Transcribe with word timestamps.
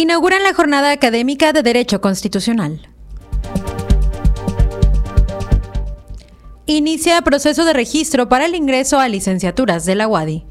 inauguran 0.00 0.42
la 0.42 0.54
jornada 0.54 0.92
académica 0.92 1.52
de 1.52 1.62
Derecho 1.62 2.00
Constitucional. 2.00 2.88
Inicia 6.64 7.20
proceso 7.22 7.64
de 7.64 7.74
registro 7.74 8.28
para 8.28 8.46
el 8.46 8.54
ingreso 8.54 8.98
a 8.98 9.08
licenciaturas 9.08 9.84
de 9.84 9.94
la 9.96 10.08
UADI. 10.08 10.44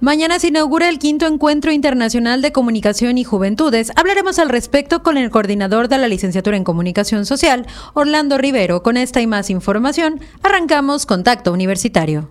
Mañana 0.00 0.38
se 0.38 0.48
inaugura 0.48 0.88
el 0.88 0.98
quinto 0.98 1.26
encuentro 1.26 1.72
internacional 1.72 2.42
de 2.42 2.52
comunicación 2.52 3.16
y 3.16 3.24
juventudes. 3.24 3.92
Hablaremos 3.96 4.38
al 4.38 4.48
respecto 4.48 5.02
con 5.02 5.16
el 5.16 5.30
coordinador 5.30 5.88
de 5.88 5.98
la 5.98 6.08
licenciatura 6.08 6.56
en 6.56 6.64
comunicación 6.64 7.24
social, 7.26 7.66
Orlando 7.94 8.36
Rivero. 8.36 8.82
Con 8.82 8.96
esta 8.96 9.20
y 9.20 9.26
más 9.26 9.50
información, 9.50 10.20
arrancamos 10.42 11.06
Contacto 11.06 11.52
Universitario. 11.52 12.30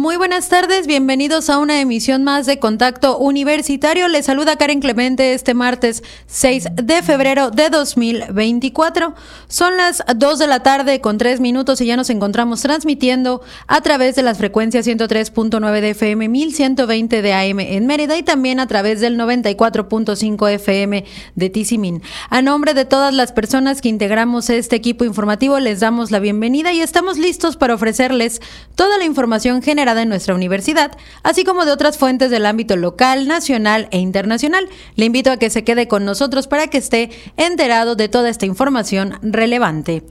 Muy 0.00 0.16
buenas 0.16 0.48
tardes, 0.48 0.86
bienvenidos 0.86 1.50
a 1.50 1.58
una 1.58 1.78
emisión 1.78 2.24
más 2.24 2.46
de 2.46 2.58
Contacto 2.58 3.18
Universitario. 3.18 4.08
Les 4.08 4.24
saluda 4.24 4.56
Karen 4.56 4.80
Clemente 4.80 5.34
este 5.34 5.52
martes 5.52 6.02
6 6.26 6.68
de 6.82 7.02
febrero 7.02 7.50
de 7.50 7.68
2024. 7.68 9.14
Son 9.48 9.76
las 9.76 10.02
2 10.16 10.38
de 10.38 10.46
la 10.46 10.62
tarde 10.62 11.02
con 11.02 11.18
3 11.18 11.40
minutos 11.40 11.82
y 11.82 11.84
ya 11.84 11.98
nos 11.98 12.08
encontramos 12.08 12.62
transmitiendo 12.62 13.42
a 13.66 13.82
través 13.82 14.16
de 14.16 14.22
las 14.22 14.38
frecuencias 14.38 14.86
103.9 14.86 15.80
de 15.82 15.90
FM, 15.90 16.30
1120 16.30 17.20
de 17.20 17.34
AM 17.34 17.60
en 17.60 17.86
Mérida 17.86 18.16
y 18.16 18.22
también 18.22 18.58
a 18.58 18.66
través 18.66 19.02
del 19.02 19.18
94.5 19.18 20.50
FM 20.50 21.04
de 21.34 21.50
Tizimín. 21.50 22.00
A 22.30 22.40
nombre 22.40 22.72
de 22.72 22.86
todas 22.86 23.12
las 23.12 23.32
personas 23.32 23.82
que 23.82 23.90
integramos 23.90 24.48
este 24.48 24.76
equipo 24.76 25.04
informativo, 25.04 25.58
les 25.58 25.80
damos 25.80 26.10
la 26.10 26.20
bienvenida 26.20 26.72
y 26.72 26.80
estamos 26.80 27.18
listos 27.18 27.58
para 27.58 27.74
ofrecerles 27.74 28.40
toda 28.74 28.96
la 28.96 29.04
información 29.04 29.60
general 29.60 29.89
de 29.94 30.06
nuestra 30.06 30.34
universidad, 30.34 30.92
así 31.22 31.44
como 31.44 31.64
de 31.64 31.72
otras 31.72 31.98
fuentes 31.98 32.30
del 32.30 32.46
ámbito 32.46 32.76
local, 32.76 33.28
nacional 33.28 33.88
e 33.90 33.98
internacional. 33.98 34.68
Le 34.96 35.06
invito 35.06 35.30
a 35.30 35.36
que 35.36 35.50
se 35.50 35.64
quede 35.64 35.88
con 35.88 36.04
nosotros 36.04 36.46
para 36.46 36.68
que 36.68 36.78
esté 36.78 37.10
enterado 37.36 37.96
de 37.96 38.08
toda 38.08 38.28
esta 38.28 38.46
información 38.46 39.18
relevante. 39.22 40.02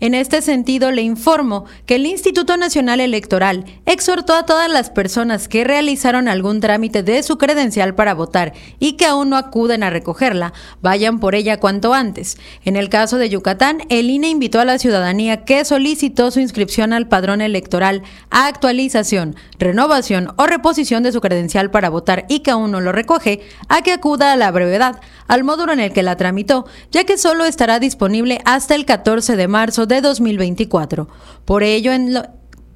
En 0.00 0.14
este 0.14 0.42
sentido, 0.42 0.90
le 0.90 1.02
informo 1.02 1.64
que 1.86 1.96
el 1.96 2.06
Instituto 2.06 2.56
Nacional 2.56 3.00
Electoral 3.00 3.64
exhortó 3.86 4.34
a 4.34 4.46
todas 4.46 4.70
las 4.70 4.90
personas 4.90 5.48
que 5.48 5.64
realizaron 5.64 6.28
algún 6.28 6.60
trámite 6.60 7.02
de 7.02 7.22
su 7.22 7.38
credencial 7.38 7.94
para 7.94 8.14
votar 8.14 8.52
y 8.78 8.92
que 8.92 9.06
aún 9.06 9.30
no 9.30 9.36
acuden 9.36 9.82
a 9.82 9.90
recogerla, 9.90 10.52
vayan 10.82 11.20
por 11.20 11.34
ella 11.34 11.60
cuanto 11.60 11.94
antes. 11.94 12.38
En 12.64 12.76
el 12.76 12.88
caso 12.88 13.18
de 13.18 13.28
Yucatán, 13.28 13.82
el 13.88 14.10
INE 14.10 14.28
invitó 14.28 14.60
a 14.60 14.64
la 14.64 14.78
ciudadanía 14.78 15.44
que 15.44 15.64
solicitó 15.64 16.30
su 16.30 16.40
inscripción 16.40 16.92
al 16.92 17.08
padrón 17.08 17.40
electoral 17.40 18.02
a 18.30 18.46
actualización 18.46 19.27
renovación 19.58 20.32
o 20.36 20.46
reposición 20.46 21.02
de 21.02 21.12
su 21.12 21.20
credencial 21.20 21.70
para 21.70 21.90
votar 21.90 22.24
y 22.28 22.40
que 22.40 22.50
aún 22.50 22.70
no 22.70 22.80
lo 22.80 22.92
recoge, 22.92 23.40
a 23.68 23.82
que 23.82 23.92
acuda 23.92 24.32
a 24.32 24.36
la 24.36 24.50
brevedad 24.50 25.00
al 25.26 25.44
módulo 25.44 25.72
en 25.72 25.80
el 25.80 25.92
que 25.92 26.02
la 26.02 26.16
tramitó, 26.16 26.66
ya 26.90 27.04
que 27.04 27.18
solo 27.18 27.44
estará 27.44 27.78
disponible 27.78 28.40
hasta 28.44 28.74
el 28.74 28.84
14 28.84 29.36
de 29.36 29.48
marzo 29.48 29.86
de 29.86 30.00
2024. 30.00 31.08
Por 31.44 31.62
ello, 31.62 31.92
en 31.92 32.14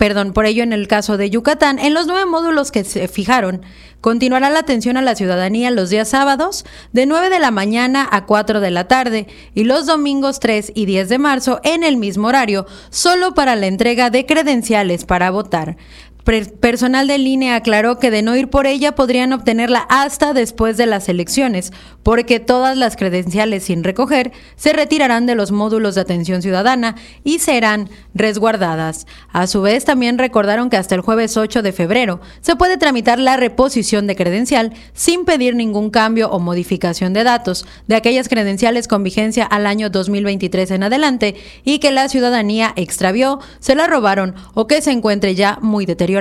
perdón, 0.03 0.33
por 0.33 0.47
ello 0.47 0.65
en 0.65 0.73
el 0.73 0.89
caso 0.89 1.17
de 1.17 1.31
Yucatán, 1.31 1.79
en 1.79 1.95
los 1.95 2.09
nueve 2.09 2.27
módulos 2.27 2.73
que 2.73 2.83
se 2.83 3.07
fijaron, 3.07 3.63
continuará 4.01 4.51
la 4.51 4.59
atención 4.59 4.97
a 4.97 5.01
la 5.01 5.15
ciudadanía 5.15 5.71
los 5.71 5.91
días 5.91 6.09
sábados 6.09 6.65
de 6.93 7.07
9 7.07 7.31
de 7.31 7.39
la 7.39 7.53
mañana 7.53 8.09
a 8.11 8.27
4 8.27 8.59
de 8.59 8.73
la 8.73 8.89
tarde 8.89 9.29
y 9.55 9.63
los 9.63 9.87
domingos 9.87 10.41
3 10.41 10.73
y 10.75 10.87
10 10.87 11.09
de 11.09 11.19
marzo 11.19 11.61
en 11.63 11.85
el 11.85 11.99
mismo 11.99 12.27
horario, 12.27 12.67
solo 12.91 13.33
para 13.35 13.55
la 13.55 13.69
entrega 13.69 14.11
de 14.11 14.27
credenciales 14.27 15.05
para 15.05 15.31
votar 15.31 15.77
personal 16.25 17.09
de 17.09 17.19
línea 17.19 17.57
aclaró 17.57 17.99
que 17.99 18.11
de 18.11 18.23
no 18.23 18.37
ir 18.37 18.49
por 18.49 18.67
ella 18.67 18.95
podrían 18.95 19.33
obtenerla 19.33 19.87
hasta 19.89 20.33
después 20.33 20.77
de 20.77 20.87
las 20.87 21.09
elecciones, 21.09 21.73
porque 22.03 22.39
todas 22.39 22.77
las 22.77 22.97
credenciales 22.97 23.65
sin 23.65 23.83
recoger 23.83 24.33
se 24.57 24.73
retirarán 24.73 25.27
de 25.27 25.35
los 25.35 25.51
módulos 25.51 25.95
de 25.95 26.03
atención 26.03 26.41
ciudadana 26.41 26.95
y 27.25 27.41
serán 27.41 27.91
resguardadas. 28.15 29.07
A 29.33 29.47
su 29.47 29.63
vez, 29.63 29.85
también 29.85 30.19
recordaron 30.19 30.71
que 30.71 30.77
hasta 30.77 30.95
el 30.95 31.01
jueves 31.01 31.37
8 31.37 31.63
de 31.63 31.73
febrero 31.73 32.21
se 32.41 32.57
puede 32.57 32.77
tramitar 32.77 33.19
la 33.19 33.37
reposición 33.37 34.07
de 34.07 34.17
credencial 34.17 34.73
sin 34.93 35.25
pedir 35.25 35.57
ningún 35.57 35.91
cambio 35.91 36.31
o 36.31 36.39
modificación 36.39 37.13
de 37.13 37.25
datos 37.25 37.67
de 37.89 37.97
aquellas 37.97 38.29
credenciales 38.29 38.87
con 38.87 39.03
vigencia 39.03 39.45
al 39.45 39.67
año 39.67 39.91
2023 39.91 40.71
en 40.71 40.83
adelante 40.85 41.35
y 41.65 41.79
que 41.81 41.91
la 41.91 42.09
ciudadanía 42.09 42.73
extravió, 42.77 43.41
se 43.59 43.75
la 43.75 43.87
robaron 43.87 44.35
o 44.55 44.67
que 44.67 44.81
se 44.83 44.93
encuentre 44.93 45.35
ya 45.35 45.59
muy 45.61 45.85
deteriorada 45.85 46.12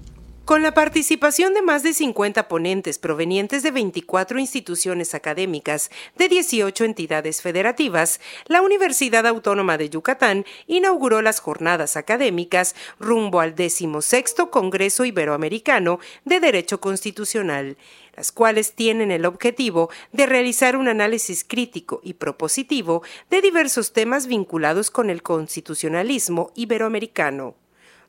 Con 0.49 0.63
la 0.63 0.73
participación 0.73 1.53
de 1.53 1.61
más 1.61 1.83
de 1.83 1.93
50 1.93 2.47
ponentes 2.47 2.97
provenientes 2.97 3.61
de 3.61 3.69
24 3.69 4.39
instituciones 4.39 5.13
académicas 5.13 5.91
de 6.17 6.27
18 6.27 6.85
entidades 6.85 7.43
federativas, 7.43 8.19
la 8.47 8.63
Universidad 8.63 9.27
Autónoma 9.27 9.77
de 9.77 9.91
Yucatán 9.91 10.45
inauguró 10.65 11.21
las 11.21 11.39
jornadas 11.39 11.97
académicas 11.97 12.75
rumbo 12.99 13.41
al 13.41 13.53
16 13.53 14.33
Congreso 14.49 15.05
Iberoamericano 15.05 15.99
de 16.25 16.39
Derecho 16.39 16.81
Constitucional 16.81 17.77
las 18.15 18.31
cuales 18.31 18.73
tienen 18.73 19.11
el 19.11 19.25
objetivo 19.25 19.91
de 20.13 20.25
realizar 20.25 20.77
un 20.77 20.87
análisis 20.87 21.45
crítico 21.47 22.01
y 22.03 22.15
propositivo 22.15 23.03
de 23.29 23.43
diversos 23.43 23.93
temas 23.93 24.25
vinculados 24.25 24.89
con 24.89 25.11
el 25.11 25.21
constitucionalismo 25.21 26.51
iberoamericano. 26.55 27.55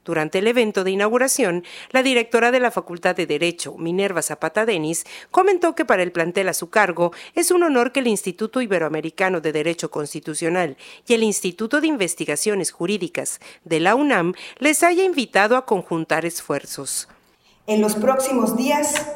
Durante 0.04 0.38
el 0.38 0.46
evento 0.46 0.82
de 0.82 0.92
inauguración, 0.92 1.64
la 1.90 2.02
directora 2.02 2.50
de 2.50 2.60
la 2.60 2.70
Facultad 2.70 3.14
de 3.14 3.26
Derecho, 3.26 3.76
Minerva 3.76 4.22
Zapata 4.22 4.64
Denis, 4.64 5.04
comentó 5.30 5.74
que 5.74 5.84
para 5.84 6.02
el 6.02 6.10
plantel 6.10 6.48
a 6.48 6.54
su 6.54 6.70
cargo 6.70 7.12
es 7.34 7.50
un 7.50 7.62
honor 7.62 7.92
que 7.92 8.00
el 8.00 8.06
Instituto 8.06 8.62
Iberoamericano 8.62 9.40
de 9.40 9.52
Derecho 9.52 9.90
Constitucional 9.90 10.78
y 11.06 11.14
el 11.14 11.22
Instituto 11.22 11.80
de 11.80 11.88
Investigaciones 11.88 12.70
Jurídicas 12.70 13.40
de 13.64 13.80
la 13.80 13.94
UNAM 13.94 14.32
les 14.58 14.82
haya 14.82 15.04
invitado 15.04 15.56
a 15.56 15.66
conjuntar 15.66 16.24
esfuerzos. 16.24 17.08
En 17.66 17.82
los 17.82 17.94
próximos 17.94 18.56
días, 18.56 19.06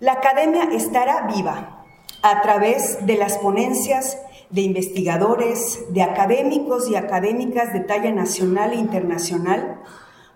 la 0.00 0.14
academia 0.14 0.64
estará 0.72 1.26
viva 1.26 1.84
a 2.22 2.40
través 2.40 3.04
de 3.06 3.16
las 3.16 3.36
ponencias 3.38 4.16
de 4.50 4.62
investigadores, 4.62 5.84
de 5.90 6.02
académicos 6.02 6.88
y 6.88 6.96
académicas 6.96 7.72
de 7.72 7.80
talla 7.80 8.12
nacional 8.12 8.72
e 8.72 8.76
internacional, 8.76 9.80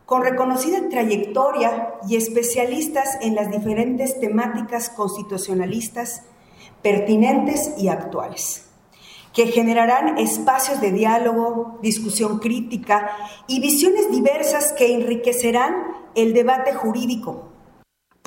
con 0.08 0.22
reconocida 0.22 0.88
trayectoria 0.88 1.92
y 2.08 2.16
especialistas 2.16 3.18
en 3.20 3.34
las 3.34 3.50
diferentes 3.50 4.18
temáticas 4.18 4.88
constitucionalistas 4.88 6.22
pertinentes 6.80 7.74
y 7.76 7.88
actuales, 7.88 8.70
que 9.34 9.48
generarán 9.48 10.16
espacios 10.16 10.80
de 10.80 10.92
diálogo, 10.92 11.78
discusión 11.82 12.38
crítica 12.38 13.10
y 13.48 13.60
visiones 13.60 14.10
diversas 14.10 14.72
que 14.72 14.94
enriquecerán 14.94 15.74
el 16.14 16.32
debate 16.32 16.72
jurídico 16.72 17.47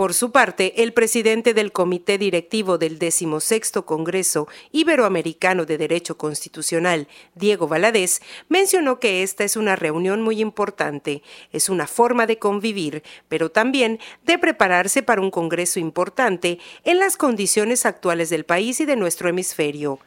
por 0.01 0.15
su 0.15 0.31
parte, 0.31 0.81
el 0.81 0.94
presidente 0.94 1.53
del 1.53 1.71
Comité 1.71 2.18
Directivo 2.18 2.80
del 2.80 2.98
XVI 2.98 3.83
Congreso 3.86 4.48
Iberoamericano 4.71 5.68
de 5.68 5.77
Derecho 5.77 6.18
Constitucional, 6.18 7.07
Diego 7.36 7.68
Valadez, 7.68 8.19
mencionó 8.50 9.00
que 9.00 9.21
esta 9.21 9.44
es 9.44 9.56
una 9.56 9.75
reunión 9.75 10.24
muy 10.24 10.42
importante, 10.42 11.21
es 11.51 11.69
una 11.69 11.86
forma 11.86 12.25
de 12.25 12.39
convivir, 12.39 13.03
pero 13.30 13.51
también 13.51 14.00
de 14.25 14.39
prepararse 14.39 15.03
para 15.03 15.21
un 15.21 15.30
Congreso 15.30 15.80
importante 15.80 16.57
en 16.83 16.98
las 16.98 17.15
condiciones 17.15 17.86
actuales 17.86 18.31
del 18.31 18.44
país 18.44 18.81
y 18.81 18.86
de 18.86 18.95
nuestro 18.95 19.30
hemisferio. 19.30 20.00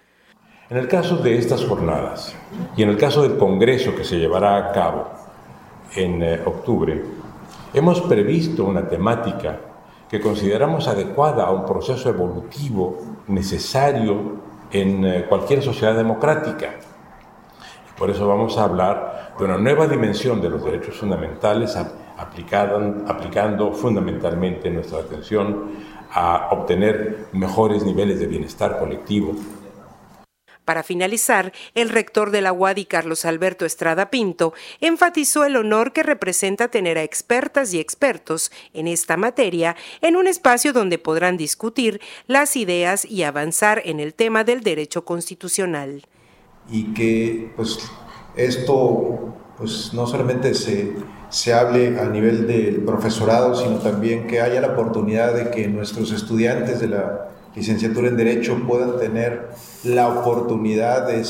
En 0.70 0.76
el 0.76 0.88
caso 0.88 1.18
de 1.18 1.38
estas 1.38 1.64
jornadas 1.64 2.34
y 2.76 2.82
en 2.82 2.88
el 2.88 2.98
caso 2.98 3.22
del 3.22 3.38
Congreso 3.38 3.94
que 3.94 4.02
se 4.02 4.16
llevará 4.16 4.56
a 4.56 4.72
cabo 4.72 5.08
en 5.94 6.20
eh, 6.20 6.40
octubre, 6.44 7.00
hemos 7.72 8.00
previsto 8.00 8.64
una 8.64 8.88
temática 8.88 9.70
que 10.08 10.20
consideramos 10.20 10.88
adecuada 10.88 11.44
a 11.44 11.50
un 11.50 11.64
proceso 11.64 12.08
evolutivo 12.08 12.98
necesario 13.28 14.42
en 14.70 15.04
eh, 15.04 15.26
cualquier 15.28 15.62
sociedad 15.62 15.96
democrática. 15.96 16.74
Por 17.96 18.10
eso 18.10 18.26
vamos 18.26 18.58
a 18.58 18.64
hablar 18.64 19.34
de 19.38 19.44
una 19.44 19.56
nueva 19.56 19.86
dimensión 19.86 20.40
de 20.40 20.50
los 20.50 20.64
derechos 20.64 20.96
fundamentales 20.96 21.76
aplicando 22.16 23.72
fundamentalmente 23.72 24.70
nuestra 24.70 24.98
atención 24.98 25.70
a 26.12 26.48
obtener 26.52 27.26
mejores 27.32 27.84
niveles 27.84 28.20
de 28.20 28.26
bienestar 28.26 28.78
colectivo, 28.78 29.34
para 30.64 30.82
finalizar, 30.82 31.52
el 31.74 31.88
rector 31.88 32.30
de 32.30 32.40
la 32.40 32.52
UADI, 32.52 32.86
Carlos 32.86 33.24
Alberto 33.24 33.64
Estrada 33.66 34.10
Pinto, 34.10 34.54
enfatizó 34.80 35.44
el 35.44 35.56
honor 35.56 35.92
que 35.92 36.02
representa 36.02 36.68
tener 36.68 36.98
a 36.98 37.02
expertas 37.02 37.74
y 37.74 37.80
expertos 37.80 38.50
en 38.72 38.88
esta 38.88 39.16
materia 39.16 39.76
en 40.00 40.16
un 40.16 40.26
espacio 40.26 40.72
donde 40.72 40.98
podrán 40.98 41.36
discutir 41.36 42.00
las 42.26 42.56
ideas 42.56 43.04
y 43.04 43.22
avanzar 43.22 43.82
en 43.84 44.00
el 44.00 44.14
tema 44.14 44.44
del 44.44 44.62
derecho 44.62 45.04
constitucional. 45.04 46.06
Y 46.70 46.94
que 46.94 47.52
pues 47.56 47.78
esto 48.36 49.34
pues 49.56 49.92
no 49.94 50.06
solamente 50.06 50.54
se, 50.54 50.94
se 51.28 51.52
hable 51.52 51.98
a 52.00 52.06
nivel 52.06 52.46
del 52.46 52.82
profesorado, 52.82 53.54
sino 53.54 53.78
también 53.78 54.26
que 54.26 54.40
haya 54.40 54.60
la 54.60 54.68
oportunidad 54.68 55.34
de 55.34 55.50
que 55.50 55.68
nuestros 55.68 56.10
estudiantes 56.10 56.80
de 56.80 56.88
la 56.88 57.33
licenciatura 57.54 58.08
en 58.08 58.16
Derecho 58.16 58.58
puedan 58.66 58.98
tener 58.98 59.50
la 59.84 60.08
oportunidad 60.08 61.06
de, 61.06 61.24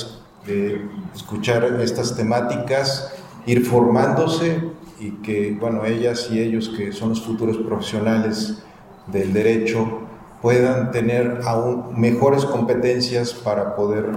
escuchar 1.15 1.81
estas 1.81 2.17
temáticas, 2.17 3.15
ir 3.47 3.65
formándose 3.65 4.63
y 5.01 5.11
que, 5.23 5.57
bueno, 5.59 5.85
ellas 5.87 6.29
y 6.31 6.39
ellos 6.39 6.71
que 6.77 6.93
son 6.93 7.11
los 7.11 7.23
futuros 7.23 7.57
profesionales 7.59 8.63
del 9.07 9.33
derecho 9.33 10.01
puedan 10.43 10.91
tener 10.91 11.41
aún 11.47 11.99
mejores 11.99 12.45
competencias 12.45 13.33
para 13.33 13.75
poder 13.75 14.11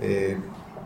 eh, 0.00 0.36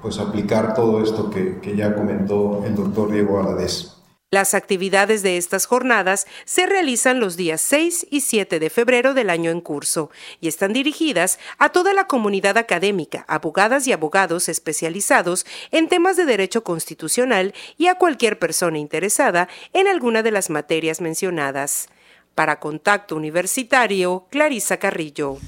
pues 0.01 0.19
aplicar 0.19 0.73
todo 0.73 1.03
esto 1.03 1.29
que, 1.29 1.59
que 1.61 1.77
ya 1.77 1.95
comentó 1.95 2.63
el 2.65 2.75
doctor 2.75 3.13
Diego 3.13 3.39
Aladez. 3.39 4.00
Las 4.33 4.55
actividades 4.55 5.25
de 5.25 5.39
estas 5.39 5.67
jornadas 5.67 6.29
se 6.45 6.65
realizan 6.65 7.19
los 7.19 7.37
días 7.37 7.61
6 7.63 8.07
y 8.13 8.21
7 8.21 8.61
de 8.61 8.71
febrero 8.71 9.13
del 9.13 9.29
año 9.29 9.51
en 9.51 9.61
curso 9.61 10.13
y 10.41 10.47
están 10.47 10.73
dirigidas 10.73 11.41
a 11.59 11.71
toda 11.71 11.95
la 11.95 12.07
comunidad 12.07 12.57
académica, 12.57 13.25
abogadas 13.27 13.89
y 13.89 13.93
abogados 13.93 14.49
especializados 14.49 15.47
en 15.73 15.89
temas 15.89 16.17
de 16.17 16.27
derecho 16.27 16.63
constitucional 16.63 17.55
y 17.77 17.89
a 17.89 17.97
cualquier 17.97 18.39
persona 18.39 18.79
interesada 18.79 19.49
en 19.73 19.89
alguna 19.89 20.23
de 20.23 20.31
las 20.31 20.49
materias 20.49 21.01
mencionadas. 21.01 21.89
Para 22.37 22.61
Contacto 22.61 23.17
Universitario, 23.17 24.27
Clarisa 24.31 24.77
Carrillo. 24.77 25.39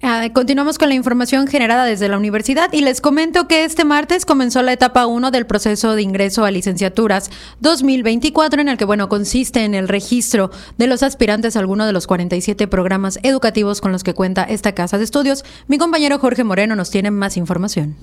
Ah, 0.00 0.28
continuamos 0.32 0.78
con 0.78 0.88
la 0.88 0.94
información 0.94 1.48
generada 1.48 1.84
desde 1.84 2.08
la 2.08 2.16
universidad 2.16 2.72
y 2.72 2.82
les 2.82 3.00
comento 3.00 3.48
que 3.48 3.64
este 3.64 3.84
martes 3.84 4.24
comenzó 4.24 4.62
la 4.62 4.72
etapa 4.72 5.06
1 5.06 5.32
del 5.32 5.44
proceso 5.44 5.96
de 5.96 6.02
ingreso 6.02 6.44
a 6.44 6.52
licenciaturas 6.52 7.30
2024 7.60 8.60
en 8.60 8.68
el 8.68 8.76
que, 8.76 8.84
bueno, 8.84 9.08
consiste 9.08 9.64
en 9.64 9.74
el 9.74 9.88
registro 9.88 10.52
de 10.76 10.86
los 10.86 11.02
aspirantes 11.02 11.56
a 11.56 11.58
alguno 11.58 11.84
de 11.84 11.92
los 11.92 12.06
47 12.06 12.68
programas 12.68 13.18
educativos 13.24 13.80
con 13.80 13.90
los 13.90 14.04
que 14.04 14.14
cuenta 14.14 14.44
esta 14.44 14.72
casa 14.72 14.98
de 14.98 15.04
estudios. 15.04 15.44
Mi 15.66 15.78
compañero 15.78 16.20
Jorge 16.20 16.44
Moreno 16.44 16.76
nos 16.76 16.90
tiene 16.90 17.10
más 17.10 17.36
información. 17.36 17.96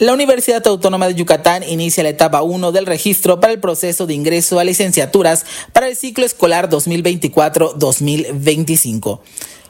La 0.00 0.12
Universidad 0.12 0.64
Autónoma 0.68 1.08
de 1.08 1.16
Yucatán 1.16 1.64
inicia 1.64 2.04
la 2.04 2.10
etapa 2.10 2.42
1 2.42 2.70
del 2.70 2.86
registro 2.86 3.40
para 3.40 3.52
el 3.52 3.58
proceso 3.58 4.06
de 4.06 4.14
ingreso 4.14 4.60
a 4.60 4.64
licenciaturas 4.64 5.44
para 5.72 5.88
el 5.88 5.96
ciclo 5.96 6.24
escolar 6.24 6.70
2024-2025 6.70 9.18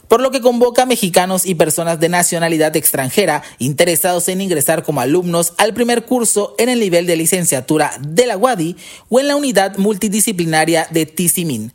por 0.07 0.21
lo 0.21 0.31
que 0.31 0.43
convoca 0.43 0.83
a 0.83 0.87
mexicanos 0.87 1.47
y 1.47 1.55
personas 1.55 1.99
de 1.99 2.11
nacionalidad 2.11 2.77
extranjera 2.77 3.43
interesados 3.59 4.29
en 4.29 4.43
ingresar 4.43 4.83
como 4.83 5.01
alumnos 5.01 5.55
al 5.57 5.73
primer 5.73 6.05
curso 6.05 6.55
en 6.59 6.69
el 6.69 6.79
nivel 6.79 7.07
de 7.07 7.17
licenciatura 7.17 7.93
de 7.99 8.27
la 8.27 8.37
UADI 8.37 8.77
o 9.09 9.21
en 9.21 9.29
la 9.29 9.37
unidad 9.37 9.79
multidisciplinaria 9.79 10.89
de 10.91 11.07
TICIMIN. 11.07 11.73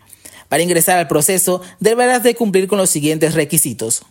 Para 0.48 0.62
ingresar 0.62 1.00
al 1.00 1.08
proceso 1.08 1.64
deberás 1.80 2.22
de 2.22 2.36
cumplir 2.36 2.68
con 2.68 2.78
los 2.78 2.92
siguientes 2.92 3.34
requisitos. 3.34 4.04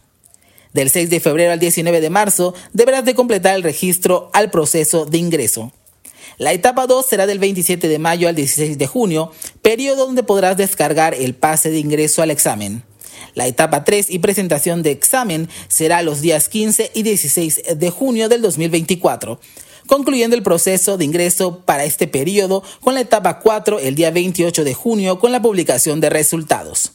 Del 0.72 0.90
6 0.90 1.10
de 1.10 1.20
febrero 1.20 1.52
al 1.52 1.60
19 1.60 2.00
de 2.00 2.10
marzo 2.10 2.54
deberás 2.72 3.04
de 3.04 3.14
completar 3.14 3.54
el 3.54 3.62
registro 3.62 4.30
al 4.32 4.50
proceso 4.50 5.04
de 5.04 5.18
ingreso. 5.18 5.72
La 6.38 6.52
etapa 6.52 6.86
2 6.86 7.04
será 7.06 7.26
del 7.26 7.38
27 7.38 7.88
de 7.88 7.98
mayo 7.98 8.28
al 8.28 8.34
16 8.34 8.78
de 8.78 8.86
junio, 8.86 9.32
periodo 9.60 10.06
donde 10.06 10.22
podrás 10.22 10.56
descargar 10.56 11.14
el 11.14 11.34
pase 11.34 11.70
de 11.70 11.78
ingreso 11.78 12.22
al 12.22 12.30
examen. 12.30 12.84
La 13.34 13.46
etapa 13.46 13.84
3 13.84 14.10
y 14.10 14.18
presentación 14.18 14.82
de 14.82 14.90
examen 14.90 15.48
será 15.68 16.02
los 16.02 16.20
días 16.20 16.48
15 16.48 16.90
y 16.94 17.02
16 17.02 17.62
de 17.76 17.90
junio 17.90 18.28
del 18.28 18.42
2024, 18.42 19.40
concluyendo 19.86 20.36
el 20.36 20.42
proceso 20.42 20.96
de 20.96 21.04
ingreso 21.04 21.60
para 21.64 21.84
este 21.84 22.08
periodo 22.08 22.62
con 22.80 22.94
la 22.94 23.00
etapa 23.00 23.40
4 23.40 23.78
el 23.78 23.94
día 23.94 24.10
28 24.10 24.64
de 24.64 24.74
junio 24.74 25.18
con 25.18 25.32
la 25.32 25.42
publicación 25.42 26.00
de 26.00 26.10
resultados. 26.10 26.92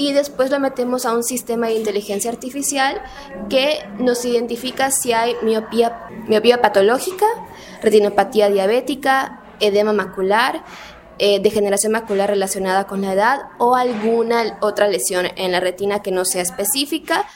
y 0.00 0.12
después 0.14 0.50
lo 0.50 0.58
metemos 0.58 1.04
a 1.04 1.14
un 1.14 1.22
sistema 1.22 1.66
de 1.66 1.74
inteligencia 1.74 2.30
artificial 2.30 3.02
que 3.50 3.80
nos 3.98 4.24
identifica 4.24 4.90
si 4.90 5.12
hay 5.12 5.36
miopía, 5.42 6.08
miopía 6.26 6.62
patológica, 6.62 7.26
retinopatía 7.82 8.48
diabética, 8.48 9.42
edema 9.60 9.92
macular, 9.92 10.64
eh, 11.18 11.38
degeneración 11.40 11.92
macular 11.92 12.30
relacionada 12.30 12.86
con 12.86 13.02
la 13.02 13.12
edad 13.12 13.40
o 13.58 13.74
alguna 13.74 14.56
otra 14.62 14.88
lesión 14.88 15.26
en 15.36 15.52
la 15.52 15.60
retina 15.60 16.00
que 16.00 16.12
no 16.12 16.24
sea 16.24 16.40
específica. 16.40 17.26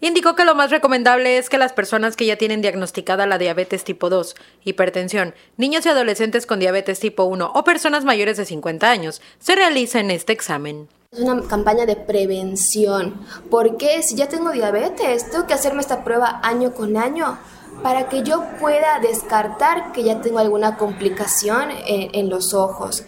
Indicó 0.00 0.36
que 0.36 0.44
lo 0.44 0.54
más 0.54 0.70
recomendable 0.70 1.38
es 1.38 1.50
que 1.50 1.58
las 1.58 1.72
personas 1.72 2.14
que 2.14 2.24
ya 2.24 2.36
tienen 2.36 2.62
diagnosticada 2.62 3.26
la 3.26 3.36
diabetes 3.36 3.82
tipo 3.82 4.08
2, 4.08 4.36
hipertensión, 4.64 5.34
niños 5.56 5.86
y 5.86 5.88
adolescentes 5.88 6.46
con 6.46 6.60
diabetes 6.60 7.00
tipo 7.00 7.24
1 7.24 7.50
o 7.52 7.64
personas 7.64 8.04
mayores 8.04 8.36
de 8.36 8.44
50 8.44 8.88
años 8.88 9.20
se 9.40 9.56
realicen 9.56 10.12
este 10.12 10.32
examen. 10.32 10.88
Es 11.10 11.18
una 11.18 11.42
campaña 11.48 11.84
de 11.84 11.96
prevención, 11.96 13.26
porque 13.50 14.02
si 14.04 14.14
ya 14.14 14.28
tengo 14.28 14.52
diabetes, 14.52 15.30
tengo 15.30 15.46
que 15.48 15.54
hacerme 15.54 15.80
esta 15.80 16.04
prueba 16.04 16.38
año 16.44 16.74
con 16.74 16.96
año 16.96 17.36
para 17.82 18.08
que 18.08 18.22
yo 18.22 18.44
pueda 18.60 19.00
descartar 19.00 19.90
que 19.92 20.04
ya 20.04 20.20
tengo 20.20 20.38
alguna 20.38 20.76
complicación 20.76 21.70
en, 21.86 22.14
en 22.14 22.30
los 22.30 22.54
ojos. 22.54 23.04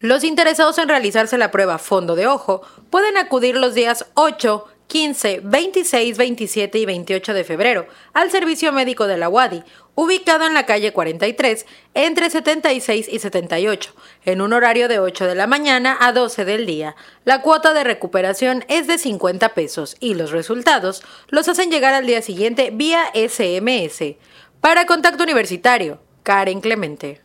Los 0.00 0.24
interesados 0.24 0.76
en 0.76 0.90
realizarse 0.90 1.38
la 1.38 1.50
prueba 1.50 1.78
fondo 1.78 2.14
de 2.14 2.26
ojo 2.26 2.60
pueden 2.90 3.16
acudir 3.16 3.56
los 3.56 3.74
días 3.74 4.04
8, 4.14 4.66
15, 4.86 5.40
26, 5.42 6.16
27 6.16 6.78
y 6.78 6.86
28 6.86 7.34
de 7.34 7.44
febrero 7.44 7.86
al 8.12 8.30
Servicio 8.30 8.72
Médico 8.72 9.06
de 9.06 9.16
la 9.16 9.28
UADI, 9.28 9.64
ubicado 9.94 10.46
en 10.46 10.54
la 10.54 10.66
calle 10.66 10.92
43, 10.92 11.66
entre 11.94 12.30
76 12.30 13.08
y 13.10 13.18
78, 13.18 13.94
en 14.24 14.40
un 14.40 14.52
horario 14.52 14.88
de 14.88 14.98
8 14.98 15.26
de 15.26 15.34
la 15.34 15.46
mañana 15.46 15.96
a 16.00 16.12
12 16.12 16.44
del 16.44 16.66
día. 16.66 16.94
La 17.24 17.42
cuota 17.42 17.74
de 17.74 17.82
recuperación 17.82 18.64
es 18.68 18.86
de 18.86 18.98
50 18.98 19.54
pesos 19.54 19.96
y 19.98 20.14
los 20.14 20.30
resultados 20.30 21.02
los 21.28 21.48
hacen 21.48 21.70
llegar 21.70 21.94
al 21.94 22.06
día 22.06 22.22
siguiente 22.22 22.70
vía 22.72 23.04
SMS. 23.14 24.16
Para 24.60 24.86
Contacto 24.86 25.24
Universitario, 25.24 26.00
Karen 26.22 26.60
Clemente. 26.60 27.20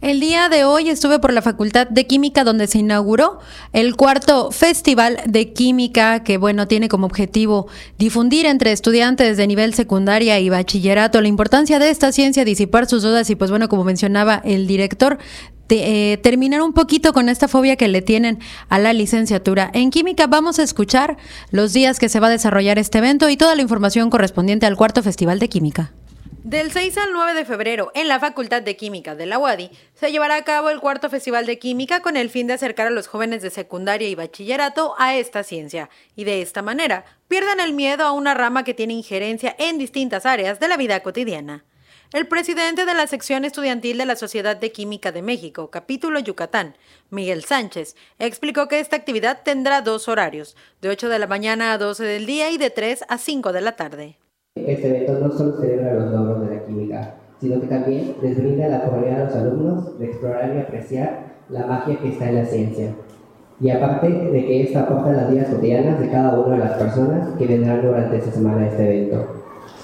El 0.00 0.20
día 0.20 0.48
de 0.48 0.64
hoy 0.64 0.90
estuve 0.90 1.18
por 1.18 1.32
la 1.32 1.42
Facultad 1.42 1.88
de 1.88 2.06
Química 2.06 2.44
donde 2.44 2.68
se 2.68 2.78
inauguró 2.78 3.40
el 3.72 3.96
cuarto 3.96 4.52
Festival 4.52 5.20
de 5.26 5.52
Química 5.52 6.22
que, 6.22 6.38
bueno, 6.38 6.68
tiene 6.68 6.88
como 6.88 7.06
objetivo 7.06 7.66
difundir 7.98 8.46
entre 8.46 8.70
estudiantes 8.70 9.36
de 9.36 9.48
nivel 9.48 9.74
secundaria 9.74 10.38
y 10.38 10.50
bachillerato 10.50 11.20
la 11.20 11.26
importancia 11.26 11.80
de 11.80 11.90
esta 11.90 12.12
ciencia, 12.12 12.44
disipar 12.44 12.86
sus 12.86 13.02
dudas 13.02 13.28
y, 13.28 13.34
pues 13.34 13.50
bueno, 13.50 13.68
como 13.68 13.82
mencionaba 13.82 14.40
el 14.44 14.68
director, 14.68 15.18
eh, 15.68 16.18
terminar 16.22 16.62
un 16.62 16.74
poquito 16.74 17.12
con 17.12 17.28
esta 17.28 17.48
fobia 17.48 17.74
que 17.74 17.88
le 17.88 18.00
tienen 18.00 18.38
a 18.68 18.78
la 18.78 18.92
licenciatura 18.92 19.68
en 19.74 19.90
química. 19.90 20.28
Vamos 20.28 20.60
a 20.60 20.62
escuchar 20.62 21.16
los 21.50 21.72
días 21.72 21.98
que 21.98 22.08
se 22.08 22.20
va 22.20 22.28
a 22.28 22.30
desarrollar 22.30 22.78
este 22.78 22.98
evento 22.98 23.28
y 23.28 23.36
toda 23.36 23.56
la 23.56 23.62
información 23.62 24.10
correspondiente 24.10 24.64
al 24.64 24.76
cuarto 24.76 25.02
Festival 25.02 25.40
de 25.40 25.48
Química. 25.48 25.90
Del 26.44 26.70
6 26.70 26.96
al 26.98 27.12
9 27.12 27.34
de 27.34 27.44
febrero, 27.44 27.90
en 27.94 28.06
la 28.06 28.20
Facultad 28.20 28.62
de 28.62 28.76
Química 28.76 29.16
de 29.16 29.26
la 29.26 29.38
UADI, 29.40 29.70
se 29.94 30.12
llevará 30.12 30.36
a 30.36 30.44
cabo 30.44 30.70
el 30.70 30.78
cuarto 30.78 31.10
Festival 31.10 31.46
de 31.46 31.58
Química 31.58 32.00
con 32.00 32.16
el 32.16 32.30
fin 32.30 32.46
de 32.46 32.54
acercar 32.54 32.86
a 32.86 32.90
los 32.90 33.08
jóvenes 33.08 33.42
de 33.42 33.50
secundaria 33.50 34.08
y 34.08 34.14
bachillerato 34.14 34.94
a 34.98 35.16
esta 35.16 35.42
ciencia, 35.42 35.90
y 36.14 36.22
de 36.22 36.40
esta 36.40 36.62
manera 36.62 37.04
pierdan 37.26 37.58
el 37.58 37.72
miedo 37.72 38.04
a 38.04 38.12
una 38.12 38.34
rama 38.34 38.62
que 38.62 38.72
tiene 38.72 38.94
injerencia 38.94 39.56
en 39.58 39.78
distintas 39.78 40.26
áreas 40.26 40.60
de 40.60 40.68
la 40.68 40.76
vida 40.76 41.00
cotidiana. 41.00 41.64
El 42.12 42.28
presidente 42.28 42.86
de 42.86 42.94
la 42.94 43.08
sección 43.08 43.44
estudiantil 43.44 43.98
de 43.98 44.06
la 44.06 44.16
Sociedad 44.16 44.56
de 44.56 44.70
Química 44.70 45.10
de 45.10 45.22
México, 45.22 45.70
capítulo 45.70 46.20
Yucatán, 46.20 46.76
Miguel 47.10 47.44
Sánchez, 47.44 47.96
explicó 48.20 48.68
que 48.68 48.78
esta 48.78 48.94
actividad 48.96 49.42
tendrá 49.42 49.82
dos 49.82 50.06
horarios, 50.06 50.56
de 50.80 50.88
8 50.88 51.08
de 51.08 51.18
la 51.18 51.26
mañana 51.26 51.72
a 51.72 51.78
12 51.78 52.04
del 52.04 52.26
día 52.26 52.48
y 52.50 52.58
de 52.58 52.70
3 52.70 53.04
a 53.08 53.18
5 53.18 53.52
de 53.52 53.60
la 53.60 53.72
tarde. 53.72 54.18
Este 54.66 54.88
evento 54.88 55.18
no 55.20 55.30
solo 55.30 55.60
celebra 55.60 55.94
los 55.94 56.12
logros 56.12 56.48
de 56.48 56.56
la 56.56 56.62
química, 56.64 57.14
sino 57.40 57.60
que 57.60 57.66
también 57.66 58.14
les 58.22 58.36
brinda 58.36 58.68
la 58.68 58.78
oportunidad 58.78 59.22
a 59.22 59.24
los 59.24 59.36
alumnos 59.36 59.98
de 59.98 60.06
explorar 60.06 60.54
y 60.54 60.58
apreciar 60.58 61.28
la 61.50 61.66
magia 61.66 61.98
que 61.98 62.08
está 62.08 62.28
en 62.28 62.34
la 62.34 62.44
ciencia. 62.44 62.90
Y 63.60 63.70
aparte 63.70 64.08
de 64.08 64.46
que 64.46 64.62
esta 64.62 64.82
aporta 64.82 65.12
las 65.12 65.30
vidas 65.30 65.48
cotidianas 65.48 65.98
de 65.98 66.08
cada 66.10 66.38
una 66.38 66.56
de 66.56 66.64
las 66.64 66.72
personas 66.74 67.28
que 67.36 67.46
vendrán 67.46 67.82
durante 67.82 68.16
esta 68.16 68.30
semana 68.30 68.62
a 68.62 68.68
este 68.68 68.84
evento. 68.84 69.26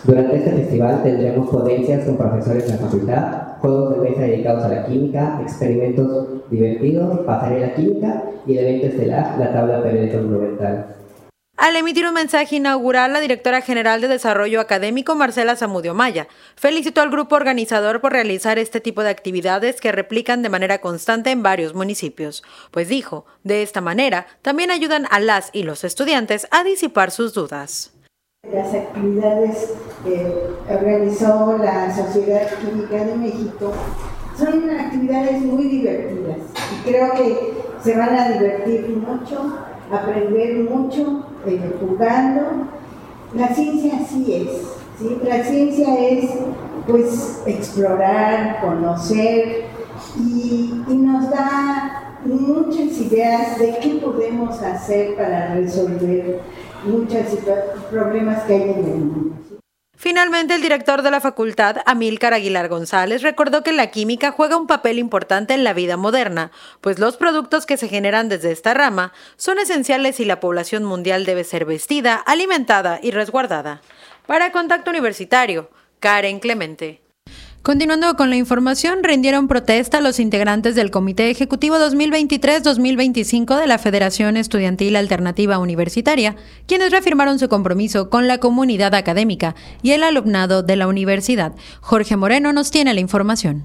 Durante 0.04 0.36
este 0.36 0.50
festival 0.50 1.02
tendremos 1.02 1.48
ponencias 1.48 2.04
con 2.04 2.16
profesores 2.16 2.66
de 2.66 2.72
la 2.72 2.78
facultad, 2.78 3.58
juegos 3.60 3.96
de 3.96 4.10
mesa 4.10 4.22
dedicados 4.22 4.64
a 4.64 4.68
la 4.68 4.86
química, 4.86 5.40
experimentos 5.42 6.50
divertidos, 6.50 7.20
pasarela 7.20 7.74
química 7.74 8.22
y 8.46 8.58
el 8.58 8.66
evento 8.66 8.86
estelar, 8.88 9.38
la 9.38 9.52
tabla 9.52 9.82
periódica 9.82 10.18
monumental. 10.18 10.86
Al 11.64 11.76
emitir 11.76 12.06
un 12.06 12.12
mensaje 12.12 12.56
inaugural, 12.56 13.14
la 13.14 13.20
directora 13.20 13.62
general 13.62 14.02
de 14.02 14.08
Desarrollo 14.08 14.60
Académico, 14.60 15.14
Marcela 15.14 15.56
Zamudio 15.56 15.94
Maya, 15.94 16.28
felicitó 16.56 17.00
al 17.00 17.08
grupo 17.08 17.36
organizador 17.36 18.02
por 18.02 18.12
realizar 18.12 18.58
este 18.58 18.82
tipo 18.82 19.02
de 19.02 19.08
actividades 19.08 19.80
que 19.80 19.90
replican 19.90 20.42
de 20.42 20.50
manera 20.50 20.82
constante 20.82 21.30
en 21.30 21.42
varios 21.42 21.74
municipios, 21.74 22.44
pues 22.70 22.88
dijo, 22.88 23.24
de 23.44 23.62
esta 23.62 23.80
manera 23.80 24.26
también 24.42 24.70
ayudan 24.70 25.06
a 25.10 25.20
las 25.20 25.48
y 25.54 25.62
los 25.62 25.84
estudiantes 25.84 26.46
a 26.50 26.64
disipar 26.64 27.10
sus 27.10 27.32
dudas. 27.32 27.94
Las 28.52 28.74
actividades 28.74 29.72
que 30.04 30.34
organizó 30.68 31.56
la 31.56 31.96
Sociedad 31.96 32.46
Química 32.58 33.06
de 33.06 33.16
México 33.16 33.72
son 34.36 34.68
actividades 34.68 35.40
muy 35.40 35.64
divertidas 35.64 36.40
y 36.74 36.90
creo 36.90 37.10
que 37.14 37.54
se 37.82 37.96
van 37.96 38.14
a 38.14 38.28
divertir 38.32 38.86
mucho 38.90 39.64
aprender 39.92 40.70
mucho 40.70 41.26
eh, 41.46 41.60
jugando. 41.80 42.68
La 43.34 43.48
ciencia 43.48 43.98
así 44.00 44.32
es, 44.32 44.48
¿sí? 44.98 45.18
la 45.24 45.42
ciencia 45.42 45.98
es 45.98 46.30
pues 46.86 47.42
explorar, 47.46 48.60
conocer 48.60 49.64
y, 50.18 50.82
y 50.88 50.94
nos 50.94 51.30
da 51.30 52.14
muchas 52.24 52.98
ideas 52.98 53.58
de 53.58 53.78
qué 53.82 54.00
podemos 54.02 54.62
hacer 54.62 55.16
para 55.16 55.54
resolver 55.54 56.40
muchos 56.84 57.38
problemas 57.90 58.42
que 58.44 58.54
hay 58.54 58.62
en 58.62 58.78
el 58.78 58.84
mundo. 58.84 59.33
Finalmente, 59.96 60.54
el 60.54 60.62
director 60.62 61.02
de 61.02 61.10
la 61.10 61.20
facultad, 61.20 61.76
Amílcar 61.86 62.34
Aguilar 62.34 62.68
González, 62.68 63.22
recordó 63.22 63.62
que 63.62 63.72
la 63.72 63.90
química 63.90 64.32
juega 64.32 64.56
un 64.56 64.66
papel 64.66 64.98
importante 64.98 65.54
en 65.54 65.64
la 65.64 65.72
vida 65.72 65.96
moderna, 65.96 66.50
pues 66.80 66.98
los 66.98 67.16
productos 67.16 67.64
que 67.64 67.76
se 67.76 67.88
generan 67.88 68.28
desde 68.28 68.50
esta 68.50 68.74
rama 68.74 69.12
son 69.36 69.58
esenciales 69.58 70.18
y 70.18 70.24
la 70.24 70.40
población 70.40 70.84
mundial 70.84 71.24
debe 71.24 71.44
ser 71.44 71.64
vestida, 71.64 72.16
alimentada 72.16 72.98
y 73.02 73.12
resguardada. 73.12 73.82
Para 74.26 74.52
Contacto 74.52 74.90
Universitario, 74.90 75.70
Karen 76.00 76.40
Clemente. 76.40 77.03
Continuando 77.64 78.14
con 78.14 78.28
la 78.28 78.36
información, 78.36 79.02
rindieron 79.02 79.48
protesta 79.48 80.02
los 80.02 80.20
integrantes 80.20 80.74
del 80.74 80.90
Comité 80.90 81.30
Ejecutivo 81.30 81.76
2023-2025 81.76 83.58
de 83.58 83.66
la 83.66 83.78
Federación 83.78 84.36
Estudiantil 84.36 84.96
Alternativa 84.96 85.56
Universitaria, 85.56 86.36
quienes 86.66 86.90
reafirmaron 86.90 87.38
su 87.38 87.48
compromiso 87.48 88.10
con 88.10 88.28
la 88.28 88.36
comunidad 88.36 88.94
académica 88.94 89.54
y 89.80 89.92
el 89.92 90.02
alumnado 90.02 90.62
de 90.62 90.76
la 90.76 90.86
universidad. 90.86 91.54
Jorge 91.80 92.18
Moreno 92.18 92.52
nos 92.52 92.70
tiene 92.70 92.92
la 92.92 93.00
información 93.00 93.64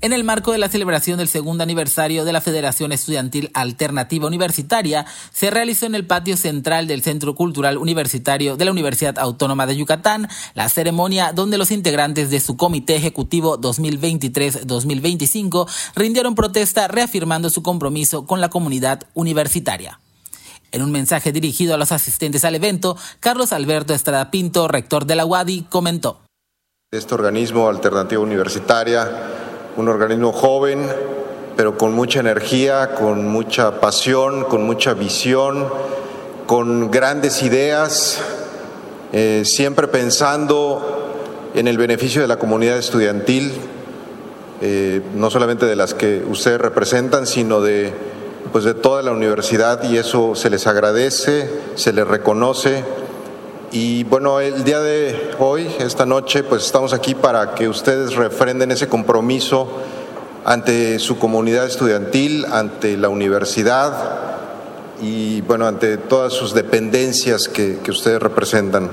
en 0.00 0.12
el 0.12 0.24
marco 0.24 0.50
de 0.52 0.58
la 0.58 0.68
celebración 0.68 1.18
del 1.18 1.28
segundo 1.28 1.62
aniversario 1.62 2.24
de 2.24 2.32
la 2.32 2.40
Federación 2.40 2.90
Estudiantil 2.92 3.50
Alternativa 3.54 4.26
Universitaria, 4.26 5.06
se 5.32 5.50
realizó 5.50 5.86
en 5.86 5.94
el 5.94 6.06
patio 6.06 6.36
central 6.36 6.86
del 6.86 7.02
Centro 7.02 7.34
Cultural 7.34 7.78
Universitario 7.78 8.56
de 8.56 8.66
la 8.66 8.72
Universidad 8.72 9.18
Autónoma 9.18 9.66
de 9.66 9.76
Yucatán 9.76 10.28
la 10.54 10.68
ceremonia 10.68 11.32
donde 11.32 11.58
los 11.58 11.70
integrantes 11.70 12.30
de 12.30 12.40
su 12.40 12.56
Comité 12.56 12.96
Ejecutivo 12.96 13.58
2023-2025 13.58 15.68
rindieron 15.94 16.34
protesta 16.34 16.88
reafirmando 16.88 17.48
su 17.48 17.62
compromiso 17.62 18.26
con 18.26 18.40
la 18.40 18.50
comunidad 18.50 19.04
universitaria. 19.14 20.00
En 20.72 20.82
un 20.82 20.92
mensaje 20.92 21.32
dirigido 21.32 21.74
a 21.74 21.78
los 21.78 21.92
asistentes 21.92 22.44
al 22.44 22.54
evento, 22.54 22.98
Carlos 23.20 23.52
Alberto 23.52 23.94
Estrada 23.94 24.30
Pinto, 24.30 24.68
rector 24.68 25.06
de 25.06 25.14
la 25.14 25.24
UADI, 25.24 25.62
comentó. 25.70 26.20
Este 26.92 27.14
organismo 27.14 27.68
Alternativa 27.68 28.20
Universitaria 28.20 29.45
un 29.76 29.88
organismo 29.88 30.32
joven, 30.32 30.88
pero 31.56 31.76
con 31.76 31.92
mucha 31.92 32.20
energía, 32.20 32.94
con 32.94 33.26
mucha 33.26 33.80
pasión, 33.80 34.44
con 34.44 34.64
mucha 34.64 34.94
visión, 34.94 35.66
con 36.46 36.90
grandes 36.90 37.42
ideas, 37.42 38.20
eh, 39.12 39.42
siempre 39.44 39.88
pensando 39.88 41.12
en 41.54 41.68
el 41.68 41.78
beneficio 41.78 42.22
de 42.22 42.28
la 42.28 42.38
comunidad 42.38 42.76
estudiantil, 42.76 43.52
eh, 44.60 45.02
no 45.14 45.30
solamente 45.30 45.66
de 45.66 45.76
las 45.76 45.94
que 45.94 46.24
ustedes 46.28 46.60
representan, 46.60 47.26
sino 47.26 47.60
de, 47.60 47.92
pues 48.52 48.64
de 48.64 48.74
toda 48.74 49.02
la 49.02 49.12
universidad 49.12 49.82
y 49.84 49.98
eso 49.98 50.34
se 50.34 50.50
les 50.50 50.66
agradece, 50.66 51.50
se 51.74 51.92
les 51.92 52.06
reconoce. 52.06 52.84
Y 53.72 54.04
bueno, 54.04 54.38
el 54.40 54.62
día 54.62 54.80
de 54.80 55.32
hoy, 55.40 55.66
esta 55.80 56.06
noche, 56.06 56.44
pues 56.44 56.64
estamos 56.64 56.92
aquí 56.92 57.14
para 57.14 57.54
que 57.54 57.68
ustedes 57.68 58.14
refrenden 58.14 58.70
ese 58.70 58.88
compromiso 58.88 59.68
ante 60.44 61.00
su 61.00 61.18
comunidad 61.18 61.66
estudiantil, 61.66 62.44
ante 62.46 62.96
la 62.96 63.08
universidad 63.08 64.20
y 65.02 65.40
bueno, 65.42 65.66
ante 65.66 65.96
todas 65.96 66.32
sus 66.32 66.54
dependencias 66.54 67.48
que, 67.48 67.78
que 67.82 67.90
ustedes 67.90 68.22
representan. 68.22 68.88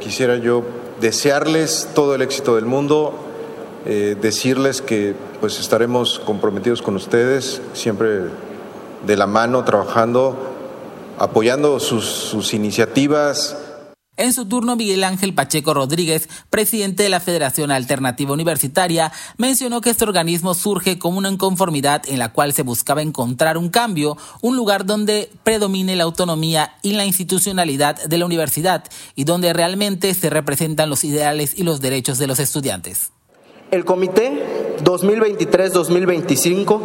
Quisiera 0.00 0.36
yo 0.36 0.64
desearles 1.00 1.90
todo 1.94 2.16
el 2.16 2.22
éxito 2.22 2.56
del 2.56 2.66
mundo, 2.66 3.14
eh, 3.86 4.16
decirles 4.20 4.82
que 4.82 5.14
pues 5.40 5.60
estaremos 5.60 6.20
comprometidos 6.26 6.82
con 6.82 6.96
ustedes, 6.96 7.62
siempre 7.72 8.22
de 9.06 9.16
la 9.16 9.28
mano, 9.28 9.64
trabajando, 9.64 10.57
apoyando 11.18 11.80
sus, 11.80 12.04
sus 12.04 12.54
iniciativas. 12.54 13.56
En 14.18 14.32
su 14.32 14.46
turno, 14.46 14.74
Miguel 14.74 15.04
Ángel 15.04 15.32
Pacheco 15.32 15.74
Rodríguez, 15.74 16.28
presidente 16.50 17.04
de 17.04 17.08
la 17.08 17.20
Federación 17.20 17.70
Alternativa 17.70 18.32
Universitaria, 18.32 19.12
mencionó 19.36 19.80
que 19.80 19.90
este 19.90 20.02
organismo 20.02 20.54
surge 20.54 20.98
como 20.98 21.18
una 21.18 21.30
inconformidad 21.30 22.02
en 22.08 22.18
la 22.18 22.32
cual 22.32 22.52
se 22.52 22.64
buscaba 22.64 23.00
encontrar 23.00 23.56
un 23.56 23.68
cambio, 23.68 24.16
un 24.42 24.56
lugar 24.56 24.84
donde 24.86 25.30
predomine 25.44 25.94
la 25.94 26.02
autonomía 26.02 26.74
y 26.82 26.94
la 26.94 27.04
institucionalidad 27.04 28.02
de 28.06 28.18
la 28.18 28.26
universidad 28.26 28.82
y 29.14 29.22
donde 29.22 29.52
realmente 29.52 30.12
se 30.14 30.30
representan 30.30 30.90
los 30.90 31.04
ideales 31.04 31.56
y 31.56 31.62
los 31.62 31.80
derechos 31.80 32.18
de 32.18 32.26
los 32.26 32.40
estudiantes. 32.40 33.12
El 33.70 33.84
comité 33.84 34.76
2023-2025 34.82 36.80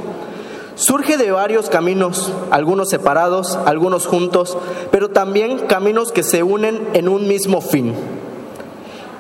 surge 0.76 1.18
de 1.18 1.32
varios 1.32 1.70
caminos, 1.70 2.32
algunos 2.52 2.90
separados, 2.90 3.58
algunos 3.66 4.08
juntos, 4.08 4.58
pero 4.92 5.10
también 5.10 5.60
caminos 5.68 6.12
que 6.12 6.24
se 6.24 6.44
unen 6.44 6.88
en 6.94 7.08
un 7.08 7.28
mismo 7.28 7.62
fin, 7.62 7.94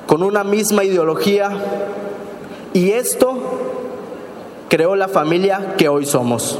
con 0.07 0.23
una 0.23 0.43
misma 0.43 0.83
ideología, 0.83 1.51
y 2.73 2.91
esto 2.91 3.37
creó 4.69 4.95
la 4.95 5.07
familia 5.07 5.75
que 5.77 5.89
hoy 5.89 6.05
somos. 6.05 6.57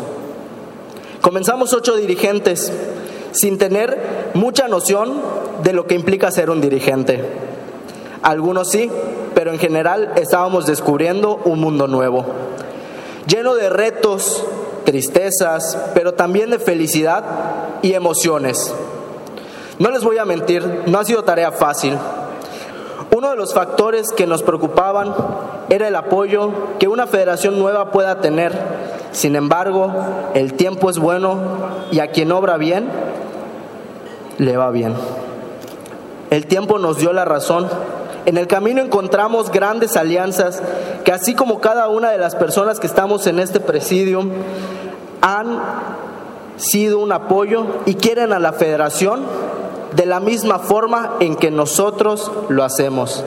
Comenzamos 1.21 1.73
ocho 1.73 1.95
dirigentes 1.95 2.71
sin 3.31 3.57
tener 3.57 4.31
mucha 4.35 4.67
noción 4.67 5.13
de 5.63 5.73
lo 5.73 5.87
que 5.87 5.95
implica 5.95 6.29
ser 6.31 6.49
un 6.49 6.61
dirigente. 6.61 7.23
Algunos 8.21 8.69
sí, 8.69 8.91
pero 9.33 9.51
en 9.51 9.59
general 9.59 10.13
estábamos 10.15 10.65
descubriendo 10.65 11.41
un 11.45 11.59
mundo 11.59 11.87
nuevo, 11.87 12.25
lleno 13.27 13.55
de 13.55 13.69
retos, 13.69 14.45
tristezas, 14.83 15.77
pero 15.93 16.13
también 16.13 16.49
de 16.49 16.59
felicidad 16.59 17.23
y 17.81 17.93
emociones. 17.93 18.73
No 19.79 19.89
les 19.89 20.03
voy 20.03 20.17
a 20.17 20.25
mentir, 20.25 20.83
no 20.87 20.99
ha 20.99 21.05
sido 21.05 21.23
tarea 21.23 21.51
fácil. 21.51 21.97
Uno 23.15 23.29
de 23.29 23.35
los 23.35 23.53
factores 23.53 24.11
que 24.11 24.27
nos 24.27 24.43
preocupaban 24.43 25.13
era 25.69 25.87
el 25.87 25.95
apoyo 25.95 26.51
que 26.79 26.87
una 26.87 27.07
federación 27.07 27.59
nueva 27.59 27.91
pueda 27.91 28.21
tener. 28.21 28.53
Sin 29.11 29.35
embargo, 29.35 29.91
el 30.33 30.53
tiempo 30.53 30.89
es 30.89 30.97
bueno 30.97 31.37
y 31.91 31.99
a 31.99 32.11
quien 32.11 32.31
obra 32.31 32.57
bien, 32.57 32.89
le 34.37 34.57
va 34.57 34.71
bien. 34.71 34.95
El 36.29 36.47
tiempo 36.47 36.79
nos 36.79 36.97
dio 36.97 37.13
la 37.13 37.25
razón 37.25 37.69
en 38.25 38.37
el 38.37 38.47
camino 38.47 38.81
encontramos 38.81 39.51
grandes 39.51 39.97
alianzas 39.97 40.61
que 41.03 41.11
así 41.11 41.35
como 41.35 41.59
cada 41.59 41.89
una 41.89 42.09
de 42.09 42.17
las 42.17 42.35
personas 42.35 42.79
que 42.79 42.87
estamos 42.87 43.27
en 43.27 43.39
este 43.39 43.59
presidio 43.59 44.23
han 45.23 45.59
sido 46.57 46.99
un 46.99 47.11
apoyo 47.11 47.65
y 47.85 47.95
quieren 47.95 48.33
a 48.33 48.39
la 48.39 48.53
federación 48.53 49.23
de 49.95 50.05
la 50.05 50.19
misma 50.19 50.59
forma 50.59 51.13
en 51.19 51.35
que 51.35 51.49
nosotros 51.49 52.31
lo 52.49 52.63
hacemos. 52.63 53.23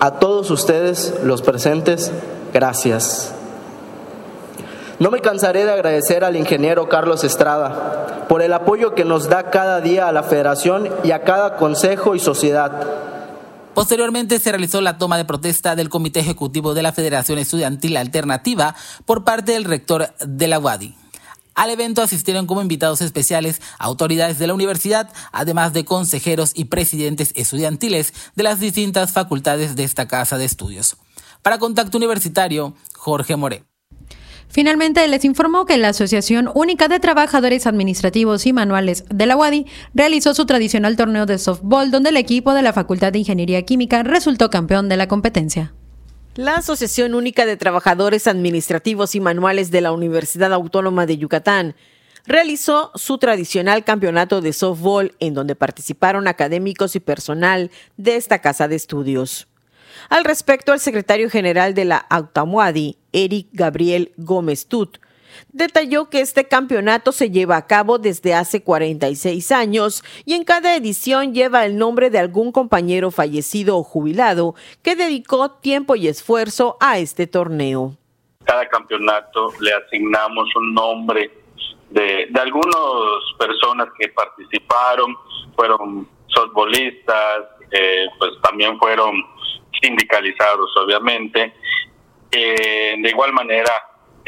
A 0.00 0.12
todos 0.18 0.50
ustedes, 0.50 1.20
los 1.22 1.42
presentes, 1.42 2.10
gracias. 2.52 3.34
No 4.98 5.10
me 5.10 5.20
cansaré 5.20 5.64
de 5.64 5.72
agradecer 5.72 6.24
al 6.24 6.34
ingeniero 6.34 6.88
Carlos 6.88 7.22
Estrada 7.22 8.24
por 8.28 8.42
el 8.42 8.52
apoyo 8.52 8.94
que 8.94 9.04
nos 9.04 9.28
da 9.28 9.50
cada 9.50 9.80
día 9.80 10.08
a 10.08 10.12
la 10.12 10.22
federación 10.22 10.88
y 11.04 11.12
a 11.12 11.22
cada 11.22 11.56
consejo 11.56 12.14
y 12.14 12.18
sociedad 12.18 12.72
Posteriormente 13.78 14.40
se 14.40 14.50
realizó 14.50 14.80
la 14.80 14.98
toma 14.98 15.16
de 15.18 15.24
protesta 15.24 15.76
del 15.76 15.88
Comité 15.88 16.18
Ejecutivo 16.18 16.74
de 16.74 16.82
la 16.82 16.90
Federación 16.90 17.38
Estudiantil 17.38 17.96
Alternativa 17.96 18.74
por 19.04 19.22
parte 19.22 19.52
del 19.52 19.62
rector 19.62 20.12
de 20.18 20.48
la 20.48 20.58
UADI. 20.58 20.96
Al 21.58 21.70
evento 21.70 22.02
asistieron 22.02 22.46
como 22.46 22.62
invitados 22.62 23.00
especiales 23.00 23.60
autoridades 23.80 24.38
de 24.38 24.46
la 24.46 24.54
universidad, 24.54 25.10
además 25.32 25.72
de 25.72 25.84
consejeros 25.84 26.52
y 26.54 26.66
presidentes 26.66 27.32
estudiantiles 27.34 28.14
de 28.36 28.44
las 28.44 28.60
distintas 28.60 29.10
facultades 29.10 29.74
de 29.74 29.82
esta 29.82 30.06
casa 30.06 30.38
de 30.38 30.44
estudios. 30.44 30.96
Para 31.42 31.58
Contacto 31.58 31.98
Universitario, 31.98 32.74
Jorge 32.94 33.34
More. 33.34 33.64
Finalmente, 34.46 35.08
les 35.08 35.24
informó 35.24 35.66
que 35.66 35.78
la 35.78 35.88
Asociación 35.88 36.48
Única 36.54 36.86
de 36.86 37.00
Trabajadores 37.00 37.66
Administrativos 37.66 38.46
y 38.46 38.52
Manuales 38.52 39.02
de 39.12 39.26
la 39.26 39.36
UADI 39.36 39.66
realizó 39.94 40.34
su 40.34 40.46
tradicional 40.46 40.94
torneo 40.94 41.26
de 41.26 41.38
softball, 41.38 41.90
donde 41.90 42.10
el 42.10 42.18
equipo 42.18 42.54
de 42.54 42.62
la 42.62 42.72
Facultad 42.72 43.10
de 43.10 43.18
Ingeniería 43.18 43.62
Química 43.62 44.04
resultó 44.04 44.48
campeón 44.48 44.88
de 44.88 44.96
la 44.96 45.08
competencia. 45.08 45.74
La 46.38 46.54
Asociación 46.54 47.16
Única 47.16 47.46
de 47.46 47.56
Trabajadores 47.56 48.28
Administrativos 48.28 49.16
y 49.16 49.20
Manuales 49.20 49.72
de 49.72 49.80
la 49.80 49.90
Universidad 49.90 50.52
Autónoma 50.52 51.04
de 51.04 51.18
Yucatán 51.18 51.74
realizó 52.26 52.92
su 52.94 53.18
tradicional 53.18 53.82
campeonato 53.82 54.40
de 54.40 54.52
softball 54.52 55.16
en 55.18 55.34
donde 55.34 55.56
participaron 55.56 56.28
académicos 56.28 56.94
y 56.94 57.00
personal 57.00 57.72
de 57.96 58.14
esta 58.14 58.38
casa 58.38 58.68
de 58.68 58.76
estudios. 58.76 59.48
Al 60.10 60.24
respecto, 60.24 60.72
el 60.72 60.78
secretario 60.78 61.28
general 61.28 61.74
de 61.74 61.86
la 61.86 61.96
Autamuadi, 61.96 62.98
Eric 63.12 63.48
Gabriel 63.52 64.12
Gómez 64.16 64.66
Tut, 64.66 64.98
detalló 65.52 66.10
que 66.10 66.20
este 66.20 66.46
campeonato 66.46 67.12
se 67.12 67.30
lleva 67.30 67.56
a 67.56 67.66
cabo 67.66 67.98
desde 67.98 68.34
hace 68.34 68.62
46 68.62 69.52
años 69.52 70.04
y 70.24 70.34
en 70.34 70.44
cada 70.44 70.76
edición 70.76 71.34
lleva 71.34 71.64
el 71.64 71.76
nombre 71.76 72.10
de 72.10 72.18
algún 72.18 72.52
compañero 72.52 73.10
fallecido 73.10 73.76
o 73.76 73.82
jubilado 73.82 74.54
que 74.82 74.96
dedicó 74.96 75.50
tiempo 75.50 75.96
y 75.96 76.08
esfuerzo 76.08 76.76
a 76.80 76.98
este 76.98 77.26
torneo. 77.26 77.96
Cada 78.44 78.68
campeonato 78.68 79.52
le 79.60 79.72
asignamos 79.72 80.48
un 80.56 80.74
nombre 80.74 81.30
de, 81.90 82.26
de 82.30 82.40
algunas 82.40 82.76
personas 83.38 83.88
que 83.98 84.08
participaron, 84.08 85.16
fueron 85.54 86.08
softbolistas, 86.28 87.46
eh, 87.70 88.06
pues 88.18 88.32
también 88.42 88.78
fueron 88.78 89.14
sindicalizados, 89.80 90.70
obviamente. 90.76 91.54
Eh, 92.30 92.96
de 92.98 93.08
igual 93.08 93.32
manera, 93.32 93.72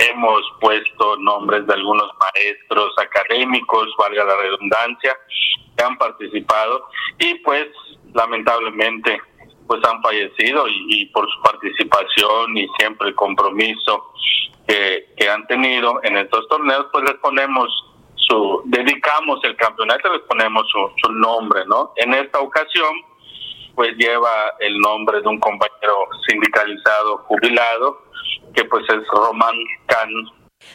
hemos 0.00 0.40
puesto 0.60 1.16
nombres 1.18 1.66
de 1.66 1.74
algunos 1.74 2.10
maestros 2.18 2.92
académicos, 2.98 3.88
valga 3.98 4.24
la 4.24 4.36
redundancia, 4.36 5.16
que 5.76 5.84
han 5.84 5.96
participado 5.98 6.88
y 7.18 7.34
pues 7.36 7.68
lamentablemente 8.14 9.20
pues 9.66 9.80
han 9.84 10.02
fallecido 10.02 10.66
y, 10.68 11.06
por 11.06 11.30
su 11.30 11.42
participación 11.42 12.56
y 12.56 12.66
siempre 12.78 13.08
el 13.08 13.14
compromiso 13.14 14.12
que, 14.66 15.06
han 15.30 15.46
tenido 15.46 16.00
en 16.02 16.16
estos 16.16 16.48
torneos, 16.48 16.86
pues 16.90 17.04
les 17.04 17.14
ponemos 17.20 17.68
su, 18.16 18.62
dedicamos 18.64 19.38
el 19.44 19.54
campeonato, 19.54 20.12
les 20.12 20.22
ponemos 20.22 20.66
su, 20.68 20.90
su 21.00 21.12
nombre, 21.12 21.64
¿no? 21.66 21.92
En 21.96 22.14
esta 22.14 22.40
ocasión, 22.40 22.90
pues 23.80 23.96
lleva 23.96 24.28
el 24.60 24.78
nombre 24.78 25.22
de 25.22 25.28
un 25.28 25.40
compañero 25.40 26.06
sindicalizado 26.28 27.16
jubilado, 27.26 28.02
que 28.52 28.62
pues 28.66 28.84
es 28.90 29.08
Román 29.10 29.54
Can. 29.86 30.10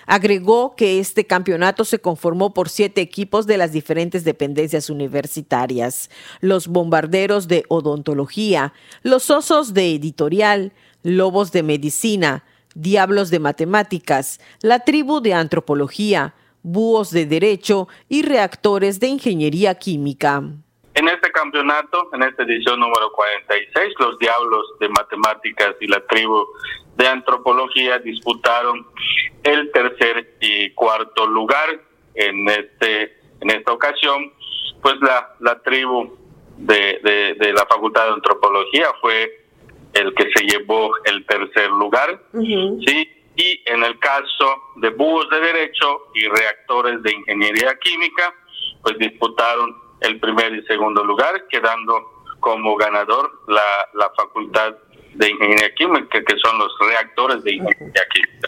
Agregó 0.08 0.76
que 0.76 1.00
este 1.00 1.28
campeonato 1.28 1.86
se 1.86 2.00
conformó 2.00 2.56
por 2.56 2.68
siete 2.68 3.02
equipos 3.02 3.46
de 3.46 3.58
las 3.58 3.72
diferentes 3.72 4.24
dependencias 4.24 4.89
universitarias, 4.89 6.10
los 6.41 6.68
bombarderos 6.68 7.48
de 7.48 7.63
odontología, 7.68 8.74
los 9.04 9.30
osos 9.30 9.76
de 9.76 9.94
editorial, 9.94 10.74
lobos 11.04 11.52
de 11.52 11.62
medicina, 11.62 12.44
diablos 12.74 13.30
de 13.30 13.38
matemáticas, 13.38 14.39
la 14.63 14.80
tribu 14.80 15.22
de 15.22 15.36
antropología, 15.36 16.34
búhos 16.63 17.12
de 17.12 17.28
derecho 17.28 17.88
y 18.10 18.24
reactores 18.24 19.00
de 19.00 19.10
ingeniería 19.10 19.76
química. 19.76 20.41
En 20.96 21.10
este 21.10 21.30
campeonato, 21.32 22.10
en 22.14 22.24
esta 22.24 22.44
edición 22.44 22.80
número 22.80 23.12
46, 23.12 23.94
los 24.00 24.18
Diablos 24.18 24.66
de 24.80 24.88
Matemáticas 24.90 25.76
y 25.82 25.88
la 25.88 26.00
tribu 26.08 26.48
de 26.96 27.06
Antropología 27.06 28.00
disputaron 28.00 28.88
el 29.44 29.72
tercer 29.72 30.36
y 30.40 30.72
cuarto 30.72 31.28
lugar. 31.28 31.82
En 32.16 32.48
este 32.48 33.18
en 33.42 33.50
esta 33.50 33.74
ocasión, 33.74 34.32
pues 34.82 34.96
la, 35.02 35.36
la 35.42 35.62
tribu 35.62 36.18
de, 36.58 37.36
de, 37.38 37.54
la 37.54 37.66
Facultad 37.66 38.06
de 38.08 38.14
Antropología 38.14 38.88
fue 39.02 39.46
el 39.94 40.14
que 40.16 40.30
se 40.34 40.46
llevó 40.46 40.92
el 41.04 41.26
tercer 41.26 41.70
lugar, 41.72 42.22
¿sí? 42.34 43.10
Y 43.36 43.62
en 43.66 43.84
el 43.84 44.00
caso 44.00 44.64
de 44.78 44.90
búhos 44.92 45.30
de 45.30 45.42
derecho 45.42 46.08
y 46.14 46.26
reactores 46.28 47.04
de 47.04 47.12
ingeniería 47.12 47.78
química, 47.80 48.34
pues 48.82 48.98
disputaron 48.98 49.85
el 50.02 50.20
primer 50.20 50.54
y 50.54 50.64
segundo 50.66 51.04
lugar, 51.04 51.48
quedando 51.50 52.24
como 52.40 52.76
ganador 52.76 53.44
la, 53.48 53.62
la 53.94 54.12
Facultad 54.16 54.76
de 55.14 55.30
Ingeniería 55.30 55.74
Química, 55.74 56.24
que 56.24 56.36
son 56.44 56.60
los 56.60 56.72
reactores 56.80 57.44
de 57.44 57.54
ingeniería 57.54 58.04
química. 58.14 58.48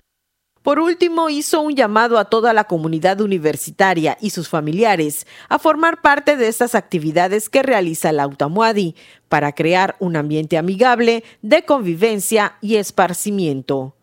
Por 0.67 0.79
último, 0.79 1.29
hizo 1.29 1.61
un 1.61 1.77
llamado 1.77 2.17
a 2.17 2.25
toda 2.25 2.51
la 2.51 2.65
comunidad 2.65 3.21
universitaria 3.21 4.17
y 4.19 4.31
sus 4.31 4.49
familiares 4.49 5.25
a 5.47 5.59
formar 5.59 6.01
parte 6.01 6.35
de 6.35 6.49
estas 6.49 6.75
actividades 6.75 7.47
que 7.47 7.63
realiza 7.63 8.11
la 8.11 8.27
UTAMUADI 8.27 8.93
para 9.29 9.53
crear 9.53 9.95
un 9.99 10.17
ambiente 10.17 10.57
amigable 10.57 11.23
de 11.41 11.63
convivencia 11.63 12.57
y 12.59 12.75
esparcimiento. 12.75 13.95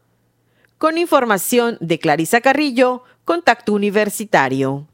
Con 0.79 0.97
información 0.97 1.77
de 1.81 1.99
Clarisa 1.99 2.41
Carrillo, 2.41 3.03
Contacto 3.27 3.75
Universitario. 3.75 4.87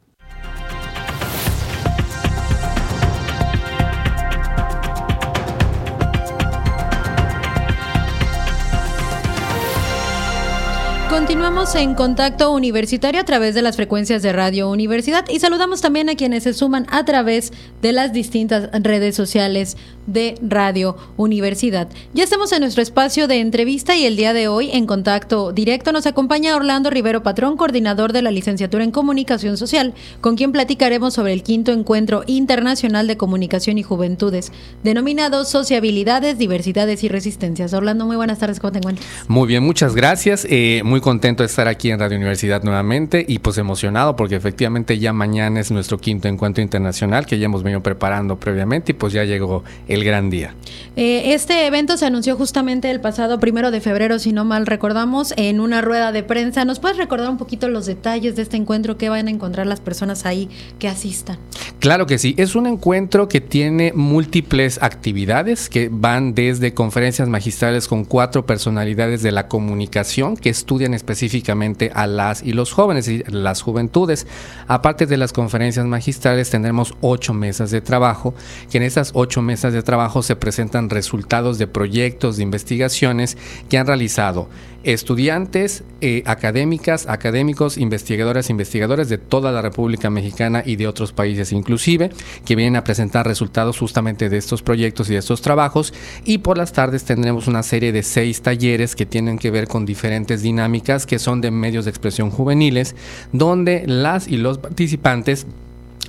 Continuamos 11.11 11.75
en 11.75 11.97
contacto 11.97 12.53
universitario 12.53 13.21
a 13.21 13.25
través 13.25 13.57
de 13.57 13.63
las 13.63 13.75
frecuencias 13.75 14.23
de 14.23 14.33
Radio 14.33 14.71
Universidad 14.71 15.25
y 15.29 15.41
saludamos 15.41 15.81
también 15.81 16.09
a 16.09 16.15
quienes 16.15 16.45
se 16.45 16.55
suman 16.55 16.87
a 16.89 17.05
través 17.05 17.53
de 17.83 17.93
las 17.93 18.13
distintas 18.13 18.71
redes 18.73 19.17
sociales 19.17 19.77
de 20.13 20.35
Radio 20.43 20.97
Universidad. 21.17 21.89
Ya 22.15 22.25
estamos 22.25 22.53
en 22.53 22.61
nuestro 22.61 22.83
espacio 22.83 23.29
de 23.29 23.41
entrevista 23.41 23.97
y 23.97 24.05
el 24.05 24.17
día 24.17 24.33
de 24.33 24.49
hoy 24.49 24.71
en 24.73 24.87
contacto 24.87 25.53
directo 25.53 25.93
nos 25.93 26.07
acompaña 26.07 26.57
Orlando 26.57 26.91
Rivero 26.91 27.23
Patrón, 27.23 27.57
coordinador 27.57 28.13
de 28.13 28.23
la 28.23 28.31
licenciatura 28.31 28.85
en 28.85 28.91
Comunicación 28.91 29.57
Social, 29.57 29.95
con 30.21 30.37
quien 30.37 30.53
platicaremos 30.53 31.15
sobre 31.15 31.33
el 31.33 31.43
quinto 31.43 31.73
encuentro 31.73 32.25
internacional 32.27 33.07
de 33.07 33.17
comunicación 33.17 33.79
y 33.79 33.83
juventudes, 33.83 34.53
denominado 34.83 35.45
Sociabilidades, 35.45 36.39
Diversidades 36.39 37.05
y 37.05 37.09
Resistencias. 37.09 37.73
Orlando, 37.73 38.07
muy 38.07 38.17
buenas 38.17 38.39
tardes, 38.39 38.61
¿cómo 38.61 38.73
te 38.73 38.79
encuentras? 38.79 39.07
Muy 39.29 39.47
bien, 39.47 39.63
muchas 39.63 39.95
gracias. 39.95 40.47
Eh, 40.51 40.83
muy 40.85 41.01
contento 41.01 41.43
de 41.43 41.47
estar 41.47 41.69
aquí 41.69 41.91
en 41.91 42.01
Radio 42.01 42.17
Universidad 42.17 42.63
nuevamente 42.63 43.25
y 43.27 43.39
pues 43.39 43.59
emocionado 43.59 44.17
porque 44.17 44.37
efectivamente 44.37 44.99
ya 44.99 45.13
mañana 45.13 45.61
es 45.61 45.71
nuestro 45.71 45.99
quinto 45.99 46.29
encuentro 46.29 46.63
internacional 46.63 47.27
que 47.27 47.39
ya 47.39 47.47
hemos 47.47 47.63
venido 47.63 47.83
preparando 47.83 48.39
previamente 48.39 48.93
y 48.93 48.95
pues 48.95 49.13
ya 49.13 49.25
llegó 49.25 49.65
el 49.89 50.00
gran 50.05 50.31
día. 50.31 50.55
Eh, 50.97 51.35
este 51.35 51.67
evento 51.67 51.97
se 51.97 52.07
anunció 52.07 52.37
justamente 52.37 52.91
el 52.91 53.01
pasado 53.01 53.41
primero 53.41 53.71
de 53.71 53.81
febrero, 53.81 54.19
si 54.19 54.33
no 54.33 54.45
mal 54.45 54.67
recordamos, 54.67 55.33
en 55.37 55.61
una 55.61 55.81
rueda 55.81 56.13
de 56.13 56.23
prensa. 56.23 56.65
¿Nos 56.65 56.81
puedes 56.81 56.97
recordar 56.97 57.31
un 57.31 57.39
poquito 57.39 57.69
los 57.69 57.87
detalles 57.87 58.37
de 58.37 58.43
este 58.43 58.57
encuentro? 58.57 58.99
¿Qué 58.99 59.09
van 59.09 59.29
a 59.29 59.31
encontrar 59.31 59.67
las 59.67 59.81
personas 59.81 60.27
ahí 60.27 60.49
que 60.79 60.89
asistan? 60.89 61.39
Claro 61.79 62.07
que 62.07 62.19
sí, 62.19 62.35
es 62.37 62.57
un 62.57 62.67
encuentro 62.67 63.29
que 63.29 63.41
tiene 63.41 63.93
múltiples 63.95 64.83
actividades 64.83 65.69
que 65.69 65.89
van 65.91 66.35
desde 66.35 66.75
conferencias 66.75 67.29
magistrales 67.29 67.89
con 67.89 68.05
cuatro 68.05 68.45
personalidades 68.45 69.23
de 69.23 69.33
la 69.33 69.49
comunicación 69.49 70.37
que 70.37 70.51
estudian 70.51 70.93
específicamente 70.93 71.91
a 71.95 72.07
las 72.07 72.43
y 72.43 72.53
los 72.53 72.73
jóvenes 72.73 73.09
y 73.09 73.23
las 73.29 73.63
juventudes. 73.63 74.27
Aparte 74.67 75.07
de 75.07 75.17
las 75.17 75.33
conferencias 75.33 75.87
magistrales 75.87 76.51
tendremos 76.51 76.95
ocho 77.01 77.33
mesas 77.33 77.71
de 77.71 77.81
trabajo, 77.81 78.35
que 78.71 78.79
en 78.79 78.85
esas 78.85 79.13
ocho 79.15 79.41
mesas 79.41 79.73
de 79.73 79.83
trabajo 79.83 79.90
se 80.23 80.37
presentan 80.37 80.91
resultados 80.91 81.59
de 81.59 81.67
proyectos 81.67 82.37
de 82.37 82.43
investigaciones 82.43 83.37
que 83.69 83.79
han 83.79 83.87
realizado 83.87 84.49
estudiantes, 84.83 85.85
eh, 86.01 86.23
académicas, 86.25 87.07
académicos, 87.07 87.77
investigadoras, 87.77 88.49
investigadores 88.49 89.09
de 89.09 89.19
toda 89.19 89.53
la 89.53 89.61
República 89.61 90.09
Mexicana 90.09 90.63
y 90.65 90.77
de 90.77 90.87
otros 90.87 91.13
países 91.13 91.53
inclusive, 91.53 92.11
que 92.45 92.57
vienen 92.57 92.77
a 92.77 92.85
presentar 92.85 93.27
resultados 93.27 93.79
justamente 93.79 94.29
de 94.29 94.39
estos 94.39 94.63
proyectos 94.63 95.11
y 95.11 95.15
de 95.15 95.19
estos 95.19 95.43
trabajos. 95.43 95.93
Y 96.25 96.39
por 96.39 96.57
las 96.57 96.73
tardes 96.73 97.05
tendremos 97.05 97.47
una 97.47 97.63
serie 97.63 97.93
de 97.93 98.03
seis 98.03 98.41
talleres 98.41 98.97
que 98.97 99.07
tienen 99.07 99.39
que 99.39 99.51
ver 99.51 99.69
con 99.69 99.85
diferentes 99.85 100.43
dinámicas 100.43 101.05
que 101.05 101.19
son 101.19 101.41
de 101.41 101.51
medios 101.51 101.85
de 101.85 101.91
expresión 101.91 102.31
juveniles, 102.31 102.95
donde 103.33 103.85
las 103.87 104.29
y 104.29 104.39
los 104.39 104.59
participantes 104.59 105.47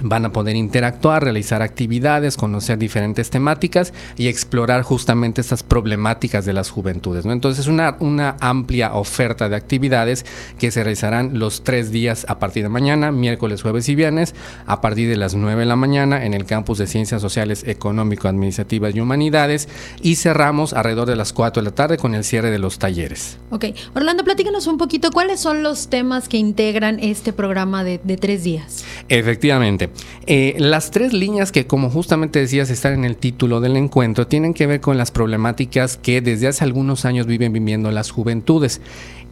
van 0.03 0.25
a 0.25 0.31
poder 0.31 0.55
interactuar, 0.55 1.23
realizar 1.23 1.61
actividades, 1.61 2.37
conocer 2.37 2.77
diferentes 2.77 3.29
temáticas 3.29 3.93
y 4.17 4.27
explorar 4.27 4.81
justamente 4.83 5.41
estas 5.41 5.63
problemáticas 5.63 6.45
de 6.45 6.53
las 6.53 6.69
juventudes. 6.69 7.25
¿no? 7.25 7.33
Entonces, 7.33 7.67
una, 7.67 7.97
una 7.99 8.35
amplia 8.39 8.93
oferta 8.93 9.49
de 9.49 9.55
actividades 9.55 10.25
que 10.57 10.71
se 10.71 10.83
realizarán 10.83 11.39
los 11.39 11.63
tres 11.63 11.91
días 11.91 12.25
a 12.29 12.39
partir 12.39 12.63
de 12.63 12.69
mañana, 12.69 13.11
miércoles, 13.11 13.61
jueves 13.61 13.89
y 13.89 13.95
viernes, 13.95 14.33
a 14.65 14.81
partir 14.81 15.09
de 15.09 15.17
las 15.17 15.35
9 15.35 15.61
de 15.61 15.65
la 15.65 15.75
mañana 15.75 16.25
en 16.25 16.33
el 16.33 16.45
campus 16.45 16.77
de 16.77 16.87
Ciencias 16.87 17.21
Sociales, 17.21 17.63
Económico, 17.67 18.27
Administrativas 18.27 18.95
y 18.95 19.01
Humanidades 19.01 19.67
y 20.01 20.15
cerramos 20.15 20.73
alrededor 20.73 21.07
de 21.07 21.15
las 21.15 21.33
4 21.33 21.61
de 21.61 21.69
la 21.69 21.75
tarde 21.75 21.97
con 21.97 22.15
el 22.15 22.23
cierre 22.23 22.51
de 22.51 22.59
los 22.59 22.79
talleres. 22.79 23.37
Ok, 23.49 23.65
Orlando, 23.93 24.23
platícanos 24.23 24.67
un 24.67 24.77
poquito 24.77 25.11
cuáles 25.11 25.39
son 25.39 25.63
los 25.63 25.89
temas 25.89 26.27
que 26.27 26.37
integran 26.37 26.99
este 26.99 27.33
programa 27.33 27.83
de, 27.83 27.99
de 28.03 28.17
tres 28.17 28.43
días. 28.43 28.83
Efectivamente. 29.09 29.80
Eh, 30.27 30.55
las 30.57 30.91
tres 30.91 31.13
líneas 31.13 31.51
que, 31.51 31.65
como 31.67 31.89
justamente 31.89 32.39
decías, 32.39 32.69
están 32.69 32.93
en 32.93 33.05
el 33.05 33.17
título 33.17 33.61
del 33.61 33.77
encuentro, 33.77 34.27
tienen 34.27 34.53
que 34.53 34.67
ver 34.67 34.81
con 34.81 34.97
las 34.97 35.11
problemáticas 35.11 35.97
que 35.97 36.21
desde 36.21 36.47
hace 36.47 36.63
algunos 36.63 37.05
años 37.05 37.25
viven 37.27 37.53
viviendo 37.53 37.91
las 37.91 38.11
juventudes. 38.11 38.81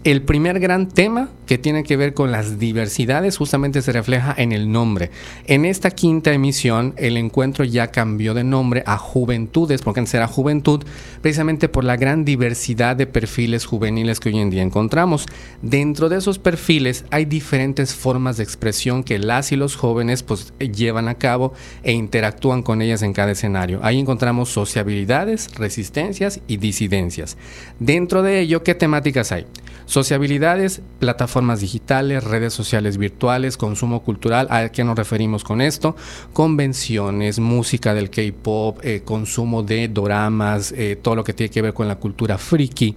El 0.06 0.22
primer 0.22 0.62
gran 0.62 0.88
tema 0.88 1.28
que 1.46 1.58
tiene 1.58 1.84
que 1.84 1.98
ver 1.98 2.14
con 2.14 2.32
las 2.32 2.58
diversidades 2.58 3.36
justamente 3.36 3.82
se 3.82 3.92
refleja 3.92 4.34
en 4.38 4.54
el 4.54 4.72
nombre. 4.72 5.12
En 5.46 5.66
esta 5.66 5.92
quinta 5.92 6.32
emisión 6.32 6.94
el 6.96 7.18
encuentro 7.18 7.66
ya 7.66 7.88
cambió 7.88 8.34
de 8.34 8.46
nombre 8.46 8.82
a 8.86 8.98
Juventudes, 8.98 9.82
porque 9.82 10.00
antes 10.00 10.14
era 10.14 10.26
Juventud, 10.28 10.86
precisamente 11.22 11.68
por 11.68 11.84
la 11.84 11.98
gran 11.98 12.24
diversidad 12.24 12.96
de 12.96 13.08
perfiles 13.08 13.66
juveniles 13.66 14.22
que 14.22 14.30
hoy 14.30 14.38
en 14.38 14.50
día 14.50 14.62
encontramos. 14.62 15.26
Dentro 15.62 16.08
de 16.08 16.20
esos 16.20 16.40
perfiles 16.40 17.04
hay 17.12 17.26
diferentes 17.26 17.94
formas 17.94 18.38
de 18.38 18.44
expresión 18.44 19.04
que 19.04 19.20
las 19.20 19.52
y 19.52 19.58
los 19.58 19.76
jóvenes 19.76 20.24
pues 20.24 20.54
llevan 20.60 21.10
a 21.10 21.16
cabo 21.16 21.52
e 21.84 21.92
interactúan 21.92 22.64
con 22.64 22.82
ellas 22.82 23.02
en 23.02 23.12
cada 23.12 23.34
escenario. 23.34 23.82
Ahí 23.84 24.00
encontramos 24.00 24.48
sociabilidades, 24.48 25.54
resistencias 25.56 26.40
y 26.48 26.56
disidencias. 26.56 27.36
Dentro 27.80 28.24
de 28.24 28.40
ello, 28.40 28.64
¿qué 28.64 28.76
temáticas 28.76 29.34
hay? 29.34 29.46
Sociabilidades, 29.90 30.84
plataformas 31.00 31.62
digitales, 31.62 32.24
redes 32.24 32.54
sociales 32.54 33.00
virtuales, 33.00 33.58
consumo 33.58 34.04
cultural, 34.04 34.46
¿a 34.52 34.70
qué 34.70 34.84
nos 34.84 34.96
referimos 34.96 35.44
con 35.44 35.62
esto? 35.62 35.96
Convenciones, 36.32 37.40
música 37.40 37.96
del 37.96 38.12
K-pop, 38.12 38.78
eh, 38.84 39.02
consumo 39.04 39.64
de 39.64 39.88
doramas, 39.88 40.72
eh, 40.74 40.96
todo 40.96 41.16
lo 41.16 41.24
que 41.24 41.34
tiene 41.34 41.50
que 41.50 41.64
ver 41.64 41.74
con 41.74 41.88
la 41.88 41.96
cultura 41.96 42.38
friki 42.38 42.96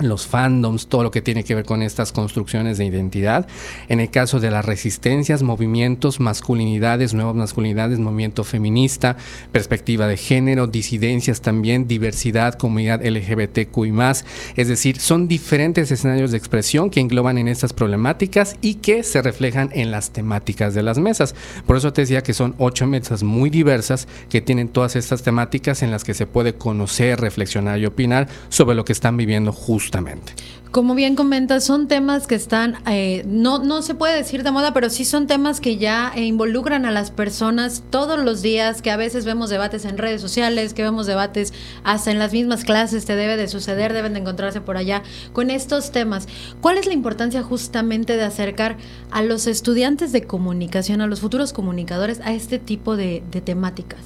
los 0.00 0.26
fandoms, 0.26 0.86
todo 0.86 1.02
lo 1.02 1.10
que 1.10 1.22
tiene 1.22 1.44
que 1.44 1.54
ver 1.54 1.64
con 1.64 1.82
estas 1.82 2.12
construcciones 2.12 2.78
de 2.78 2.84
identidad. 2.84 3.46
En 3.88 4.00
el 4.00 4.10
caso 4.10 4.40
de 4.40 4.50
las 4.50 4.64
resistencias, 4.64 5.42
movimientos, 5.42 6.20
masculinidades, 6.20 7.14
nuevas 7.14 7.34
masculinidades, 7.34 7.98
movimiento 7.98 8.44
feminista, 8.44 9.16
perspectiva 9.52 10.06
de 10.06 10.16
género, 10.16 10.66
disidencias 10.66 11.40
también, 11.40 11.88
diversidad, 11.88 12.54
comunidad 12.54 13.04
LGBTQI 13.04 13.92
más. 13.92 14.24
Es 14.56 14.68
decir, 14.68 15.00
son 15.00 15.28
diferentes 15.28 15.90
escenarios 15.90 16.30
de 16.30 16.38
expresión 16.38 16.90
que 16.90 17.00
engloban 17.00 17.38
en 17.38 17.48
estas 17.48 17.72
problemáticas 17.72 18.56
y 18.60 18.74
que 18.74 19.02
se 19.02 19.22
reflejan 19.22 19.70
en 19.72 19.90
las 19.90 20.10
temáticas 20.10 20.74
de 20.74 20.82
las 20.82 20.98
mesas. 20.98 21.34
Por 21.66 21.76
eso 21.76 21.92
te 21.92 22.02
decía 22.02 22.22
que 22.22 22.34
son 22.34 22.54
ocho 22.58 22.86
mesas 22.86 23.22
muy 23.22 23.50
diversas 23.50 24.06
que 24.28 24.40
tienen 24.40 24.68
todas 24.68 24.96
estas 24.96 25.22
temáticas 25.22 25.82
en 25.82 25.90
las 25.90 26.04
que 26.04 26.14
se 26.14 26.26
puede 26.26 26.54
conocer, 26.54 27.20
reflexionar 27.20 27.78
y 27.78 27.86
opinar 27.86 28.28
sobre 28.48 28.76
lo 28.76 28.84
que 28.84 28.92
están 28.92 29.16
viviendo 29.16 29.52
justo 29.52 29.87
justamente. 29.88 30.34
Como 30.70 30.94
bien 30.94 31.16
comentas, 31.16 31.64
son 31.64 31.88
temas 31.88 32.26
que 32.26 32.34
están, 32.34 32.76
eh, 32.86 33.24
no, 33.26 33.58
no 33.64 33.80
se 33.80 33.94
puede 33.94 34.14
decir 34.14 34.42
de 34.42 34.50
moda, 34.50 34.74
pero 34.74 34.90
sí 34.90 35.06
son 35.06 35.26
temas 35.26 35.60
que 35.60 35.78
ya 35.78 36.12
eh, 36.14 36.24
involucran 36.24 36.84
a 36.84 36.90
las 36.90 37.10
personas 37.10 37.82
todos 37.88 38.18
los 38.18 38.42
días, 38.42 38.82
que 38.82 38.90
a 38.90 38.98
veces 38.98 39.24
vemos 39.24 39.48
debates 39.48 39.86
en 39.86 39.96
redes 39.96 40.20
sociales, 40.20 40.74
que 40.74 40.82
vemos 40.82 41.06
debates 41.06 41.54
hasta 41.84 42.10
en 42.10 42.18
las 42.18 42.34
mismas 42.34 42.64
clases, 42.64 43.06
te 43.06 43.16
debe 43.16 43.38
de 43.38 43.48
suceder, 43.48 43.94
deben 43.94 44.12
de 44.12 44.20
encontrarse 44.20 44.60
por 44.60 44.76
allá 44.76 45.02
con 45.32 45.50
estos 45.50 45.90
temas. 45.90 46.28
¿Cuál 46.60 46.76
es 46.76 46.86
la 46.86 46.92
importancia 46.92 47.42
justamente 47.42 48.16
de 48.16 48.24
acercar 48.24 48.76
a 49.10 49.22
los 49.22 49.46
estudiantes 49.46 50.12
de 50.12 50.24
comunicación, 50.24 51.00
a 51.00 51.06
los 51.06 51.20
futuros 51.20 51.54
comunicadores, 51.54 52.20
a 52.20 52.34
este 52.34 52.58
tipo 52.58 52.94
de, 52.94 53.22
de 53.30 53.40
temáticas? 53.40 54.00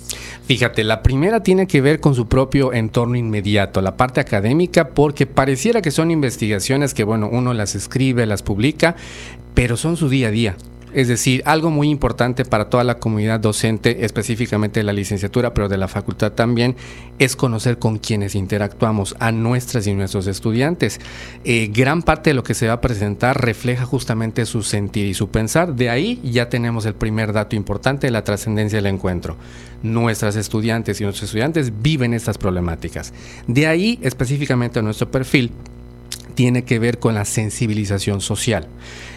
Fíjate, 0.44 0.84
la 0.84 1.02
primera 1.02 1.42
tiene 1.42 1.66
que 1.66 1.80
ver 1.80 1.98
con 1.98 2.14
su 2.14 2.28
propio 2.28 2.72
entorno 2.72 3.16
inmediato, 3.16 3.80
la 3.80 3.96
parte 3.96 4.20
académica, 4.20 4.90
porque 4.90 5.26
pareciera 5.26 5.82
que 5.82 5.90
son 5.90 6.10
que, 6.94 7.04
bueno, 7.04 7.28
uno 7.30 7.54
las 7.54 7.74
escribe, 7.74 8.26
las 8.26 8.42
publica, 8.42 8.96
pero 9.54 9.76
son 9.76 9.96
su 9.96 10.08
día 10.08 10.28
a 10.28 10.30
día. 10.30 10.56
Es 10.94 11.08
decir, 11.08 11.42
algo 11.46 11.70
muy 11.70 11.88
importante 11.88 12.44
para 12.44 12.68
toda 12.68 12.84
la 12.84 12.98
comunidad 12.98 13.40
docente, 13.40 14.04
específicamente 14.04 14.80
de 14.80 14.84
la 14.84 14.92
licenciatura, 14.92 15.54
pero 15.54 15.68
de 15.68 15.78
la 15.78 15.88
facultad 15.88 16.32
también, 16.32 16.76
es 17.18 17.34
conocer 17.34 17.78
con 17.78 17.98
quienes 17.98 18.34
interactuamos, 18.34 19.16
a 19.18 19.32
nuestras 19.32 19.86
y 19.86 19.94
nuestros 19.94 20.26
estudiantes. 20.26 21.00
Eh, 21.44 21.70
gran 21.72 22.02
parte 22.02 22.30
de 22.30 22.34
lo 22.34 22.42
que 22.42 22.52
se 22.52 22.66
va 22.66 22.74
a 22.74 22.80
presentar 22.82 23.42
refleja 23.42 23.86
justamente 23.86 24.44
su 24.44 24.62
sentir 24.62 25.06
y 25.06 25.14
su 25.14 25.30
pensar. 25.30 25.74
De 25.74 25.88
ahí 25.88 26.20
ya 26.22 26.50
tenemos 26.50 26.84
el 26.84 26.94
primer 26.94 27.32
dato 27.32 27.56
importante 27.56 28.06
de 28.06 28.10
la 28.10 28.24
trascendencia 28.24 28.76
del 28.76 28.86
encuentro. 28.86 29.36
Nuestras 29.82 30.36
estudiantes 30.36 31.00
y 31.00 31.04
nuestros 31.04 31.30
estudiantes 31.30 31.72
viven 31.80 32.12
estas 32.12 32.36
problemáticas. 32.36 33.14
De 33.46 33.66
ahí 33.66 33.98
específicamente 34.02 34.80
a 34.80 34.82
nuestro 34.82 35.10
perfil 35.10 35.52
tiene 36.34 36.64
que 36.64 36.78
ver 36.78 36.98
con 36.98 37.14
la 37.14 37.24
sensibilización 37.24 38.20
social 38.20 38.68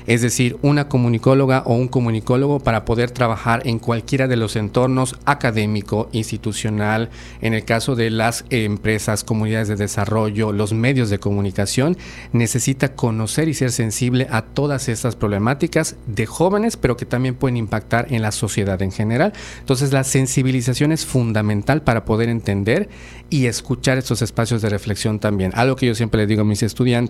es 0.08 0.22
decir, 0.22 0.58
una 0.62 0.88
comunicóloga 0.88 1.64
o 1.66 1.74
un 1.74 1.88
comunicólogo 1.88 2.60
para 2.60 2.86
poder 2.86 3.12
trabajar 3.12 3.62
en 3.66 3.80
cualquiera 3.80 4.28
de 4.28 4.36
los 4.36 4.56
entornos 4.56 5.16
académico, 5.26 6.10
institucional, 6.12 7.10
en 7.42 7.54
el 7.54 7.66
caso 7.66 7.96
de 7.96 8.12
las 8.12 8.46
empresas, 8.50 9.24
comunidades 9.24 9.68
de 9.68 9.76
desarrollo, 9.76 10.52
los 10.52 10.74
medios 10.74 11.10
de 11.10 11.20
comunicación, 11.20 11.98
necesita 12.34 12.94
conocer 12.94 13.48
y 13.48 13.54
ser 13.54 13.72
sensible 13.72 14.28
a 14.30 14.44
todas 14.44 14.90
estas 14.90 15.16
problemáticas 15.16 15.96
de 16.06 16.26
jóvenes, 16.26 16.78
pero 16.78 16.98
que 16.98 17.06
también 17.06 17.36
pueden 17.36 17.58
impactar 17.58 18.08
en 18.14 18.22
la 18.22 18.32
sociedad 18.32 18.82
en 18.82 18.92
general. 18.92 19.34
Entonces, 19.60 19.92
la 19.92 20.04
sensibilización 20.04 20.92
es 20.92 21.06
fundamental 21.06 21.82
para 21.82 22.06
poder 22.06 22.30
entender 22.30 22.90
y 23.30 23.48
escuchar 23.48 23.98
estos 23.98 24.22
espacios 24.22 24.62
de 24.62 24.70
reflexión 24.70 25.20
también. 25.20 25.52
Algo 25.56 25.76
que 25.76 25.88
yo 25.88 25.96
siempre 25.96 26.22
le 26.22 26.28
digo 26.28 26.42
a 26.42 26.46
mis 26.46 26.62
estudiantes 26.62 27.05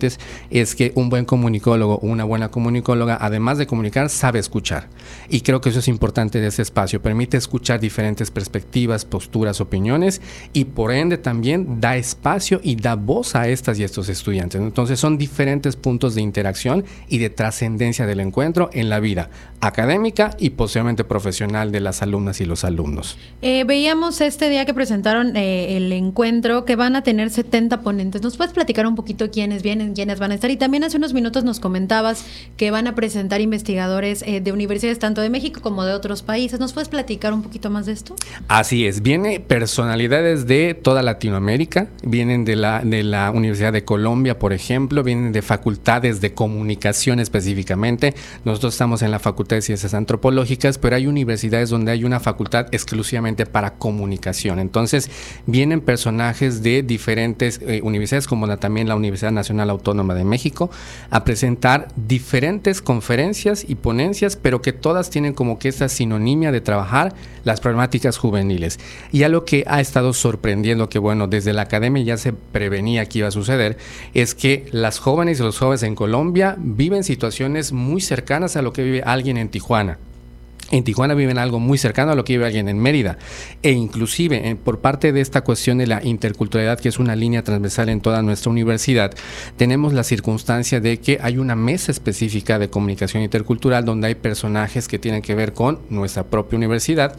es 0.50 0.76
que 0.76 0.92
un 0.96 1.10
buen 1.10 1.26
comunicólogo 1.26 2.00
una 2.02 2.24
buena 2.24 2.50
comunicóloga 2.50 3.18
además 3.20 3.58
de 3.58 3.68
comunicar, 3.68 4.10
sabe 4.10 4.40
escuchar. 4.40 4.88
Y 5.30 5.42
creo 5.42 5.62
que 5.62 5.70
eso 5.70 5.80
es 5.80 5.88
importante 5.88 6.40
de 6.40 6.48
ese 6.48 6.62
espacio. 6.62 7.02
Permite 7.02 7.38
escuchar 7.38 7.80
diferentes 7.80 8.32
perspectivas, 8.32 9.06
posturas, 9.06 9.62
opiniones 9.62 10.22
y 10.54 10.66
por 10.66 10.92
ende 10.92 11.18
también 11.18 11.80
da 11.80 11.98
espacio 11.98 12.60
y 12.64 12.76
da 12.76 12.96
voz 12.96 13.36
a 13.36 13.48
estas 13.48 13.80
y 13.80 13.84
estos 13.84 14.10
estudiantes. 14.10 14.62
Entonces 14.62 15.00
son 15.00 15.18
diferentes 15.18 15.76
puntos 15.76 16.16
de 16.16 16.22
interacción 16.22 16.86
y 17.08 17.18
de 17.18 17.30
trascendencia 17.30 18.06
del 18.06 18.20
encuentro 18.20 18.70
en 18.74 18.90
la 18.90 19.00
vida 19.00 19.30
académica 19.62 20.36
y 20.40 20.52
posiblemente 20.52 21.04
profesional 21.04 21.72
de 21.72 21.80
las 21.80 22.02
alumnas 22.02 22.40
y 22.42 22.46
los 22.46 22.64
alumnos. 22.64 23.18
Eh, 23.42 23.64
veíamos 23.66 24.22
este 24.22 24.50
día 24.50 24.66
que 24.66 24.74
presentaron 24.74 25.36
eh, 25.36 25.78
el 25.78 25.92
encuentro 25.92 26.66
que 26.66 26.76
van 26.76 26.96
a 26.96 27.04
tener 27.04 27.30
70 27.30 27.82
ponentes. 27.82 28.22
¿Nos 28.22 28.38
puedes 28.38 28.54
platicar 28.54 28.86
un 28.86 28.96
poquito 28.96 29.32
quiénes 29.32 29.64
vienen, 29.64 29.85
quiénes 29.94 30.20
van 30.20 30.32
a 30.32 30.36
estar? 30.36 30.50
Y 30.52 30.58
también 30.58 30.84
hace 30.84 30.98
unos 30.98 31.14
minutos 31.14 31.44
nos 31.44 31.60
comentabas 31.60 32.26
que 32.58 32.72
van 32.72 32.88
a 32.88 32.96
presentar 32.96 33.42
investigadores 33.42 34.24
eh, 34.26 34.42
de 34.42 34.52
universidades 34.52 35.00
tanto 35.00 35.22
de 35.22 35.30
México 35.30 35.62
como 35.62 35.84
de 35.86 35.94
otros 35.94 36.24
países. 36.24 36.60
¿Nos 36.60 36.74
puedes 36.74 36.90
platicar 36.90 37.34
un 37.34 37.44
poquito 37.44 37.70
más 37.70 37.86
de 37.86 37.94
esto? 37.94 38.16
Así 38.48 38.86
es, 38.86 39.02
viene 39.02 39.40
personalidades 39.40 40.48
de 40.48 40.74
toda 40.74 41.04
Latinoamérica, 41.04 41.88
vienen 42.04 42.46
de 42.46 42.56
la, 42.56 42.82
de 42.84 43.04
la 43.04 43.32
Universidad 43.32 43.74
de 43.74 43.84
Colombia, 43.84 44.40
por 44.40 44.54
ejemplo, 44.54 45.04
vienen 45.04 45.32
de 45.32 45.42
facultades 45.42 46.22
de 46.22 46.34
comunicación 46.34 47.20
específicamente. 47.20 48.14
Nosotros 48.44 48.74
estamos 48.74 49.02
en 49.02 49.12
la 49.12 49.20
Facultad 49.20 49.58
de 49.58 49.62
Ciencias 49.62 49.94
Antropológicas, 49.94 50.78
pero 50.78 50.96
hay 50.96 51.08
universidades 51.08 51.70
donde 51.70 51.92
hay 51.92 52.04
una 52.04 52.20
facultad 52.20 52.68
exclusivamente 52.72 53.46
para 53.46 53.76
comunicación. 53.76 54.60
Entonces, 54.60 55.10
vienen 55.46 55.82
personajes 55.82 56.64
de 56.64 56.84
diferentes 56.84 57.60
eh, 57.62 57.82
universidades, 57.84 58.28
como 58.28 58.46
también 58.58 58.88
la 58.88 58.96
Universidad 58.96 59.32
Nacional 59.32 59.70
Autónoma 59.76 60.14
de 60.14 60.26
México, 60.26 60.70
a 61.10 61.24
presentar 61.24 61.88
diferentes 61.96 62.82
conferencias 62.82 63.66
y 63.68 63.76
ponencias, 63.76 64.36
pero 64.36 64.62
que 64.62 64.74
todas 64.74 65.10
tienen 65.10 65.34
como 65.34 65.60
que 65.60 65.70
esta 65.70 65.90
sinonimia 65.90 66.52
de 66.52 66.62
trabajar 66.62 67.14
las 67.44 67.62
problemáticas 67.62 68.18
juveniles. 68.18 68.80
Y 69.12 69.24
algo 69.24 69.46
que 69.46 69.64
ha 69.68 69.80
estado 69.80 70.14
sorprendiendo, 70.14 70.90
que 70.90 71.00
bueno, 71.00 71.28
desde 71.28 71.54
la 71.54 71.64
academia 71.64 72.04
ya 72.04 72.18
se 72.18 72.34
prevenía 72.34 73.06
que 73.06 73.20
iba 73.20 73.28
a 73.28 73.32
suceder, 73.32 73.78
es 74.14 74.36
que 74.36 74.66
las 74.72 75.00
jóvenes 75.00 75.40
y 75.40 75.44
los 75.44 75.60
jóvenes 75.60 75.84
en 75.84 75.96
Colombia 75.96 76.56
viven 76.58 77.04
situaciones 77.04 77.72
muy 77.72 78.02
cercanas 78.02 78.56
a 78.56 78.62
lo 78.62 78.74
que 78.74 78.84
vive 78.84 79.04
alguien 79.04 79.38
en 79.38 79.50
Tijuana. 79.50 79.98
En 80.72 80.84
Tijuana 80.84 81.14
viven 81.14 81.38
algo 81.38 81.60
muy 81.60 81.78
cercano 81.78 82.12
a 82.12 82.16
lo 82.16 82.24
que 82.24 82.34
vive 82.34 82.48
alguien 82.48 82.68
en 82.70 82.80
Mérida. 82.80 83.18
E 83.62 83.72
inclusive 83.72 84.50
eh, 84.50 84.56
por 84.56 84.80
parte 84.80 85.14
de 85.14 85.22
esta 85.22 85.42
cuestión 85.42 85.78
de 85.78 85.86
la 85.86 86.04
interculturalidad, 86.04 86.80
que 86.80 86.90
es 86.90 86.98
una 86.98 87.16
línea 87.16 87.44
transversal 87.44 87.90
en 87.90 88.02
toda 88.02 88.24
nuestra 88.24 88.50
universidad, 88.50 89.14
tenemos 89.58 89.94
la 89.94 90.04
circunstancia 90.04 90.80
de 90.80 90.98
que 90.98 91.20
hay 91.22 91.38
una 91.38 91.56
mesa 91.56 91.92
específica 91.92 92.58
de 92.58 92.70
comunicación 92.70 93.22
intercultural 93.22 93.86
donde 93.86 94.08
hay 94.08 94.16
personajes 94.16 94.88
que 94.88 94.98
tienen 94.98 95.22
que 95.22 95.36
ver 95.36 95.54
con 95.54 95.80
nuestra 95.90 96.24
propia 96.24 96.58
universidad, 96.58 97.16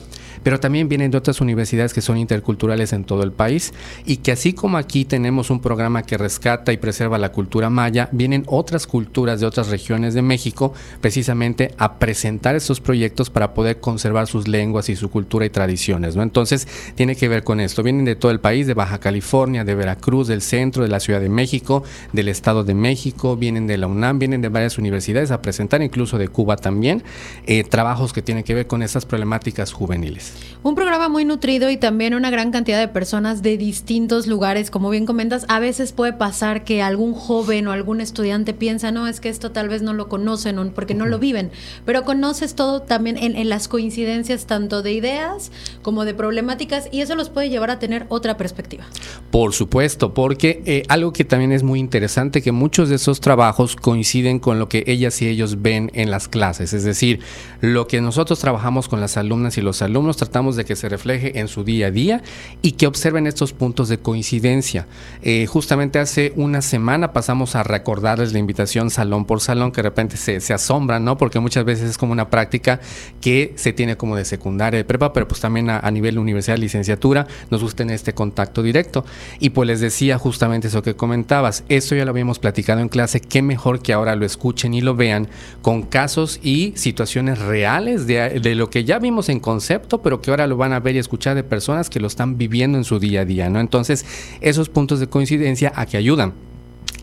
pero 0.46 0.60
también 0.60 0.88
vienen 0.88 1.10
de 1.10 1.18
otras 1.18 1.40
universidades 1.40 1.92
que 1.92 2.00
son 2.00 2.18
interculturales 2.18 2.92
en 2.92 3.02
todo 3.02 3.24
el 3.24 3.32
país 3.32 3.74
y 4.04 4.18
que 4.18 4.30
así 4.30 4.52
como 4.52 4.76
aquí 4.76 5.04
tenemos 5.04 5.50
un 5.50 5.58
programa 5.58 6.04
que 6.04 6.16
rescata 6.16 6.72
y 6.72 6.76
preserva 6.76 7.18
la 7.18 7.32
cultura 7.32 7.68
maya, 7.68 8.08
vienen 8.12 8.44
otras 8.46 8.86
culturas 8.86 9.40
de 9.40 9.46
otras 9.46 9.70
regiones 9.70 10.14
de 10.14 10.22
México 10.22 10.72
precisamente 11.00 11.74
a 11.78 11.98
presentar 11.98 12.54
estos 12.54 12.80
proyectos 12.80 13.28
para 13.28 13.54
poder 13.54 13.80
conservar 13.80 14.28
sus 14.28 14.46
lenguas 14.46 14.88
y 14.88 14.94
su 14.94 15.10
cultura 15.10 15.44
y 15.44 15.50
tradiciones. 15.50 16.14
Entonces, 16.14 16.68
tiene 16.94 17.16
que 17.16 17.26
ver 17.26 17.42
con 17.42 17.58
esto. 17.58 17.82
Vienen 17.82 18.04
de 18.04 18.14
todo 18.14 18.30
el 18.30 18.38
país, 18.38 18.68
de 18.68 18.74
Baja 18.74 19.00
California, 19.00 19.64
de 19.64 19.74
Veracruz, 19.74 20.28
del 20.28 20.42
centro, 20.42 20.84
de 20.84 20.88
la 20.88 21.00
Ciudad 21.00 21.20
de 21.20 21.28
México, 21.28 21.82
del 22.12 22.28
Estado 22.28 22.62
de 22.62 22.74
México, 22.74 23.36
vienen 23.36 23.66
de 23.66 23.78
la 23.78 23.88
UNAM, 23.88 24.20
vienen 24.20 24.42
de 24.42 24.48
varias 24.48 24.78
universidades 24.78 25.32
a 25.32 25.42
presentar, 25.42 25.82
incluso 25.82 26.18
de 26.18 26.28
Cuba 26.28 26.54
también, 26.54 27.02
eh, 27.46 27.64
trabajos 27.64 28.12
que 28.12 28.22
tienen 28.22 28.44
que 28.44 28.54
ver 28.54 28.68
con 28.68 28.84
estas 28.84 29.06
problemáticas 29.06 29.72
juveniles. 29.72 30.35
Un 30.62 30.74
programa 30.74 31.08
muy 31.08 31.24
nutrido 31.24 31.70
y 31.70 31.76
también 31.76 32.14
una 32.14 32.30
gran 32.30 32.50
cantidad 32.50 32.80
de 32.80 32.88
personas 32.88 33.42
de 33.42 33.56
distintos 33.56 34.26
lugares. 34.26 34.70
Como 34.70 34.90
bien 34.90 35.06
comentas, 35.06 35.44
a 35.48 35.60
veces 35.60 35.92
puede 35.92 36.12
pasar 36.12 36.64
que 36.64 36.82
algún 36.82 37.14
joven 37.14 37.68
o 37.68 37.72
algún 37.72 38.00
estudiante 38.00 38.52
piensa, 38.52 38.90
no, 38.90 39.06
es 39.06 39.20
que 39.20 39.28
esto 39.28 39.52
tal 39.52 39.68
vez 39.68 39.82
no 39.82 39.92
lo 39.92 40.08
conocen 40.08 40.56
porque 40.74 40.94
no 40.94 41.06
lo 41.06 41.18
viven, 41.18 41.50
pero 41.84 42.04
conoces 42.04 42.54
todo 42.54 42.82
también 42.82 43.16
en, 43.18 43.48
las 43.48 43.68
coincidencias 43.68 44.46
tanto 44.46 44.82
de 44.82 44.92
ideas 44.92 45.52
como 45.82 46.04
de 46.04 46.14
problemáticas 46.14 46.88
y 46.90 47.00
eso 47.00 47.14
los 47.14 47.30
puede 47.30 47.48
llevar 47.48 47.70
a 47.70 47.78
tener 47.78 48.06
otra 48.08 48.36
perspectiva. 48.36 48.84
Por 49.30 49.52
supuesto, 49.52 50.14
porque 50.14 50.62
eh, 50.66 50.82
algo 50.88 51.12
que 51.12 51.24
también 51.24 51.52
es 51.52 51.62
muy 51.62 51.78
interesante, 51.78 52.42
que 52.42 52.52
muchos 52.52 52.88
de 52.88 52.96
esos 52.96 53.20
trabajos 53.20 53.76
coinciden 53.76 54.38
con 54.38 54.58
lo 54.58 54.68
que 54.68 54.84
ellas 54.86 55.20
y 55.22 55.28
ellos 55.28 55.62
ven 55.62 55.90
en 55.94 56.10
las 56.10 56.28
clases, 56.28 56.72
es 56.72 56.84
decir, 56.84 57.20
lo 57.60 57.86
que 57.86 58.00
nosotros 58.00 58.38
trabajamos 58.38 58.88
con 58.88 59.00
las 59.00 59.16
alumnas 59.16 59.58
y 59.58 59.62
los 59.62 59.82
alumnos, 59.82 60.16
tratamos 60.26 60.56
de 60.56 60.64
que 60.64 60.76
se 60.76 60.88
refleje 60.88 61.38
en 61.38 61.48
su 61.48 61.62
día 61.62 61.86
a 61.86 61.90
día 61.90 62.22
y 62.62 62.72
que 62.72 62.86
observen 62.86 63.26
estos 63.26 63.52
puntos 63.52 63.88
de 63.88 63.98
coincidencia. 63.98 64.86
Eh, 65.22 65.46
justamente 65.46 65.98
hace 65.98 66.32
una 66.36 66.62
semana 66.62 67.12
pasamos 67.12 67.54
a 67.54 67.62
recordarles 67.62 68.32
la 68.32 68.38
invitación 68.38 68.90
salón 68.90 69.24
por 69.24 69.40
salón, 69.40 69.70
que 69.70 69.76
de 69.76 69.88
repente 69.88 70.16
se, 70.16 70.40
se 70.40 70.52
asombran, 70.52 71.04
¿no? 71.04 71.16
Porque 71.16 71.38
muchas 71.38 71.64
veces 71.64 71.90
es 71.90 71.98
como 71.98 72.12
una 72.12 72.28
práctica 72.28 72.80
que 73.20 73.52
se 73.56 73.72
tiene 73.72 73.96
como 73.96 74.16
de 74.16 74.24
secundaria, 74.24 74.78
de 74.78 74.84
prepa, 74.84 75.12
pero 75.12 75.28
pues 75.28 75.40
también 75.40 75.70
a, 75.70 75.90
nivel 75.90 76.18
universidad, 76.18 76.58
licenciatura, 76.58 77.26
nos 77.50 77.62
gusta 77.62 77.82
en 77.82 77.90
este 77.90 78.12
contacto 78.12 78.62
directo. 78.62 79.04
Y 79.38 79.50
pues 79.50 79.66
les 79.66 79.80
decía 79.80 80.18
justamente 80.18 80.68
eso 80.68 80.82
que 80.82 80.96
comentabas, 80.96 81.64
esto 81.68 81.94
ya 81.94 82.04
lo 82.04 82.10
habíamos 82.10 82.38
platicado 82.38 82.80
en 82.80 82.88
clase, 82.88 83.20
qué 83.20 83.42
mejor 83.42 83.80
que 83.80 83.92
ahora 83.92 84.16
lo 84.16 84.26
escuchen 84.26 84.74
y 84.74 84.80
lo 84.80 84.94
vean 84.94 85.28
con 85.62 85.82
casos 85.82 86.40
y 86.42 86.72
situaciones 86.76 87.38
reales 87.38 88.06
de, 88.06 88.40
de 88.40 88.54
lo 88.54 88.70
que 88.70 88.84
ya 88.84 88.98
vimos 88.98 89.28
en 89.28 89.40
concepto, 89.40 90.02
pero 90.02 90.15
que 90.20 90.30
ahora 90.30 90.46
lo 90.46 90.56
van 90.56 90.72
a 90.72 90.80
ver 90.80 90.96
y 90.96 90.98
escuchar 90.98 91.34
de 91.34 91.44
personas 91.44 91.90
que 91.90 92.00
lo 92.00 92.06
están 92.06 92.38
viviendo 92.38 92.78
en 92.78 92.84
su 92.84 92.98
día 92.98 93.22
a 93.22 93.24
día, 93.24 93.48
¿no? 93.48 93.60
Entonces, 93.60 94.04
esos 94.40 94.68
puntos 94.68 95.00
de 95.00 95.08
coincidencia 95.08 95.72
a 95.74 95.86
que 95.86 95.96
ayudan 95.96 96.34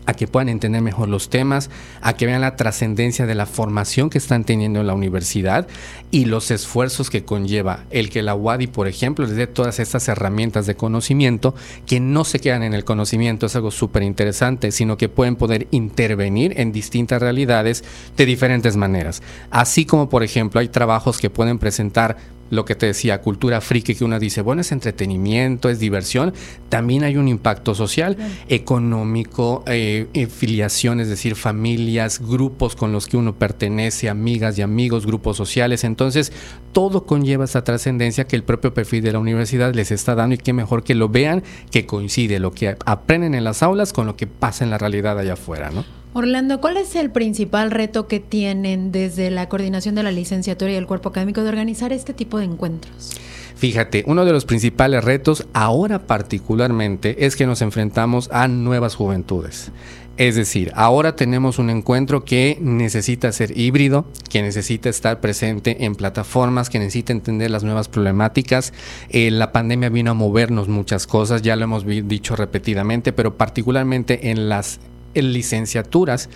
a 0.06 0.14
que 0.14 0.26
puedan 0.26 0.48
entender 0.48 0.82
mejor 0.82 1.08
los 1.08 1.30
temas, 1.30 1.70
a 2.00 2.14
que 2.14 2.26
vean 2.26 2.40
la 2.40 2.56
trascendencia 2.56 3.26
de 3.26 3.34
la 3.34 3.46
formación 3.46 4.10
que 4.10 4.18
están 4.18 4.44
teniendo 4.44 4.80
en 4.80 4.86
la 4.86 4.94
universidad 4.94 5.66
y 6.10 6.26
los 6.26 6.50
esfuerzos 6.50 7.10
que 7.10 7.24
conlleva 7.24 7.84
el 7.90 8.10
que 8.10 8.22
la 8.22 8.34
UADI, 8.34 8.66
por 8.66 8.86
ejemplo, 8.86 9.26
les 9.26 9.36
dé 9.36 9.46
todas 9.46 9.78
estas 9.80 10.08
herramientas 10.08 10.66
de 10.66 10.76
conocimiento 10.76 11.54
que 11.86 12.00
no 12.00 12.24
se 12.24 12.38
quedan 12.38 12.62
en 12.62 12.74
el 12.74 12.84
conocimiento, 12.84 13.46
es 13.46 13.56
algo 13.56 13.70
súper 13.70 14.02
interesante, 14.02 14.72
sino 14.72 14.96
que 14.96 15.08
pueden 15.08 15.36
poder 15.36 15.66
intervenir 15.70 16.60
en 16.60 16.72
distintas 16.72 17.22
realidades 17.22 17.84
de 18.16 18.26
diferentes 18.26 18.76
maneras. 18.76 19.22
Así 19.50 19.86
como, 19.86 20.08
por 20.08 20.22
ejemplo, 20.22 20.60
hay 20.60 20.68
trabajos 20.68 21.18
que 21.18 21.30
pueden 21.30 21.58
presentar 21.58 22.16
lo 22.50 22.64
que 22.64 22.74
te 22.74 22.86
decía, 22.86 23.20
cultura 23.20 23.60
friki, 23.60 23.94
que 23.94 24.04
uno 24.04 24.18
dice, 24.18 24.42
bueno, 24.42 24.60
es 24.60 24.72
entretenimiento, 24.72 25.68
es 25.68 25.78
diversión, 25.78 26.34
también 26.68 27.04
hay 27.04 27.16
un 27.16 27.28
impacto 27.28 27.74
social, 27.74 28.16
económico, 28.48 29.64
eh, 29.66 30.08
eh, 30.14 30.26
filiación, 30.26 31.00
es 31.00 31.08
decir, 31.08 31.36
familias, 31.36 32.20
grupos 32.20 32.76
con 32.76 32.92
los 32.92 33.06
que 33.06 33.16
uno 33.16 33.36
pertenece, 33.36 34.08
amigas 34.08 34.58
y 34.58 34.62
amigos, 34.62 35.06
grupos 35.06 35.36
sociales. 35.36 35.84
Entonces, 35.84 36.32
todo 36.72 37.06
conlleva 37.06 37.44
esa 37.44 37.64
trascendencia 37.64 38.26
que 38.26 38.36
el 38.36 38.44
propio 38.44 38.74
perfil 38.74 39.02
de 39.02 39.12
la 39.12 39.18
universidad 39.18 39.74
les 39.74 39.90
está 39.90 40.14
dando 40.14 40.34
y 40.34 40.38
qué 40.38 40.52
mejor 40.52 40.84
que 40.84 40.94
lo 40.94 41.08
vean, 41.08 41.42
que 41.70 41.86
coincide 41.86 42.38
lo 42.38 42.52
que 42.52 42.76
aprenden 42.84 43.34
en 43.34 43.44
las 43.44 43.62
aulas 43.62 43.92
con 43.92 44.06
lo 44.06 44.16
que 44.16 44.26
pasa 44.26 44.64
en 44.64 44.70
la 44.70 44.78
realidad 44.78 45.18
allá 45.18 45.34
afuera, 45.34 45.70
¿no? 45.70 46.03
Orlando, 46.16 46.60
¿cuál 46.60 46.76
es 46.76 46.94
el 46.94 47.10
principal 47.10 47.72
reto 47.72 48.06
que 48.06 48.20
tienen 48.20 48.92
desde 48.92 49.32
la 49.32 49.48
coordinación 49.48 49.96
de 49.96 50.04
la 50.04 50.12
licenciatura 50.12 50.70
y 50.70 50.76
el 50.76 50.86
cuerpo 50.86 51.08
académico 51.08 51.42
de 51.42 51.48
organizar 51.48 51.92
este 51.92 52.14
tipo 52.14 52.38
de 52.38 52.44
encuentros? 52.44 53.18
Fíjate, 53.56 54.04
uno 54.06 54.24
de 54.24 54.30
los 54.30 54.44
principales 54.44 55.02
retos 55.02 55.44
ahora 55.52 56.06
particularmente 56.06 57.26
es 57.26 57.34
que 57.34 57.46
nos 57.46 57.62
enfrentamos 57.62 58.28
a 58.30 58.46
nuevas 58.46 58.94
juventudes. 58.94 59.72
Es 60.16 60.36
decir, 60.36 60.70
ahora 60.76 61.16
tenemos 61.16 61.58
un 61.58 61.68
encuentro 61.68 62.24
que 62.24 62.58
necesita 62.60 63.32
ser 63.32 63.58
híbrido, 63.58 64.06
que 64.30 64.42
necesita 64.42 64.88
estar 64.88 65.18
presente 65.18 65.84
en 65.84 65.96
plataformas, 65.96 66.70
que 66.70 66.78
necesita 66.78 67.12
entender 67.12 67.50
las 67.50 67.64
nuevas 67.64 67.88
problemáticas. 67.88 68.72
Eh, 69.08 69.32
la 69.32 69.50
pandemia 69.50 69.88
vino 69.88 70.12
a 70.12 70.14
movernos 70.14 70.68
muchas 70.68 71.08
cosas, 71.08 71.42
ya 71.42 71.56
lo 71.56 71.64
hemos 71.64 71.84
dicho 71.84 72.36
repetidamente, 72.36 73.12
pero 73.12 73.36
particularmente 73.36 74.30
en 74.30 74.48
las 74.48 74.78
licenciaturas 75.14 76.28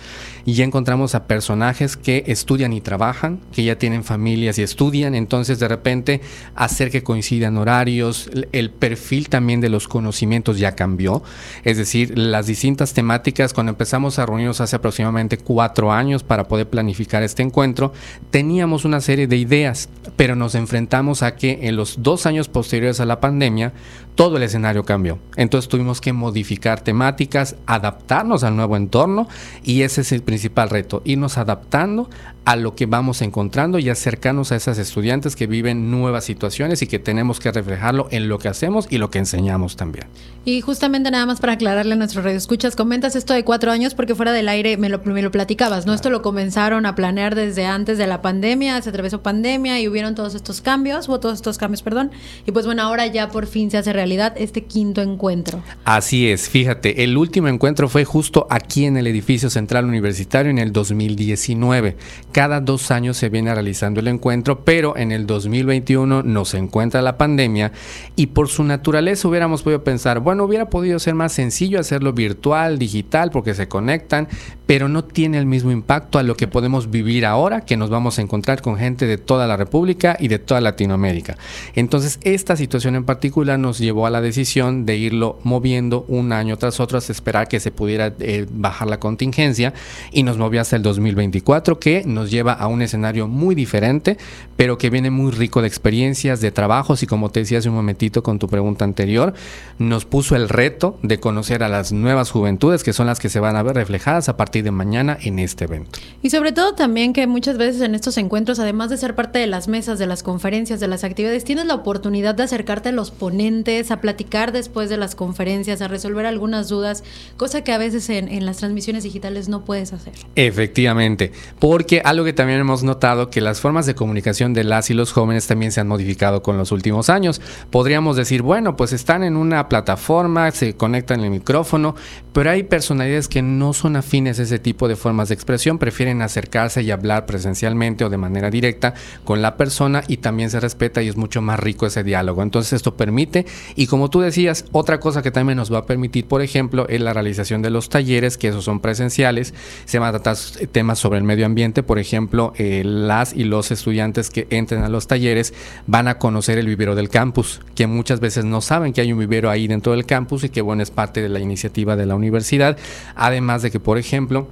y 0.45 0.53
ya 0.53 0.63
encontramos 0.63 1.15
a 1.15 1.27
personajes 1.27 1.97
que 1.97 2.23
estudian 2.27 2.73
y 2.73 2.81
trabajan, 2.81 3.39
que 3.51 3.63
ya 3.63 3.77
tienen 3.77 4.03
familias 4.03 4.57
y 4.57 4.63
estudian, 4.63 5.15
entonces 5.15 5.59
de 5.59 5.67
repente 5.67 6.21
hacer 6.55 6.91
que 6.91 7.03
coincidan 7.03 7.57
horarios, 7.57 8.29
el 8.51 8.71
perfil 8.71 9.29
también 9.29 9.61
de 9.61 9.69
los 9.69 9.87
conocimientos 9.87 10.59
ya 10.59 10.75
cambió, 10.75 11.23
es 11.63 11.77
decir, 11.77 12.17
las 12.17 12.47
distintas 12.47 12.93
temáticas, 12.93 13.53
cuando 13.53 13.71
empezamos 13.71 14.19
a 14.19 14.25
reunirnos 14.25 14.61
hace 14.61 14.75
aproximadamente 14.75 15.37
cuatro 15.37 15.91
años 15.91 16.23
para 16.23 16.47
poder 16.47 16.69
planificar 16.69 17.23
este 17.23 17.43
encuentro, 17.43 17.93
teníamos 18.31 18.85
una 18.85 19.01
serie 19.01 19.27
de 19.27 19.37
ideas, 19.37 19.89
pero 20.15 20.35
nos 20.35 20.55
enfrentamos 20.55 21.23
a 21.23 21.35
que 21.35 21.59
en 21.63 21.75
los 21.75 22.01
dos 22.01 22.25
años 22.25 22.47
posteriores 22.47 22.99
a 22.99 23.05
la 23.05 23.19
pandemia, 23.19 23.73
todo 24.19 24.35
el 24.35 24.43
escenario 24.43 24.83
cambió. 24.83 25.17
Entonces 25.37 25.69
tuvimos 25.69 26.01
que 26.01 26.11
modificar 26.11 26.81
temáticas, 26.81 27.55
adaptarnos 27.65 28.43
al 28.43 28.57
nuevo 28.57 28.75
entorno 28.75 29.29
y 29.63 29.83
ese 29.83 30.01
es 30.01 30.11
el 30.11 30.23
principal 30.23 30.69
reto, 30.69 31.01
irnos 31.05 31.37
adaptando 31.37 32.09
a 32.45 32.55
lo 32.55 32.75
que 32.75 32.85
vamos 32.85 33.21
encontrando 33.21 33.79
y 33.79 33.89
acercarnos 33.89 34.51
a 34.51 34.55
esas 34.55 34.77
estudiantes 34.77 35.35
que 35.35 35.47
viven 35.47 35.91
nuevas 35.91 36.23
situaciones 36.23 36.81
y 36.81 36.87
que 36.87 36.99
tenemos 36.99 37.39
que 37.39 37.51
reflejarlo 37.51 38.07
en 38.11 38.27
lo 38.27 38.39
que 38.39 38.47
hacemos 38.47 38.87
y 38.89 38.97
lo 38.97 39.09
que 39.09 39.19
enseñamos 39.19 39.75
también. 39.75 40.07
Y 40.45 40.61
justamente 40.61 41.11
nada 41.11 41.25
más 41.25 41.39
para 41.39 41.53
aclararle 41.53 41.93
a 41.93 41.95
nuestros 41.95 42.25
escuchas 42.25 42.75
comentas 42.75 43.15
esto 43.15 43.33
de 43.33 43.43
cuatro 43.43 43.71
años 43.71 43.93
porque 43.93 44.15
fuera 44.15 44.31
del 44.31 44.49
aire 44.49 44.77
me 44.77 44.89
lo, 44.89 44.99
me 44.99 45.21
lo 45.21 45.31
platicabas, 45.31 45.85
¿no? 45.85 45.93
Esto 45.93 46.09
lo 46.09 46.21
comenzaron 46.21 46.85
a 46.85 46.95
planear 46.95 47.35
desde 47.35 47.65
antes 47.65 47.97
de 47.97 48.07
la 48.07 48.21
pandemia, 48.21 48.81
se 48.81 48.89
atravesó 48.89 49.21
pandemia 49.21 49.79
y 49.79 49.87
hubieron 49.87 50.15
todos 50.15 50.33
estos 50.35 50.61
cambios, 50.61 51.07
hubo 51.07 51.19
todos 51.19 51.35
estos 51.35 51.57
cambios, 51.57 51.81
perdón, 51.81 52.11
y 52.45 52.51
pues 52.51 52.65
bueno, 52.65 52.81
ahora 52.81 53.05
ya 53.07 53.29
por 53.29 53.45
fin 53.45 53.69
se 53.69 53.77
hace 53.77 53.93
realidad 53.93 54.33
este 54.37 54.63
quinto 54.63 55.01
encuentro. 55.01 55.61
Así 55.85 56.29
es, 56.29 56.49
fíjate, 56.49 57.03
el 57.03 57.17
último 57.17 57.47
encuentro 57.47 57.89
fue 57.89 58.05
justo 58.05 58.47
aquí 58.49 58.85
en 58.85 58.97
el 58.97 59.07
edificio 59.07 59.49
central 59.49 59.85
universitario 59.85 60.49
en 60.49 60.57
el 60.57 60.71
2019 60.71 61.97
cada 62.39 62.61
dos 62.61 62.89
años 62.89 63.17
se 63.17 63.27
viene 63.27 63.53
realizando 63.53 63.99
el 63.99 64.07
encuentro, 64.07 64.63
pero 64.63 64.95
en 64.95 65.11
el 65.11 65.27
2021 65.27 66.23
nos 66.23 66.53
encuentra 66.53 67.01
la 67.01 67.17
pandemia 67.17 67.73
y 68.15 68.27
por 68.27 68.47
su 68.47 68.63
naturaleza 68.63 69.27
hubiéramos 69.27 69.61
podido 69.61 69.83
pensar, 69.83 70.21
bueno, 70.21 70.45
hubiera 70.45 70.69
podido 70.69 70.99
ser 70.99 71.15
más 71.15 71.33
sencillo 71.33 71.81
hacerlo 71.81 72.13
virtual, 72.13 72.79
digital, 72.79 73.29
porque 73.31 73.53
se 73.53 73.67
conectan, 73.67 74.29
pero 74.65 74.87
no 74.87 75.03
tiene 75.03 75.37
el 75.37 75.47
mismo 75.47 75.71
impacto 75.71 76.17
a 76.17 76.23
lo 76.23 76.37
que 76.37 76.47
podemos 76.47 76.89
vivir 76.89 77.25
ahora, 77.25 77.61
que 77.61 77.75
nos 77.75 77.89
vamos 77.89 78.19
a 78.19 78.21
encontrar 78.21 78.61
con 78.61 78.77
gente 78.77 79.05
de 79.05 79.17
toda 79.17 79.45
la 79.45 79.57
República 79.57 80.15
y 80.17 80.29
de 80.29 80.39
toda 80.39 80.61
Latinoamérica. 80.61 81.37
Entonces, 81.75 82.19
esta 82.21 82.55
situación 82.55 82.95
en 82.95 83.03
particular 83.03 83.59
nos 83.59 83.79
llevó 83.79 84.05
a 84.05 84.11
la 84.11 84.21
decisión 84.21 84.85
de 84.85 84.95
irlo 84.95 85.39
moviendo 85.43 86.05
un 86.07 86.31
año 86.31 86.55
tras 86.57 86.79
otro 86.79 86.99
hasta 86.99 87.11
esperar 87.11 87.49
que 87.49 87.59
se 87.59 87.71
pudiera 87.71 88.13
eh, 88.19 88.45
bajar 88.49 88.87
la 88.87 88.99
contingencia 88.99 89.73
y 90.13 90.23
nos 90.23 90.37
movió 90.37 90.61
hasta 90.61 90.77
el 90.77 90.83
2024, 90.83 91.79
que 91.79 92.03
nos 92.05 92.18
lleva 92.27 92.53
a 92.53 92.67
un 92.67 92.81
escenario 92.81 93.27
muy 93.27 93.55
diferente, 93.55 94.17
pero 94.55 94.77
que 94.77 94.89
viene 94.89 95.11
muy 95.11 95.31
rico 95.31 95.61
de 95.61 95.67
experiencias, 95.67 96.41
de 96.41 96.51
trabajos 96.51 97.03
y 97.03 97.07
como 97.07 97.29
te 97.29 97.41
decía 97.41 97.59
hace 97.59 97.69
un 97.69 97.75
momentito 97.75 98.23
con 98.23 98.39
tu 98.39 98.47
pregunta 98.47 98.85
anterior, 98.85 99.33
nos 99.77 100.05
puso 100.05 100.35
el 100.35 100.49
reto 100.49 100.97
de 101.03 101.19
conocer 101.19 101.63
a 101.63 101.69
las 101.69 101.91
nuevas 101.91 102.31
juventudes 102.31 102.83
que 102.83 102.93
son 102.93 103.07
las 103.07 103.19
que 103.19 103.29
se 103.29 103.39
van 103.39 103.55
a 103.55 103.63
ver 103.63 103.75
reflejadas 103.75 104.29
a 104.29 104.37
partir 104.37 104.63
de 104.63 104.71
mañana 104.71 105.17
en 105.21 105.39
este 105.39 105.65
evento. 105.65 105.99
Y 106.21 106.29
sobre 106.29 106.51
todo 106.51 106.73
también 106.73 107.13
que 107.13 107.27
muchas 107.27 107.57
veces 107.57 107.81
en 107.81 107.95
estos 107.95 108.17
encuentros, 108.17 108.59
además 108.59 108.89
de 108.89 108.97
ser 108.97 109.15
parte 109.15 109.39
de 109.39 109.47
las 109.47 109.67
mesas, 109.67 109.99
de 109.99 110.07
las 110.07 110.23
conferencias, 110.23 110.79
de 110.79 110.87
las 110.87 111.03
actividades, 111.03 111.43
tienes 111.43 111.65
la 111.65 111.75
oportunidad 111.75 112.35
de 112.35 112.43
acercarte 112.43 112.89
a 112.89 112.91
los 112.91 113.11
ponentes, 113.11 113.91
a 113.91 114.01
platicar 114.01 114.51
después 114.51 114.89
de 114.89 114.97
las 114.97 115.15
conferencias, 115.15 115.81
a 115.81 115.87
resolver 115.87 116.25
algunas 116.25 116.69
dudas, 116.69 117.03
cosa 117.37 117.63
que 117.63 117.71
a 117.71 117.77
veces 117.77 118.09
en, 118.09 118.27
en 118.27 118.45
las 118.45 118.57
transmisiones 118.57 119.03
digitales 119.03 119.49
no 119.49 119.65
puedes 119.65 119.93
hacer. 119.93 120.13
Efectivamente, 120.35 121.31
porque 121.59 122.01
algo 122.09 122.25
que 122.25 122.33
también 122.33 122.59
hemos 122.59 122.81
notado 122.81 123.29
que 123.29 123.39
las 123.39 123.61
formas 123.61 123.85
de 123.85 123.93
comunicación 123.93 124.51
de 124.55 124.63
las 124.63 124.89
y 124.89 124.95
los 124.95 125.11
jóvenes 125.11 125.45
también 125.45 125.71
se 125.71 125.79
han 125.79 125.87
modificado 125.87 126.41
con 126.41 126.57
los 126.57 126.71
últimos 126.71 127.07
años. 127.11 127.39
Podríamos 127.69 128.15
decir, 128.17 128.41
bueno, 128.41 128.75
pues 128.75 128.93
están 128.93 129.23
en 129.23 129.37
una 129.37 129.69
plataforma, 129.69 130.49
se 130.49 130.73
conectan 130.73 131.19
el 131.19 131.29
micrófono, 131.29 131.95
pero 132.33 132.49
hay 132.49 132.63
personalidades 132.63 133.27
que 133.27 133.43
no 133.43 133.73
son 133.73 133.95
afines 133.95 134.39
a 134.39 134.43
ese 134.43 134.57
tipo 134.57 134.87
de 134.87 134.95
formas 134.95 135.29
de 135.29 135.35
expresión, 135.35 135.77
prefieren 135.77 136.23
acercarse 136.23 136.81
y 136.81 136.89
hablar 136.89 137.27
presencialmente 137.27 138.03
o 138.03 138.09
de 138.09 138.17
manera 138.17 138.49
directa 138.49 138.95
con 139.23 139.43
la 139.43 139.55
persona 139.55 140.03
y 140.07 140.17
también 140.17 140.49
se 140.49 140.59
respeta 140.59 141.03
y 141.03 141.09
es 141.09 141.15
mucho 141.15 141.43
más 141.43 141.59
rico 141.59 141.85
ese 141.85 142.03
diálogo. 142.03 142.41
Entonces 142.41 142.73
esto 142.73 142.97
permite, 142.97 143.45
y 143.75 143.85
como 143.85 144.09
tú 144.09 144.21
decías, 144.21 144.65
otra 144.71 144.99
cosa 144.99 145.21
que 145.21 145.29
también 145.29 145.57
nos 145.57 145.71
va 145.71 145.79
a 145.79 145.85
permitir, 145.85 146.25
por 146.25 146.41
ejemplo, 146.41 146.87
es 146.89 147.01
la 147.01 147.13
realización 147.13 147.61
de 147.61 147.69
los 147.69 147.89
talleres, 147.89 148.39
que 148.39 148.47
esos 148.47 148.63
son 148.63 148.79
presenciales, 148.79 149.53
se 149.85 149.99
van 149.99 150.09
a 150.09 150.19
tratar 150.19 150.37
temas 150.71 150.97
sobre 150.97 151.19
el 151.19 151.23
medio 151.23 151.45
ambiente, 151.45 151.83
por 151.83 151.98
ejemplo, 151.99 152.53
eh, 152.57 152.83
las 152.85 153.33
y 153.33 153.43
los 153.43 153.71
estudiantes 153.71 154.29
que 154.29 154.47
entren 154.49 154.83
a 154.83 154.89
los 154.89 155.07
talleres 155.07 155.53
van 155.87 156.07
a 156.07 156.17
conocer 156.17 156.57
el 156.57 156.65
vivero 156.65 156.95
del 156.95 157.09
campus, 157.09 157.61
que 157.75 157.87
muchas 157.87 158.19
veces 158.19 158.45
no 158.45 158.61
saben 158.61 158.93
que 158.93 159.01
hay 159.01 159.13
un 159.13 159.19
vivero 159.19 159.49
ahí 159.49 159.67
dentro 159.67 159.91
del 159.91 160.05
campus 160.05 160.43
y 160.43 160.49
que 160.49 160.61
bueno 160.61 160.83
es 160.83 160.91
parte 160.91 161.21
de 161.21 161.29
la 161.29 161.39
iniciativa 161.39 161.95
de 161.95 162.05
la 162.05 162.15
universidad, 162.15 162.77
además 163.15 163.61
de 163.61 163.71
que 163.71 163.79
por 163.79 163.97
ejemplo 163.97 164.47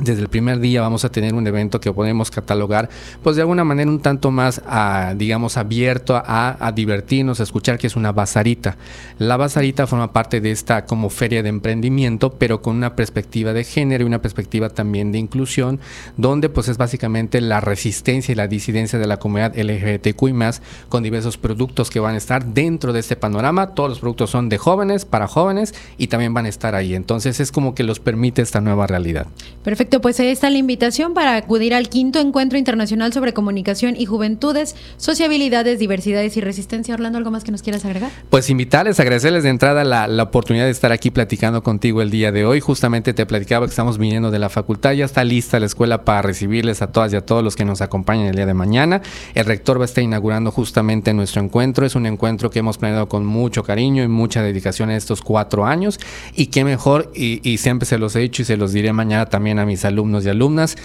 desde 0.00 0.22
el 0.22 0.28
primer 0.28 0.58
día 0.58 0.80
vamos 0.80 1.04
a 1.04 1.08
tener 1.10 1.34
un 1.34 1.46
evento 1.46 1.80
que 1.80 1.92
podemos 1.92 2.30
catalogar, 2.30 2.88
pues 3.22 3.36
de 3.36 3.42
alguna 3.42 3.62
manera 3.62 3.88
un 3.88 4.00
tanto 4.00 4.32
más, 4.32 4.60
a, 4.66 5.14
digamos, 5.16 5.56
abierto 5.56 6.16
a, 6.16 6.72
divertirnos, 6.74 7.38
a 7.38 7.44
escuchar 7.44 7.78
que 7.78 7.86
es 7.86 7.94
una 7.94 8.10
bazarita. 8.10 8.76
La 9.18 9.36
bazarita 9.36 9.86
forma 9.86 10.12
parte 10.12 10.40
de 10.40 10.50
esta 10.50 10.84
como 10.84 11.10
feria 11.10 11.44
de 11.44 11.48
emprendimiento, 11.48 12.32
pero 12.32 12.60
con 12.60 12.76
una 12.76 12.96
perspectiva 12.96 13.52
de 13.52 13.62
género 13.62 14.02
y 14.02 14.06
una 14.06 14.20
perspectiva 14.20 14.68
también 14.68 15.12
de 15.12 15.18
inclusión, 15.18 15.78
donde 16.16 16.48
pues 16.48 16.68
es 16.68 16.76
básicamente 16.76 17.40
la 17.40 17.60
resistencia 17.60 18.32
y 18.32 18.34
la 18.34 18.48
disidencia 18.48 18.98
de 18.98 19.06
la 19.06 19.18
comunidad 19.18 19.56
LGBTQI 19.56 20.32
más, 20.32 20.60
con 20.88 21.04
diversos 21.04 21.38
productos 21.38 21.90
que 21.90 22.00
van 22.00 22.16
a 22.16 22.18
estar 22.18 22.46
dentro 22.46 22.92
de 22.92 23.00
este 23.00 23.14
panorama. 23.14 23.74
Todos 23.74 23.90
los 23.90 24.00
productos 24.00 24.30
son 24.30 24.48
de 24.48 24.58
jóvenes, 24.58 25.04
para 25.04 25.28
jóvenes, 25.28 25.72
y 25.98 26.08
también 26.08 26.34
van 26.34 26.46
a 26.46 26.48
estar 26.48 26.74
ahí. 26.74 26.96
Entonces 26.96 27.38
es 27.38 27.52
como 27.52 27.76
que 27.76 27.84
los 27.84 28.00
permite 28.00 28.42
esta 28.42 28.60
nueva 28.60 28.88
realidad. 28.88 29.28
Perfecto. 29.62 29.83
Perfecto, 29.84 30.00
pues 30.00 30.18
ahí 30.18 30.28
está 30.28 30.48
la 30.48 30.56
invitación 30.56 31.12
para 31.12 31.36
acudir 31.36 31.74
al 31.74 31.90
quinto 31.90 32.18
encuentro 32.18 32.58
internacional 32.58 33.12
sobre 33.12 33.34
comunicación 33.34 33.96
y 33.98 34.06
juventudes, 34.06 34.76
sociabilidades, 34.96 35.78
diversidades 35.78 36.38
y 36.38 36.40
resistencia. 36.40 36.94
Orlando, 36.94 37.18
¿algo 37.18 37.30
más 37.30 37.44
que 37.44 37.52
nos 37.52 37.60
quieras 37.60 37.84
agregar? 37.84 38.10
Pues 38.30 38.48
invitarles, 38.48 38.98
agradecerles 38.98 39.42
de 39.42 39.50
entrada 39.50 39.84
la, 39.84 40.08
la, 40.08 40.22
oportunidad 40.22 40.64
de 40.64 40.70
estar 40.70 40.90
aquí 40.90 41.10
platicando 41.10 41.62
contigo 41.62 42.00
el 42.00 42.10
día 42.10 42.32
de 42.32 42.46
hoy. 42.46 42.60
Justamente 42.60 43.12
te 43.12 43.26
platicaba 43.26 43.66
que 43.66 43.70
estamos 43.70 43.98
viniendo 43.98 44.30
de 44.30 44.38
la 44.38 44.48
facultad, 44.48 44.92
ya 44.92 45.04
está 45.04 45.22
lista 45.22 45.60
la 45.60 45.66
escuela 45.66 46.02
para 46.02 46.22
recibirles 46.22 46.80
a 46.80 46.86
todas 46.86 47.12
y 47.12 47.16
a 47.16 47.20
todos 47.20 47.44
los 47.44 47.54
que 47.54 47.66
nos 47.66 47.82
acompañan 47.82 48.28
el 48.28 48.36
día 48.36 48.46
de 48.46 48.54
mañana. 48.54 49.02
El 49.34 49.44
rector 49.44 49.78
va 49.78 49.82
a 49.82 49.84
estar 49.84 50.02
inaugurando 50.02 50.50
justamente 50.50 51.12
nuestro 51.12 51.42
encuentro. 51.42 51.84
Es 51.84 51.94
un 51.94 52.06
encuentro 52.06 52.48
que 52.48 52.60
hemos 52.60 52.78
planeado 52.78 53.06
con 53.10 53.26
mucho 53.26 53.62
cariño 53.64 54.02
y 54.02 54.08
mucha 54.08 54.40
dedicación 54.40 54.88
en 54.90 54.96
estos 54.96 55.20
cuatro 55.20 55.66
años. 55.66 56.00
Y 56.34 56.46
qué 56.46 56.64
mejor, 56.64 57.12
y, 57.14 57.46
y 57.46 57.58
siempre 57.58 57.84
se 57.84 57.98
los 57.98 58.16
he 58.16 58.20
dicho 58.20 58.40
y 58.40 58.46
se 58.46 58.56
los 58.56 58.72
diré 58.72 58.94
mañana 58.94 59.26
también 59.26 59.58
a 59.58 59.66
alumnos 59.84 60.26
y 60.26 60.28
alumnas, 60.28 60.76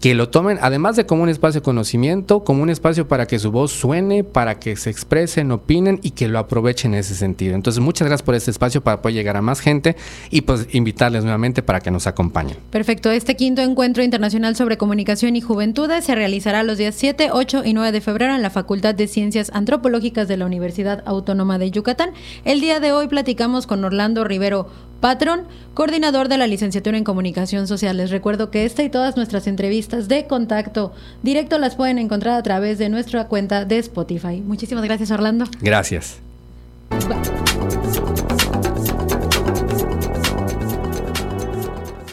que 0.00 0.14
lo 0.14 0.28
tomen 0.28 0.58
además 0.62 0.96
de 0.96 1.06
como 1.06 1.24
un 1.24 1.28
espacio 1.28 1.60
de 1.60 1.64
conocimiento, 1.64 2.44
como 2.44 2.62
un 2.62 2.70
espacio 2.70 3.08
para 3.08 3.26
que 3.26 3.38
su 3.38 3.50
voz 3.50 3.72
suene, 3.72 4.22
para 4.22 4.58
que 4.58 4.76
se 4.76 4.90
expresen, 4.90 5.50
opinen 5.50 5.98
y 6.02 6.12
que 6.12 6.28
lo 6.28 6.38
aprovechen 6.38 6.94
en 6.94 7.00
ese 7.00 7.14
sentido. 7.14 7.54
Entonces, 7.54 7.82
muchas 7.82 8.06
gracias 8.06 8.24
por 8.24 8.34
este 8.34 8.50
espacio 8.50 8.80
para 8.80 9.02
poder 9.02 9.14
llegar 9.16 9.36
a 9.36 9.42
más 9.42 9.60
gente 9.60 9.96
y 10.30 10.42
pues 10.42 10.68
invitarles 10.72 11.24
nuevamente 11.24 11.62
para 11.62 11.80
que 11.80 11.90
nos 11.90 12.06
acompañen. 12.06 12.56
Perfecto. 12.70 13.10
Este 13.10 13.36
quinto 13.36 13.62
encuentro 13.62 14.02
internacional 14.02 14.54
sobre 14.56 14.78
comunicación 14.78 15.36
y 15.36 15.40
juventudes 15.40 16.04
se 16.04 16.14
realizará 16.14 16.62
los 16.62 16.78
días 16.78 16.94
7, 16.94 17.30
8 17.32 17.62
y 17.64 17.74
9 17.74 17.92
de 17.92 18.00
febrero 18.00 18.34
en 18.34 18.42
la 18.42 18.50
Facultad 18.50 18.94
de 18.94 19.08
Ciencias 19.08 19.50
Antropológicas 19.52 20.28
de 20.28 20.36
la 20.36 20.46
Universidad 20.46 21.02
Autónoma 21.06 21.58
de 21.58 21.70
Yucatán. 21.70 22.10
El 22.44 22.60
día 22.60 22.80
de 22.80 22.92
hoy 22.92 23.08
platicamos 23.08 23.66
con 23.66 23.84
Orlando 23.84 24.24
Rivero 24.24 24.68
Patrón, 25.00 25.42
coordinador 25.74 26.28
de 26.28 26.38
la 26.38 26.46
licenciatura 26.46 26.98
en 26.98 27.04
comunicación 27.04 27.68
social. 27.68 27.96
Les 27.96 28.10
recuerdo 28.10 28.50
que 28.50 28.64
esta 28.64 28.82
y 28.82 28.90
todas 28.90 29.16
nuestras 29.16 29.46
entrevistas 29.46 30.08
de 30.08 30.26
contacto 30.26 30.92
directo 31.22 31.58
las 31.58 31.76
pueden 31.76 31.98
encontrar 31.98 32.34
a 32.36 32.42
través 32.42 32.78
de 32.78 32.88
nuestra 32.88 33.28
cuenta 33.28 33.64
de 33.64 33.78
Spotify. 33.78 34.40
Muchísimas 34.40 34.84
gracias, 34.84 35.10
Orlando. 35.10 35.44
Gracias. 35.60 36.18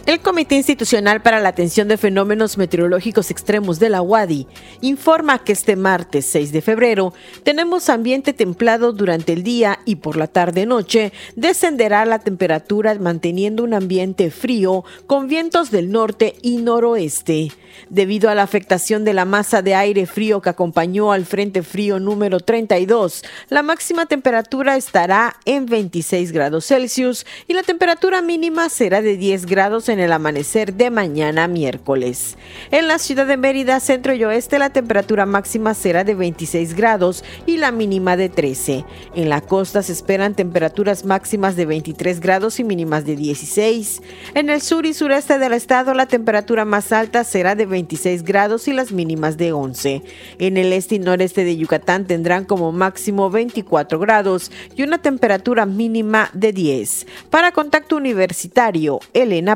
El 0.06 0.20
Comité 0.20 0.54
Institucional 0.54 1.24
para 1.24 1.40
la 1.40 1.50
Atención 1.50 1.88
de 1.88 1.98
Fenómenos 1.98 2.60
Meteorológicos 2.60 3.32
Extremos 3.32 3.80
de 3.80 3.90
la 3.90 4.04
UADI 4.04 4.46
informa 4.82 5.44
que 5.44 5.52
este 5.52 5.76
martes 5.76 6.28
6 6.28 6.52
de 6.52 6.62
febrero 6.62 7.12
tenemos 7.42 7.90
ambiente 7.90 8.32
templado 8.32 8.94
durante 8.94 9.34
el 9.34 9.42
día 9.42 9.80
y 9.84 9.96
por 9.96 10.16
la 10.16 10.28
tarde-noche 10.28 11.12
descenderá 11.36 12.06
la 12.06 12.20
temperatura 12.20 12.94
manteniendo 13.00 13.64
un 13.64 13.74
ambiente 13.74 14.30
frío 14.30 14.86
con 15.08 15.28
vientos 15.28 15.72
del 15.72 15.90
norte 15.90 16.36
y 16.44 16.58
noroeste. 16.58 17.52
Debido 17.90 18.30
a 18.30 18.36
la 18.36 18.44
afectación 18.44 19.04
de 19.04 19.14
la 19.14 19.26
masa 19.26 19.62
de 19.62 19.76
aire 19.76 20.06
frío 20.06 20.42
que 20.42 20.50
acompañó 20.50 21.12
al 21.12 21.26
Frente 21.26 21.62
Frío 21.62 22.00
número 22.00 22.40
32, 22.40 23.24
la 23.50 23.64
máxima 23.64 24.06
temperatura 24.06 24.78
estará 24.78 25.36
en 25.46 25.66
26 25.66 26.32
grados 26.32 26.68
Celsius 26.68 27.26
y 27.48 27.54
la 27.54 27.64
temperatura 27.64 28.22
mínima 28.22 28.70
será 28.70 29.02
de 29.02 29.18
10 29.18 29.46
grados 29.46 29.90
el 30.00 30.12
amanecer 30.12 30.74
de 30.74 30.90
mañana 30.90 31.48
miércoles. 31.48 32.38
En 32.72 32.88
la 32.88 33.00
ciudad 33.00 33.28
de 33.28 33.38
Mérida, 33.38 33.80
centro 33.80 34.14
y 34.14 34.24
oeste, 34.24 34.60
la 34.60 34.70
temperatura 34.70 35.26
máxima 35.26 35.74
será 35.74 36.04
de 36.04 36.16
26 36.16 36.76
grados 36.76 37.24
y 37.46 37.58
la 37.58 37.72
mínima 37.72 38.18
de 38.18 38.30
13. 38.30 38.86
En 39.16 39.30
la 39.30 39.42
costa 39.42 39.84
se 39.84 39.92
esperan 39.92 40.36
temperaturas 40.36 41.06
máximas 41.06 41.56
de 41.56 41.66
23 41.66 42.20
grados 42.20 42.60
y 42.60 42.64
mínimas 42.64 43.06
de 43.06 43.16
16. 43.16 44.02
En 44.34 44.50
el 44.50 44.62
sur 44.62 44.86
y 44.86 44.94
sureste 44.94 45.40
del 45.40 45.54
estado, 45.54 45.94
la 45.94 46.06
temperatura 46.06 46.66
más 46.66 46.92
alta 46.92 47.24
será 47.24 47.56
de 47.56 47.66
26 47.66 48.24
grados 48.24 48.68
y 48.68 48.74
las 48.74 48.92
mínimas 48.92 49.38
de 49.38 49.52
11. 49.52 50.02
En 50.40 50.58
el 50.58 50.74
este 50.74 50.96
y 50.96 51.00
noreste 51.00 51.44
de 51.44 51.58
Yucatán 51.58 52.06
tendrán 52.06 52.46
como 52.46 52.72
máximo 52.72 53.30
24 53.30 54.00
grados 54.00 54.52
y 54.76 54.84
una 54.84 54.98
temperatura 54.98 55.66
mínima 55.66 56.30
de 56.34 56.54
10. 56.54 57.08
Para 57.30 57.52
Contacto 57.52 57.96
Universitario, 57.96 59.00
Elena 59.14 59.56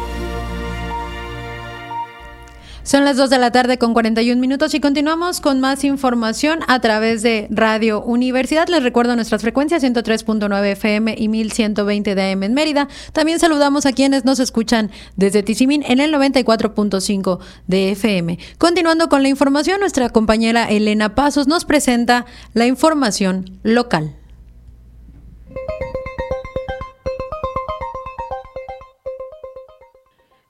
Son 2.83 3.05
las 3.05 3.15
2 3.15 3.29
de 3.29 3.37
la 3.37 3.51
tarde 3.51 3.77
con 3.77 3.93
41 3.93 4.41
minutos 4.41 4.73
y 4.73 4.79
continuamos 4.79 5.39
con 5.39 5.59
más 5.59 5.83
información 5.83 6.61
a 6.67 6.79
través 6.81 7.21
de 7.21 7.47
Radio 7.51 8.01
Universidad. 8.01 8.67
Les 8.69 8.81
recuerdo 8.81 9.15
nuestras 9.15 9.43
frecuencias 9.43 9.83
103.9 9.83 10.65
FM 10.71 11.13
y 11.15 11.27
1120 11.27 12.15
de 12.15 12.31
AM 12.31 12.41
en 12.41 12.53
Mérida. 12.55 12.87
También 13.13 13.37
saludamos 13.37 13.85
a 13.85 13.91
quienes 13.91 14.25
nos 14.25 14.39
escuchan 14.39 14.89
desde 15.15 15.43
Tizimín 15.43 15.83
en 15.83 15.99
el 15.99 16.11
94.5 16.11 17.39
de 17.67 17.91
FM. 17.91 18.39
Continuando 18.57 19.09
con 19.09 19.21
la 19.21 19.29
información, 19.29 19.79
nuestra 19.79 20.09
compañera 20.09 20.67
Elena 20.67 21.13
Pasos 21.13 21.47
nos 21.47 21.65
presenta 21.65 22.25
la 22.55 22.65
información 22.65 23.59
local. 23.61 24.15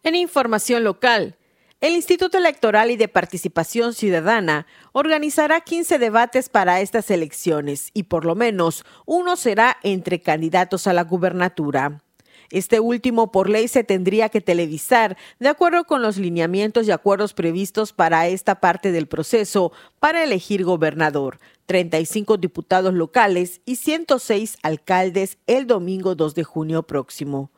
En 0.03 0.15
información 0.15 0.85
local, 0.85 1.35
el 1.81 1.95
Instituto 1.95 2.37
Electoral 2.37 2.91
y 2.91 2.95
de 2.95 3.07
Participación 3.07 3.95
Ciudadana 3.95 4.67
organizará 4.91 5.61
15 5.61 5.97
debates 5.97 6.47
para 6.47 6.79
estas 6.79 7.09
elecciones 7.09 7.89
y 7.95 8.03
por 8.03 8.23
lo 8.23 8.35
menos 8.35 8.85
uno 9.07 9.35
será 9.35 9.77
entre 9.81 10.21
candidatos 10.21 10.85
a 10.85 10.93
la 10.93 11.03
gubernatura. 11.03 12.03
Este 12.51 12.79
último 12.79 13.31
por 13.31 13.49
ley 13.49 13.67
se 13.67 13.83
tendría 13.83 14.29
que 14.29 14.41
televisar 14.41 15.17
de 15.39 15.49
acuerdo 15.49 15.85
con 15.85 16.03
los 16.03 16.17
lineamientos 16.17 16.87
y 16.87 16.91
acuerdos 16.91 17.33
previstos 17.33 17.93
para 17.93 18.27
esta 18.27 18.59
parte 18.59 18.91
del 18.91 19.07
proceso 19.07 19.71
para 19.99 20.23
elegir 20.23 20.63
gobernador, 20.63 21.39
35 21.65 22.37
diputados 22.37 22.93
locales 22.93 23.61
y 23.65 23.77
106 23.77 24.59
alcaldes 24.61 25.39
el 25.47 25.65
domingo 25.65 26.13
2 26.13 26.35
de 26.35 26.43
junio 26.43 26.83
próximo 26.83 27.49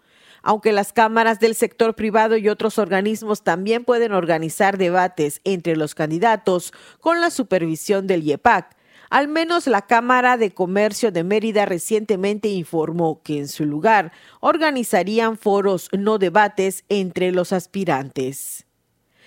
aunque 0.44 0.72
las 0.74 0.94
cámaras 0.94 1.39
del 1.39 1.56
sector 1.56 1.96
privado 1.96 2.38
y 2.38 2.50
otros 2.50 2.78
organismos 2.78 3.44
también 3.44 3.86
pueden 3.86 4.12
organizar 4.12 4.78
debates 4.78 5.41
entre 5.46 5.76
los 5.76 5.96
candidatos 5.96 6.74
con 7.00 7.22
la 7.22 7.32
supervisión 7.32 8.06
del 8.06 8.24
IEPAC. 8.24 8.76
Al 9.10 9.28
menos 9.28 9.68
la 9.68 9.84
Cámara 9.84 10.38
de 10.38 10.52
Comercio 10.52 11.12
de 11.12 11.24
Mérida 11.24 11.66
recientemente 11.66 12.50
informó 12.50 13.22
que 13.24 13.38
en 13.38 13.48
su 13.48 13.66
lugar 13.66 14.12
organizarían 14.39 15.38
foros 15.38 15.89
no 15.98 16.18
debates 16.18 16.84
entre 16.89 17.32
los 17.32 17.54
aspirantes. 17.54 18.66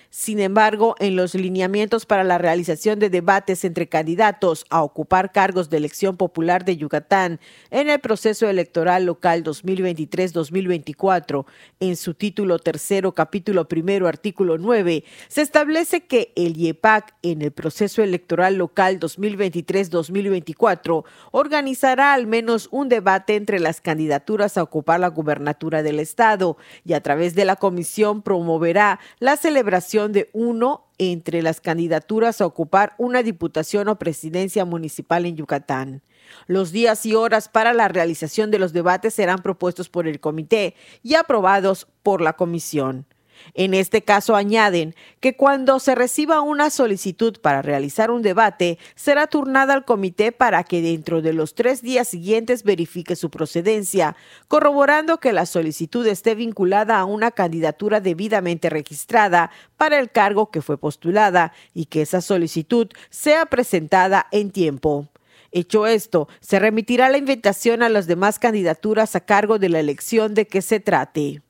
Sin 0.09 0.39
embargo, 0.39 0.95
en 0.99 1.17
los 1.17 1.35
lineamientos 1.35 2.05
para 2.05 2.23
la 2.23 2.37
realización 2.37 2.97
de 2.99 3.09
debates 3.09 3.65
entre 3.65 3.89
candidatos 3.89 4.65
a 4.69 4.81
ocupar 4.81 5.33
cargos 5.33 5.69
de 5.69 5.75
elección 5.77 6.15
popular 6.15 6.63
de 6.63 6.77
Yucatán 6.77 7.41
en 7.71 7.89
el 7.89 7.99
proceso 7.99 8.47
electoral 8.47 9.05
local 9.05 9.43
2023-2024, 9.43 11.45
en 11.81 11.97
su 11.97 12.13
título 12.13 12.59
tercero, 12.59 13.13
capítulo 13.13 13.67
primero, 13.67 14.07
artículo 14.07 14.57
9, 14.57 15.03
se 15.27 15.41
establece 15.41 16.05
que 16.05 16.31
el 16.35 16.55
IEPAC 16.57 17.15
en 17.21 17.41
el 17.41 17.51
proceso 17.51 18.01
electoral 18.01 18.55
local 18.55 18.99
2023-2024 18.99 21.03
organizará 21.31 22.13
al 22.13 22.27
menos 22.27 22.69
un 22.71 22.87
debate 22.87 23.35
entre 23.35 23.59
las 23.59 23.81
candidaturas 23.81 24.57
a 24.57 24.63
ocupar 24.63 25.01
la 25.01 25.09
gubernatura 25.09 25.83
del 25.83 25.99
Estado 25.99 26.55
y 26.85 26.93
a 26.93 27.01
través 27.01 27.35
de 27.35 27.43
la 27.45 27.57
comisión 27.57 28.21
promoverá 28.21 29.01
la 29.19 29.35
celebración 29.35 29.96
de 30.05 30.29
uno 30.33 30.85
entre 30.99 31.41
las 31.41 31.59
candidaturas 31.59 32.39
a 32.39 32.45
ocupar 32.45 32.93
una 32.99 33.23
diputación 33.23 33.87
o 33.87 33.97
presidencia 33.97 34.63
municipal 34.63 35.25
en 35.25 35.35
Yucatán. 35.35 36.03
Los 36.45 36.71
días 36.71 37.05
y 37.05 37.15
horas 37.15 37.49
para 37.49 37.73
la 37.73 37.87
realización 37.87 38.51
de 38.51 38.59
los 38.59 38.73
debates 38.73 39.15
serán 39.15 39.41
propuestos 39.41 39.89
por 39.89 40.07
el 40.07 40.19
comité 40.19 40.75
y 41.01 41.15
aprobados 41.15 41.87
por 42.03 42.21
la 42.21 42.33
comisión. 42.33 43.05
En 43.53 43.73
este 43.73 44.01
caso 44.01 44.35
añaden 44.35 44.95
que 45.19 45.35
cuando 45.35 45.79
se 45.79 45.95
reciba 45.95 46.41
una 46.41 46.69
solicitud 46.69 47.39
para 47.41 47.61
realizar 47.61 48.11
un 48.11 48.21
debate, 48.21 48.77
será 48.95 49.27
turnada 49.27 49.73
al 49.73 49.85
comité 49.85 50.31
para 50.31 50.63
que 50.63 50.81
dentro 50.81 51.21
de 51.21 51.33
los 51.33 51.55
tres 51.55 51.81
días 51.81 52.07
siguientes 52.07 52.63
verifique 52.63 53.15
su 53.15 53.29
procedencia, 53.29 54.15
corroborando 54.47 55.19
que 55.19 55.33
la 55.33 55.45
solicitud 55.45 56.05
esté 56.07 56.35
vinculada 56.35 56.99
a 56.99 57.05
una 57.05 57.31
candidatura 57.31 57.99
debidamente 57.99 58.69
registrada 58.69 59.51
para 59.77 59.99
el 59.99 60.11
cargo 60.11 60.51
que 60.51 60.61
fue 60.61 60.77
postulada 60.77 61.53
y 61.73 61.85
que 61.85 62.01
esa 62.01 62.21
solicitud 62.21 62.87
sea 63.09 63.45
presentada 63.45 64.27
en 64.31 64.51
tiempo. 64.51 65.07
Hecho 65.51 65.87
esto, 65.87 66.27
se 66.39 66.59
remitirá 66.59 67.09
la 67.09 67.17
invitación 67.17 67.81
a 67.81 67.89
las 67.89 68.05
demás 68.05 68.37
candidaturas 68.37 69.15
a 69.15 69.21
cargo 69.21 69.59
de 69.59 69.69
la 69.69 69.79
elección 69.79 70.33
de 70.33 70.45
que 70.45 70.61
se 70.61 70.79
trate. 70.79 71.41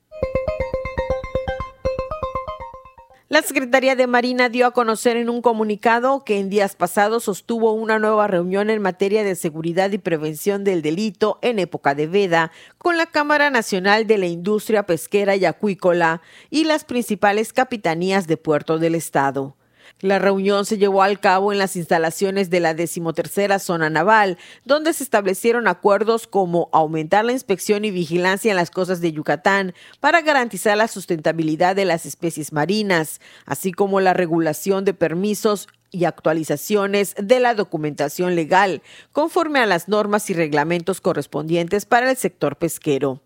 La 3.30 3.42
Secretaría 3.42 3.94
de 3.94 4.06
Marina 4.06 4.48
dio 4.48 4.66
a 4.66 4.70
conocer 4.70 5.18
en 5.18 5.28
un 5.28 5.42
comunicado 5.42 6.24
que 6.24 6.38
en 6.38 6.48
días 6.48 6.74
pasados 6.74 7.24
sostuvo 7.24 7.74
una 7.74 7.98
nueva 7.98 8.26
reunión 8.26 8.70
en 8.70 8.80
materia 8.80 9.22
de 9.22 9.34
seguridad 9.34 9.92
y 9.92 9.98
prevención 9.98 10.64
del 10.64 10.80
delito 10.80 11.38
en 11.42 11.58
época 11.58 11.94
de 11.94 12.06
veda 12.06 12.52
con 12.78 12.96
la 12.96 13.04
Cámara 13.04 13.50
Nacional 13.50 14.06
de 14.06 14.16
la 14.16 14.28
Industria 14.28 14.86
Pesquera 14.86 15.36
y 15.36 15.44
Acuícola 15.44 16.22
y 16.48 16.64
las 16.64 16.84
principales 16.84 17.52
capitanías 17.52 18.26
de 18.26 18.38
puerto 18.38 18.78
del 18.78 18.94
Estado. 18.94 19.57
La 20.00 20.20
reunión 20.20 20.64
se 20.64 20.78
llevó 20.78 21.02
al 21.02 21.18
cabo 21.18 21.52
en 21.52 21.58
las 21.58 21.74
instalaciones 21.74 22.50
de 22.50 22.60
la 22.60 22.72
decimotercera 22.72 23.58
zona 23.58 23.90
naval, 23.90 24.38
donde 24.64 24.92
se 24.92 25.02
establecieron 25.02 25.66
acuerdos 25.66 26.28
como 26.28 26.68
aumentar 26.72 27.24
la 27.24 27.32
inspección 27.32 27.84
y 27.84 27.90
vigilancia 27.90 28.50
en 28.50 28.56
las 28.56 28.70
costas 28.70 29.00
de 29.00 29.10
Yucatán 29.10 29.74
para 29.98 30.20
garantizar 30.20 30.76
la 30.76 30.86
sustentabilidad 30.86 31.74
de 31.74 31.84
las 31.84 32.06
especies 32.06 32.52
marinas, 32.52 33.20
así 33.44 33.72
como 33.72 33.98
la 34.00 34.14
regulación 34.14 34.84
de 34.84 34.94
permisos 34.94 35.66
y 35.90 36.04
actualizaciones 36.04 37.16
de 37.20 37.40
la 37.40 37.54
documentación 37.54 38.36
legal, 38.36 38.82
conforme 39.10 39.58
a 39.58 39.66
las 39.66 39.88
normas 39.88 40.30
y 40.30 40.34
reglamentos 40.34 41.00
correspondientes 41.00 41.86
para 41.86 42.08
el 42.08 42.16
sector 42.16 42.56
pesquero. 42.56 43.20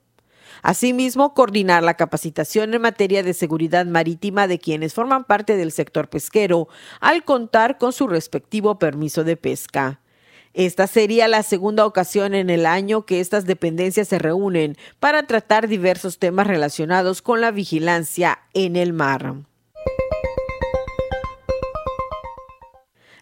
Asimismo, 0.61 1.35
coordinar 1.35 1.83
la 1.83 1.95
capacitación 1.95 2.75
en 2.75 2.83
materia 2.83 3.23
de 3.23 3.33
seguridad 3.33 3.87
marítima 3.87 4.47
de 4.47 4.59
quienes 4.59 4.93
forman 4.93 5.25
parte 5.25 5.57
del 5.57 5.73
sector 5.73 6.09
pesquero 6.09 6.69
al 7.01 7.25
contar 7.25 7.79
con 7.79 7.93
su 7.93 8.09
respectivo 8.09 8.79
permiso 8.79 9.25
de 9.25 9.37
pesca. 9.37 10.01
Esta 10.55 10.87
sería 10.87 11.29
la 11.29 11.43
segunda 11.43 11.87
ocasión 11.87 12.35
en 12.35 12.51
el 12.51 12.67
año 12.67 13.07
que 13.07 13.21
estas 13.21 13.47
dependencias 13.47 14.09
se 14.09 14.19
reúnen 14.19 14.77
para 15.01 15.27
tratar 15.27 15.67
diversos 15.67 16.19
temas 16.19 16.47
relacionados 16.47 17.23
con 17.23 17.41
la 17.41 17.51
vigilancia 17.51 18.41
en 18.53 18.77
el 18.77 18.93
mar. 18.93 19.35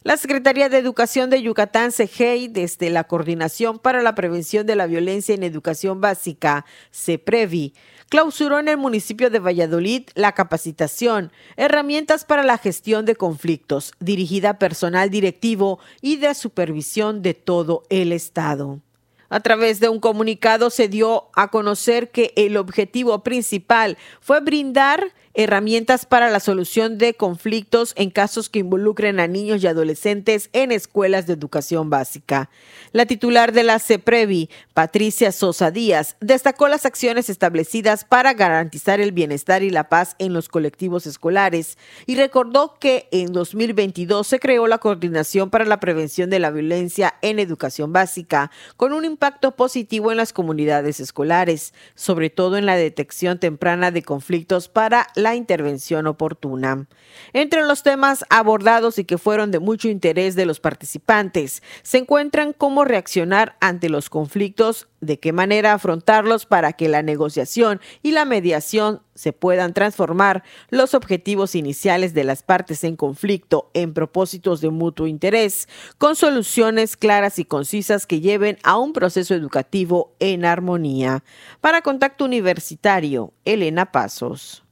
La 0.03 0.17
Secretaría 0.17 0.71
de 0.71 0.79
Educación 0.79 1.29
de 1.29 1.43
Yucatán, 1.43 1.93
CEGEI, 1.93 2.49
desde 2.49 2.89
la 2.89 3.05
Coordinación 3.05 3.79
para 3.79 4.01
la 4.01 4.15
Prevención 4.15 4.67
de 4.67 4.75
la 4.75 4.87
Violencia 4.87 5.35
en 5.35 5.43
Educación 5.43 6.01
Básica, 6.01 6.65
CEPREVI, 6.91 7.75
clausuró 8.09 8.59
en 8.59 8.69
el 8.69 8.79
municipio 8.79 9.29
de 9.29 9.41
Valladolid 9.41 10.09
la 10.15 10.33
capacitación, 10.33 11.33
herramientas 11.59 12.25
para 12.25 12.45
la 12.45 12.57
gestión 12.57 13.05
de 13.05 13.15
conflictos, 13.15 13.93
dirigida 14.01 14.51
a 14.51 14.59
personal 14.59 15.11
directivo 15.11 15.81
y 16.01 16.17
de 16.17 16.35
supervisión 16.35 17.21
de 17.21 17.35
todo 17.35 17.83
el 17.91 18.13
Estado. 18.13 18.81
A 19.29 19.41
través 19.41 19.81
de 19.81 19.91
un 19.91 20.01
comunicado 20.01 20.71
se 20.71 20.89
dio 20.89 21.29
a 21.35 21.51
conocer 21.51 22.11
que 22.11 22.33
el 22.37 22.57
objetivo 22.57 23.23
principal 23.23 23.99
fue 24.21 24.41
brindar 24.41 25.13
herramientas 25.35 26.07
para 26.07 26.29
la 26.29 26.41
solución 26.41 26.99
de 26.99 27.15
conflictos 27.15 27.93
en 27.97 28.11
casos 28.11 28.49
que 28.49 28.59
involucren 28.59 29.21
a 29.21 29.29
niños 29.29 29.63
y 29.63 29.67
adolescentes 29.67 30.51
en 30.53 30.73
escuelas 30.73 31.27
de 31.27 31.35
educación 31.35 31.89
básica. 31.89 32.51
La 32.93 33.07
titular 33.07 33.53
de 33.53 33.63
la 33.63 33.79
CEPREVI, 33.79 34.51
Patricia 34.75 35.31
Sosa 35.31 35.71
Díaz, 35.71 36.17
destacó 36.21 36.67
las 36.67 36.85
acciones 36.85 37.31
establecidas 37.31 38.05
para 38.05 38.35
garantizar 38.35 39.01
el 39.01 39.13
bienestar 39.13 39.63
y 39.63 39.71
la 39.71 39.89
paz 39.89 40.17
en 40.19 40.33
los 40.33 40.49
colectivos 40.49 41.07
escolares 41.07 41.79
y 42.07 42.17
recordó 42.17 42.79
que 42.81 43.09
en 43.13 43.33
2022 43.33 44.27
se 44.27 44.41
creó 44.41 44.67
la 44.67 44.79
Coordinación 44.79 45.51
para 45.51 45.65
la 45.65 45.79
Prevención 45.79 46.31
de 46.31 46.41
la 46.41 46.51
Violencia 46.51 47.15
en 47.23 47.39
Educación 47.39 47.93
Básica, 47.93 48.51
con 48.77 48.93
un 48.93 49.05
impacto 49.05 49.53
positivo 49.53 50.11
en 50.11 50.17
las 50.17 50.33
comunidades 50.33 50.99
escolares, 50.99 51.73
sobre 51.95 52.31
todo 52.31 52.57
en 52.57 52.67
la 52.67 52.77
detección 52.77 53.39
temprana 53.39 53.91
de 53.91 54.03
conflictos 54.03 54.69
para 54.69 55.07
la 55.21 55.37
intervención 55.37 56.07
oportuna. 56.07 56.87
Entre 57.33 57.63
los 57.63 57.83
temas 57.83 58.25
abordados 58.31 58.99
y 58.99 59.05
que 59.05 59.19
fueron 59.19 59.51
de 59.51 59.59
mucho 59.59 59.89
interés 59.89 60.35
de 60.35 60.47
los 60.47 60.61
participantes, 60.61 61.63
se 61.83 61.99
encuentran 61.99 62.53
cómo 62.53 62.85
reaccionar 62.85 63.57
ante 63.61 63.89
los 63.89 64.11
conflictos, 64.11 64.89
de 65.01 65.19
qué 65.19 65.33
manera 65.33 65.73
afrontarlos 65.73 66.47
para 66.47 66.73
que 66.75 66.89
la 66.89 67.03
negociación 67.03 67.81
y 68.03 68.11
la 68.13 68.25
mediación 68.25 69.03
se 69.15 69.33
puedan 69.33 69.75
transformar 69.75 70.45
los 70.71 70.95
objetivos 70.95 71.55
iniciales 71.55 72.15
de 72.15 72.25
las 72.25 72.43
partes 72.43 72.85
en 72.85 72.97
conflicto 72.97 73.71
en 73.75 73.93
propósitos 73.93 74.61
de 74.61 74.71
mutuo 74.71 75.07
interés, 75.07 75.69
con 75.99 76.17
soluciones 76.17 76.97
claras 76.97 77.39
y 77.39 77.45
concisas 77.45 78.07
que 78.07 78.21
lleven 78.21 78.59
a 78.63 78.79
un 78.79 78.93
proceso 78.93 79.35
educativo 79.35 80.15
en 80.21 80.45
armonía. 80.45 81.23
Para 81.61 81.83
Contacto 81.83 82.25
Universitario, 82.25 83.33
Elena 83.45 83.93
Pasos. 83.93 84.65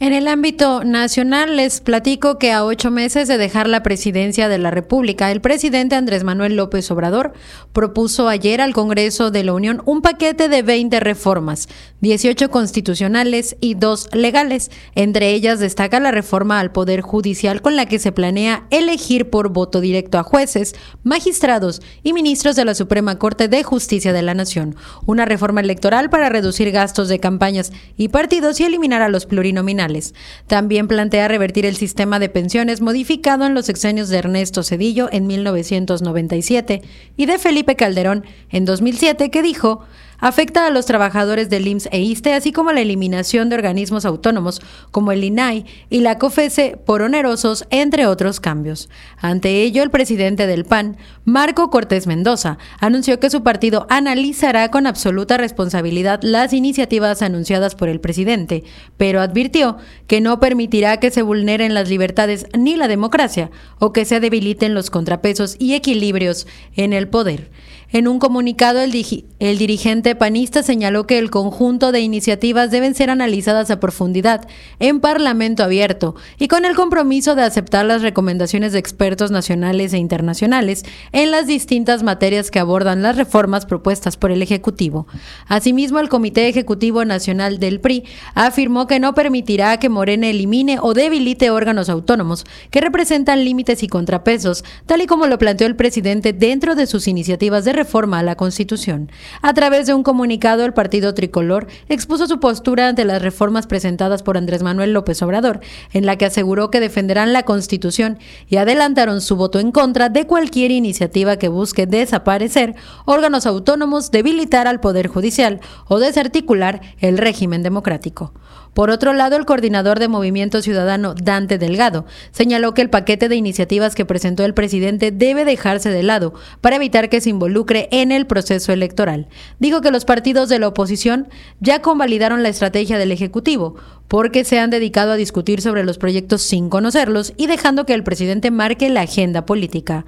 En 0.00 0.12
el 0.12 0.26
ámbito 0.26 0.82
nacional, 0.82 1.56
les 1.56 1.80
platico 1.80 2.36
que 2.36 2.52
a 2.52 2.64
ocho 2.64 2.90
meses 2.90 3.28
de 3.28 3.38
dejar 3.38 3.68
la 3.68 3.84
presidencia 3.84 4.48
de 4.48 4.58
la 4.58 4.72
República, 4.72 5.30
el 5.30 5.40
presidente 5.40 5.94
Andrés 5.94 6.24
Manuel 6.24 6.56
López 6.56 6.90
Obrador 6.90 7.32
propuso 7.72 8.28
ayer 8.28 8.60
al 8.60 8.74
Congreso 8.74 9.30
de 9.30 9.44
la 9.44 9.52
Unión 9.52 9.82
un 9.86 10.02
paquete 10.02 10.48
de 10.48 10.62
20 10.62 10.98
reformas, 10.98 11.68
18 12.00 12.50
constitucionales 12.50 13.56
y 13.60 13.74
dos 13.74 14.08
legales. 14.12 14.72
Entre 14.96 15.30
ellas 15.30 15.60
destaca 15.60 16.00
la 16.00 16.10
reforma 16.10 16.58
al 16.58 16.72
Poder 16.72 17.00
Judicial 17.00 17.62
con 17.62 17.76
la 17.76 17.86
que 17.86 18.00
se 18.00 18.10
planea 18.10 18.66
elegir 18.70 19.30
por 19.30 19.50
voto 19.50 19.80
directo 19.80 20.18
a 20.18 20.24
jueces, 20.24 20.74
magistrados 21.04 21.80
y 22.02 22.12
ministros 22.12 22.56
de 22.56 22.64
la 22.64 22.74
Suprema 22.74 23.18
Corte 23.18 23.46
de 23.46 23.62
Justicia 23.62 24.12
de 24.12 24.22
la 24.22 24.34
Nación. 24.34 24.74
Una 25.06 25.24
reforma 25.24 25.60
electoral 25.60 26.10
para 26.10 26.28
reducir 26.28 26.72
gastos 26.72 27.08
de 27.08 27.20
campañas 27.20 27.72
y 27.96 28.08
partidos 28.08 28.58
y 28.58 28.64
eliminar 28.64 29.00
a 29.00 29.08
los 29.08 29.24
plurinominales. 29.34 30.14
También 30.46 30.86
plantea 30.86 31.26
revertir 31.26 31.66
el 31.66 31.74
sistema 31.74 32.20
de 32.20 32.28
pensiones 32.28 32.80
modificado 32.80 33.44
en 33.46 33.54
los 33.54 33.66
sexenios 33.66 34.08
de 34.08 34.18
Ernesto 34.18 34.62
Cedillo 34.62 35.08
en 35.10 35.26
1997 35.26 36.82
y 37.16 37.26
de 37.26 37.38
Felipe 37.38 37.74
Calderón 37.74 38.24
en 38.50 38.64
2007, 38.64 39.30
que 39.30 39.42
dijo 39.42 39.80
afecta 40.24 40.66
a 40.66 40.70
los 40.70 40.86
trabajadores 40.86 41.50
del 41.50 41.68
IMSS 41.68 41.90
e 41.92 42.00
ISTE, 42.00 42.32
así 42.32 42.50
como 42.50 42.72
la 42.72 42.80
eliminación 42.80 43.50
de 43.50 43.56
organismos 43.56 44.06
autónomos 44.06 44.62
como 44.90 45.12
el 45.12 45.22
INAI 45.22 45.66
y 45.90 46.00
la 46.00 46.16
COFESE 46.18 46.78
por 46.78 47.02
onerosos, 47.02 47.66
entre 47.68 48.06
otros 48.06 48.40
cambios. 48.40 48.88
Ante 49.18 49.60
ello, 49.60 49.82
el 49.82 49.90
presidente 49.90 50.46
del 50.46 50.64
PAN, 50.64 50.96
Marco 51.26 51.68
Cortés 51.68 52.06
Mendoza, 52.06 52.56
anunció 52.80 53.20
que 53.20 53.28
su 53.28 53.42
partido 53.42 53.86
analizará 53.90 54.70
con 54.70 54.86
absoluta 54.86 55.36
responsabilidad 55.36 56.20
las 56.22 56.54
iniciativas 56.54 57.20
anunciadas 57.20 57.74
por 57.74 57.90
el 57.90 58.00
presidente, 58.00 58.64
pero 58.96 59.20
advirtió 59.20 59.76
que 60.06 60.22
no 60.22 60.40
permitirá 60.40 61.00
que 61.00 61.10
se 61.10 61.20
vulneren 61.20 61.74
las 61.74 61.90
libertades 61.90 62.46
ni 62.58 62.76
la 62.76 62.88
democracia 62.88 63.50
o 63.78 63.92
que 63.92 64.06
se 64.06 64.20
debiliten 64.20 64.72
los 64.72 64.88
contrapesos 64.88 65.56
y 65.58 65.74
equilibrios 65.74 66.46
en 66.76 66.94
el 66.94 67.08
poder. 67.08 67.50
En 67.94 68.08
un 68.08 68.18
comunicado, 68.18 68.80
el, 68.80 68.90
dirigente 68.90 70.16
panista 70.16 70.64
señaló 70.64 71.06
que 71.06 71.16
el 71.16 71.30
conjunto 71.30 71.92
de 71.92 72.00
iniciativas 72.00 72.72
deben 72.72 72.92
ser 72.96 73.08
analizadas 73.08 73.70
a 73.70 73.78
profundidad 73.78 74.48
en 74.80 74.98
Parlamento 74.98 75.62
abierto 75.62 76.16
y 76.36 76.48
con 76.48 76.64
el 76.64 76.74
compromiso 76.74 77.36
de 77.36 77.44
aceptar 77.44 77.86
las 77.86 78.02
recomendaciones 78.02 78.72
de 78.72 78.80
expertos 78.80 79.30
nacionales 79.30 79.92
e 79.92 79.98
internacionales 79.98 80.82
en 81.12 81.30
las 81.30 81.46
distintas 81.46 82.02
materias 82.02 82.50
que 82.50 82.58
abordan 82.58 83.00
las 83.00 83.16
reformas 83.16 83.64
propuestas 83.64 84.16
por 84.16 84.32
el 84.32 84.42
Ejecutivo. 84.42 85.06
Asimismo, 85.46 86.00
el 86.00 86.08
Comité 86.08 86.48
Ejecutivo 86.48 87.04
Nacional 87.04 87.60
del 87.60 87.78
PRI 87.78 88.02
afirmó 88.34 88.88
que 88.88 88.98
no 88.98 89.14
permitirá 89.14 89.78
que 89.78 89.88
Morena 89.88 90.26
elimine 90.26 90.78
o 90.80 90.94
debilite 90.94 91.50
órganos 91.50 91.88
autónomos 91.88 92.44
que 92.72 92.80
representan 92.80 93.44
límites 93.44 93.84
y 93.84 93.86
contrapesos, 93.86 94.64
tal 94.84 95.00
y 95.00 95.06
como 95.06 95.28
lo 95.28 95.38
planteó 95.38 95.68
el 95.68 95.76
presidente 95.76 96.32
dentro 96.32 96.74
de 96.74 96.88
sus 96.88 97.06
iniciativas 97.06 97.64
de 97.64 97.70
reforma 97.72 97.83
a 97.92 98.22
la 98.22 98.34
Constitución. 98.34 99.10
A 99.42 99.52
través 99.54 99.86
de 99.86 99.94
un 99.94 100.02
comunicado, 100.02 100.64
el 100.64 100.72
partido 100.72 101.14
tricolor 101.14 101.66
expuso 101.88 102.26
su 102.26 102.40
postura 102.40 102.88
ante 102.88 103.04
las 103.04 103.22
reformas 103.22 103.66
presentadas 103.66 104.22
por 104.22 104.36
Andrés 104.36 104.62
Manuel 104.62 104.92
López 104.92 105.22
Obrador, 105.22 105.60
en 105.92 106.06
la 106.06 106.16
que 106.16 106.24
aseguró 106.24 106.70
que 106.70 106.80
defenderán 106.80 107.32
la 107.32 107.44
Constitución 107.44 108.18
y 108.48 108.56
adelantaron 108.56 109.20
su 109.20 109.36
voto 109.36 109.60
en 109.60 109.70
contra 109.70 110.08
de 110.08 110.26
cualquier 110.26 110.70
iniciativa 110.70 111.36
que 111.36 111.48
busque 111.48 111.86
desaparecer 111.86 112.74
órganos 113.04 113.46
autónomos, 113.46 114.10
debilitar 114.10 114.66
al 114.66 114.80
Poder 114.80 115.08
Judicial 115.08 115.60
o 115.86 115.98
desarticular 115.98 116.80
el 117.00 117.18
régimen 117.18 117.62
democrático. 117.62 118.32
Por 118.74 118.90
otro 118.90 119.12
lado, 119.12 119.36
el 119.36 119.46
coordinador 119.46 120.00
de 120.00 120.08
Movimiento 120.08 120.60
Ciudadano, 120.60 121.14
Dante 121.14 121.58
Delgado, 121.58 122.06
señaló 122.32 122.74
que 122.74 122.82
el 122.82 122.90
paquete 122.90 123.28
de 123.28 123.36
iniciativas 123.36 123.94
que 123.94 124.04
presentó 124.04 124.44
el 124.44 124.52
presidente 124.52 125.12
debe 125.12 125.44
dejarse 125.44 125.90
de 125.90 126.02
lado 126.02 126.34
para 126.60 126.76
evitar 126.76 127.08
que 127.08 127.20
se 127.20 127.30
involucre 127.30 127.88
en 127.92 128.10
el 128.10 128.26
proceso 128.26 128.72
electoral. 128.72 129.28
Dijo 129.60 129.80
que 129.80 129.92
los 129.92 130.04
partidos 130.04 130.48
de 130.48 130.58
la 130.58 130.68
oposición 130.68 131.28
ya 131.60 131.82
convalidaron 131.82 132.42
la 132.42 132.48
estrategia 132.48 132.98
del 132.98 133.12
Ejecutivo, 133.12 133.76
porque 134.08 134.44
se 134.44 134.58
han 134.58 134.70
dedicado 134.70 135.12
a 135.12 135.16
discutir 135.16 135.60
sobre 135.60 135.84
los 135.84 135.98
proyectos 135.98 136.42
sin 136.42 136.68
conocerlos 136.68 137.32
y 137.36 137.46
dejando 137.46 137.86
que 137.86 137.94
el 137.94 138.04
presidente 138.04 138.50
marque 138.50 138.88
la 138.88 139.02
agenda 139.02 139.46
política. 139.46 140.04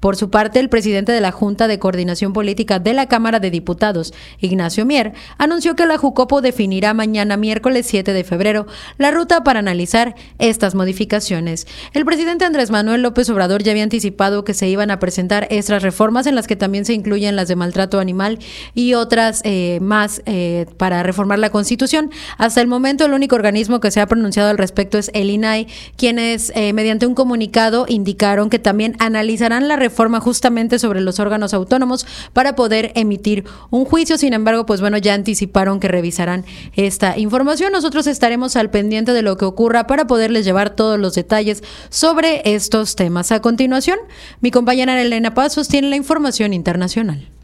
Por 0.00 0.16
su 0.16 0.30
parte, 0.30 0.60
el 0.60 0.70
presidente 0.70 1.12
de 1.12 1.20
la 1.20 1.30
Junta 1.30 1.68
de 1.68 1.78
Coordinación 1.78 2.32
Política 2.32 2.78
de 2.78 2.94
la 2.94 3.06
Cámara 3.06 3.38
de 3.38 3.50
Diputados, 3.50 4.14
Ignacio 4.38 4.86
Mier, 4.86 5.12
anunció 5.36 5.76
que 5.76 5.84
la 5.84 5.98
Jucopo 5.98 6.40
definirá 6.40 6.94
mañana 6.94 7.36
miércoles 7.36 7.86
7 7.86 8.14
de 8.14 8.24
febrero 8.24 8.66
la 8.96 9.10
ruta 9.10 9.44
para 9.44 9.58
analizar 9.58 10.14
estas 10.38 10.74
modificaciones. 10.74 11.66
El 11.92 12.06
presidente 12.06 12.46
Andrés 12.46 12.70
Manuel 12.70 13.02
López 13.02 13.28
Obrador 13.28 13.62
ya 13.62 13.72
había 13.72 13.82
anticipado 13.82 14.42
que 14.42 14.54
se 14.54 14.68
iban 14.68 14.90
a 14.90 14.98
presentar 14.98 15.46
estas 15.50 15.82
reformas 15.82 16.26
en 16.26 16.34
las 16.34 16.46
que 16.46 16.56
también 16.56 16.86
se 16.86 16.94
incluyen 16.94 17.36
las 17.36 17.48
de 17.48 17.56
maltrato 17.56 18.00
animal 18.00 18.38
y 18.74 18.94
otras 18.94 19.42
eh, 19.44 19.80
más 19.82 20.22
eh, 20.24 20.64
para 20.78 21.02
reformar 21.02 21.38
la 21.38 21.50
Constitución. 21.50 22.10
Hasta 22.38 22.62
el 22.62 22.68
momento, 22.68 23.04
el 23.04 23.12
único 23.12 23.36
organismo 23.40 23.80
que 23.80 23.90
se 23.90 24.00
ha 24.00 24.06
pronunciado 24.06 24.50
al 24.50 24.58
respecto 24.58 24.98
es 24.98 25.10
el 25.14 25.30
INAI, 25.30 25.66
quienes 25.96 26.52
eh, 26.54 26.72
mediante 26.72 27.06
un 27.06 27.14
comunicado 27.14 27.86
indicaron 27.88 28.50
que 28.50 28.58
también 28.58 28.94
analizarán 28.98 29.66
la 29.66 29.76
reforma 29.76 30.20
justamente 30.20 30.78
sobre 30.78 31.00
los 31.00 31.18
órganos 31.18 31.54
autónomos 31.54 32.06
para 32.32 32.54
poder 32.54 32.92
emitir 32.94 33.44
un 33.70 33.84
juicio. 33.86 34.18
Sin 34.18 34.34
embargo, 34.34 34.66
pues 34.66 34.80
bueno, 34.80 34.98
ya 34.98 35.14
anticiparon 35.14 35.80
que 35.80 35.88
revisarán 35.88 36.44
esta 36.76 37.18
información. 37.18 37.72
Nosotros 37.72 38.06
estaremos 38.06 38.56
al 38.56 38.70
pendiente 38.70 39.12
de 39.12 39.22
lo 39.22 39.36
que 39.36 39.46
ocurra 39.46 39.86
para 39.86 40.06
poderles 40.06 40.44
llevar 40.44 40.70
todos 40.70 40.98
los 40.98 41.14
detalles 41.14 41.62
sobre 41.88 42.42
estos 42.44 42.94
temas. 42.94 43.32
A 43.32 43.40
continuación, 43.40 43.98
mi 44.40 44.50
compañera 44.50 45.00
Elena 45.00 45.34
Pasos 45.34 45.68
tiene 45.68 45.88
la 45.88 45.96
información 45.96 46.52
internacional. 46.52 47.39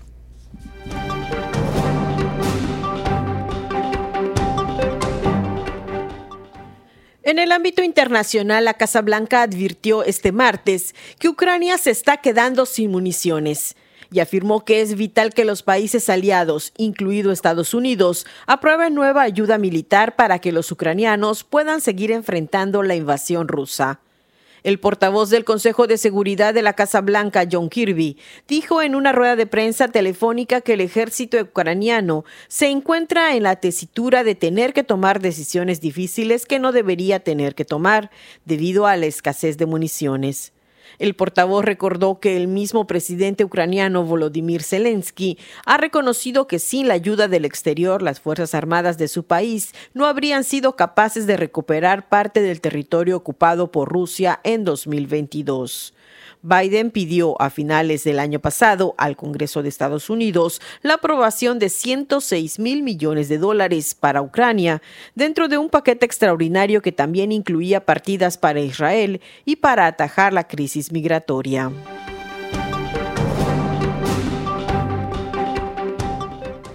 En 7.27 7.41
el 7.41 7.51
ámbito 7.51 7.83
internacional, 7.83 8.67
la 8.67 8.75
Casa 8.75 9.03
Blanca 9.03 9.43
advirtió 9.43 10.05
este 10.05 10.31
martes 10.31 10.95
que 11.19 11.29
Ucrania 11.29 11.77
se 11.77 11.91
está 11.91 12.19
quedando 12.19 12.67
sin 12.67 12.93
municiones 12.93 13.75
y 14.13 14.21
afirmó 14.21 14.65
que 14.65 14.81
es 14.81 14.95
vital 14.95 15.35
que 15.35 15.45
los 15.45 15.65
países 15.65 16.09
aliados, 16.09 16.73
incluido 16.77 17.33
Estados 17.33 17.75
Unidos, 17.75 18.29
aprueben 18.47 18.95
nueva 18.95 19.23
ayuda 19.23 19.59
militar 19.59 20.15
para 20.15 20.39
que 20.39 20.53
los 20.53 20.71
ucranianos 20.71 21.43
puedan 21.43 21.81
seguir 21.81 22.13
enfrentando 22.13 22.85
la 22.85 22.95
invasión 22.95 23.49
rusa. 23.49 23.99
El 24.67 24.81
portavoz 24.81 25.31
del 25.31 25.45
Consejo 25.45 25.87
de 25.87 25.97
Seguridad 25.97 26.53
de 26.53 26.61
la 26.61 26.73
Casa 26.73 27.01
Blanca, 27.01 27.47
John 27.49 27.69
Kirby, 27.69 28.19
dijo 28.49 28.83
en 28.83 28.97
una 28.97 29.13
rueda 29.13 29.37
de 29.37 29.47
prensa 29.47 29.87
telefónica 29.87 30.61
que 30.61 30.73
el 30.73 30.81
ejército 30.81 31.41
ucraniano 31.41 32.25
se 32.49 32.67
encuentra 32.67 33.37
en 33.37 33.45
la 33.45 33.55
tesitura 33.61 34.25
de 34.25 34.35
tener 34.35 34.73
que 34.73 34.83
tomar 34.83 35.21
decisiones 35.21 35.81
difíciles 35.81 36.47
que 36.47 36.59
no 36.59 36.73
debería 36.73 37.21
tener 37.21 37.55
que 37.55 37.65
tomar 37.65 38.11
debido 38.45 38.89
a 38.89 38.97
la 38.97 39.07
escasez 39.07 39.57
de 39.57 39.67
municiones. 39.67 40.53
El 40.99 41.15
portavoz 41.15 41.65
recordó 41.65 42.21
que 42.21 42.37
el 42.37 42.49
mismo 42.49 42.87
presidente 42.87 43.45
ucraniano 43.45 44.05
Volodymyr 44.05 44.63
Zelensky 44.63 45.39
ha 45.65 45.77
reconocido 45.77 46.47
que 46.47 46.59
sin 46.59 46.89
la 46.89 46.95
ayuda 46.95 47.29
del 47.29 47.45
exterior 47.45 48.03
las 48.03 48.21
Fuerzas 48.21 48.55
Armadas 48.55 48.99
de 48.99 49.09
su 49.09 49.25
país 49.25 49.73
no 49.95 50.07
habrían 50.07 50.45
sido 50.45 50.77
capaces 50.77 51.27
de 51.27 51.37
recuperar 51.37 52.09
parte 52.09 52.41
del 52.41 52.61
territorio 52.61 53.17
ocupado 53.17 53.71
por 53.71 53.89
Rusia 53.89 54.41
en 54.45 54.65
2022. 54.65 55.95
Biden 56.47 56.93
pidió 56.93 57.41
a 57.43 57.51
finales 57.51 58.05
del 58.05 58.21
año 58.21 58.39
pasado 58.39 58.95
al 58.99 59.17
Congreso 59.17 59.65
de 59.65 59.69
Estados 59.69 60.09
Unidos 60.09 60.61
la 60.81 60.95
aprobación 60.95 61.59
de 61.59 61.69
106 61.69 62.61
mil 62.61 62.85
millones 62.85 63.29
de 63.29 63.39
dólares 63.39 63.97
para 63.97 64.23
Ucrania, 64.23 64.81
dentro 65.17 65.49
de 65.49 65.59
un 65.59 65.69
paquete 65.69 66.07
extraordinario 66.07 66.83
que 66.83 66.93
también 66.93 67.33
incluía 67.33 67.85
partidas 67.85 68.39
para 68.39 68.61
Israel 68.61 69.21
y 69.45 69.57
para 69.57 69.89
atajar 69.89 70.33
la 70.33 70.47
crisis 70.47 70.93
migratoria. 70.93 71.73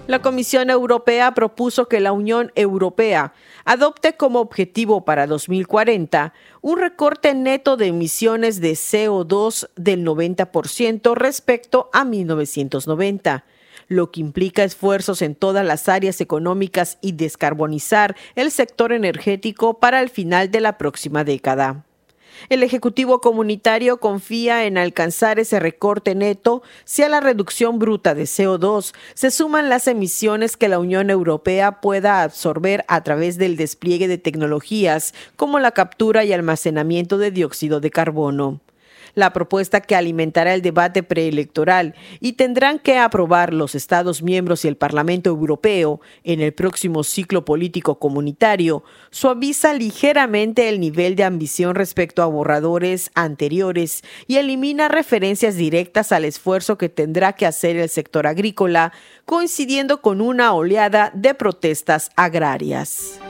La 0.06 0.20
Comisión 0.20 0.68
Europea 0.68 1.32
propuso 1.32 1.88
que 1.88 1.98
la 1.98 2.12
Unión 2.12 2.52
Europea 2.56 3.32
adopte 3.64 4.16
como 4.16 4.40
objetivo 4.40 5.04
para 5.04 5.26
2040 5.26 6.32
un 6.60 6.78
recorte 6.78 7.34
neto 7.34 7.76
de 7.76 7.86
emisiones 7.86 8.60
de 8.60 8.72
CO2 8.72 9.68
del 9.76 10.04
90% 10.04 11.14
respecto 11.14 11.90
a 11.92 12.04
1990 12.04 13.44
lo 13.88 14.10
que 14.10 14.20
implica 14.20 14.64
esfuerzos 14.64 15.22
en 15.22 15.34
todas 15.34 15.64
las 15.66 15.88
áreas 15.88 16.20
económicas 16.20 16.98
y 17.00 17.12
descarbonizar 17.12 18.16
el 18.34 18.50
sector 18.50 18.92
energético 18.92 19.78
para 19.80 20.00
el 20.00 20.08
final 20.08 20.50
de 20.50 20.60
la 20.60 20.78
próxima 20.78 21.24
década. 21.24 21.84
El 22.48 22.62
Ejecutivo 22.62 23.20
Comunitario 23.20 23.98
confía 23.98 24.64
en 24.66 24.78
alcanzar 24.78 25.38
ese 25.38 25.60
recorte 25.60 26.14
neto 26.14 26.62
si 26.84 27.02
a 27.02 27.08
la 27.08 27.20
reducción 27.20 27.78
bruta 27.78 28.14
de 28.14 28.24
CO2 28.24 28.94
se 29.14 29.30
suman 29.30 29.68
las 29.68 29.86
emisiones 29.86 30.56
que 30.56 30.68
la 30.68 30.78
Unión 30.78 31.10
Europea 31.10 31.80
pueda 31.80 32.22
absorber 32.22 32.84
a 32.88 33.02
través 33.02 33.38
del 33.38 33.56
despliegue 33.56 34.08
de 34.08 34.18
tecnologías 34.18 35.14
como 35.36 35.58
la 35.58 35.72
captura 35.72 36.24
y 36.24 36.32
almacenamiento 36.32 37.18
de 37.18 37.30
dióxido 37.30 37.80
de 37.80 37.90
carbono 37.90 38.60
la 39.14 39.32
propuesta 39.32 39.80
que 39.80 39.96
alimentará 39.96 40.54
el 40.54 40.62
debate 40.62 41.02
preelectoral 41.02 41.94
y 42.20 42.32
tendrán 42.32 42.78
que 42.78 42.98
aprobar 42.98 43.52
los 43.52 43.74
Estados 43.74 44.22
miembros 44.22 44.64
y 44.64 44.68
el 44.68 44.76
Parlamento 44.76 45.30
Europeo 45.30 46.00
en 46.24 46.40
el 46.40 46.52
próximo 46.52 47.04
ciclo 47.04 47.44
político 47.44 47.98
comunitario, 47.98 48.84
suaviza 49.10 49.74
ligeramente 49.74 50.68
el 50.68 50.80
nivel 50.80 51.16
de 51.16 51.24
ambición 51.24 51.74
respecto 51.74 52.22
a 52.22 52.26
borradores 52.26 53.10
anteriores 53.14 54.02
y 54.26 54.36
elimina 54.36 54.88
referencias 54.88 55.56
directas 55.56 56.12
al 56.12 56.24
esfuerzo 56.24 56.78
que 56.78 56.88
tendrá 56.88 57.34
que 57.34 57.46
hacer 57.46 57.76
el 57.76 57.88
sector 57.88 58.26
agrícola, 58.26 58.92
coincidiendo 59.24 60.02
con 60.02 60.20
una 60.20 60.52
oleada 60.52 61.10
de 61.14 61.34
protestas 61.34 62.10
agrarias. 62.16 63.21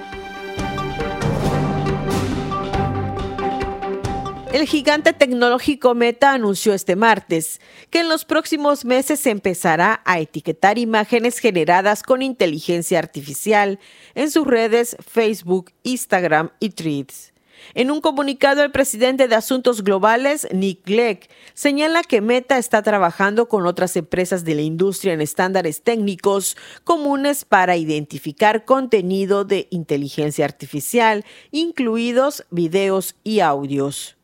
El 4.53 4.67
gigante 4.67 5.15
tecnológico 5.15 5.95
Meta 5.95 6.35
anunció 6.35 6.75
este 6.75 6.95
martes 6.95 7.59
que 7.89 8.01
en 8.01 8.11
los 8.11 8.27
próximos 8.27 8.85
meses 8.85 9.19
se 9.19 9.31
empezará 9.31 10.03
a 10.05 10.21
etiquetar 10.21 10.77
imágenes 10.77 11.39
generadas 11.39 12.03
con 12.03 12.21
inteligencia 12.21 12.99
artificial 12.99 13.79
en 14.15 14.31
sus 14.31 14.47
redes 14.47 14.95
Facebook, 15.09 15.73
Instagram 15.85 16.51
y 16.61 16.69
Threads. 16.69 17.33
En 17.73 17.91
un 17.91 18.03
comunicado, 18.03 18.63
el 18.63 18.73
presidente 18.73 19.27
de 19.27 19.37
Asuntos 19.37 19.83
Globales, 19.83 20.47
Nick 20.53 20.83
Clegg, 20.83 21.29
señala 21.55 22.03
que 22.03 22.21
Meta 22.21 22.59
está 22.59 22.83
trabajando 22.83 23.49
con 23.49 23.67
otras 23.67 23.97
empresas 23.97 24.45
de 24.45 24.55
la 24.55 24.63
industria 24.63 25.15
en 25.15 25.23
estándares 25.23 25.81
técnicos 25.81 26.59
comunes 26.85 27.47
para 27.47 27.79
identificar 27.79 28.67
contenido 28.67 29.47
de 29.47 29.69
inteligencia 29.71 30.45
artificial, 30.45 31.25
incluidos 31.53 32.45
videos 32.51 33.15
y 33.25 33.41
audios. 33.41 34.19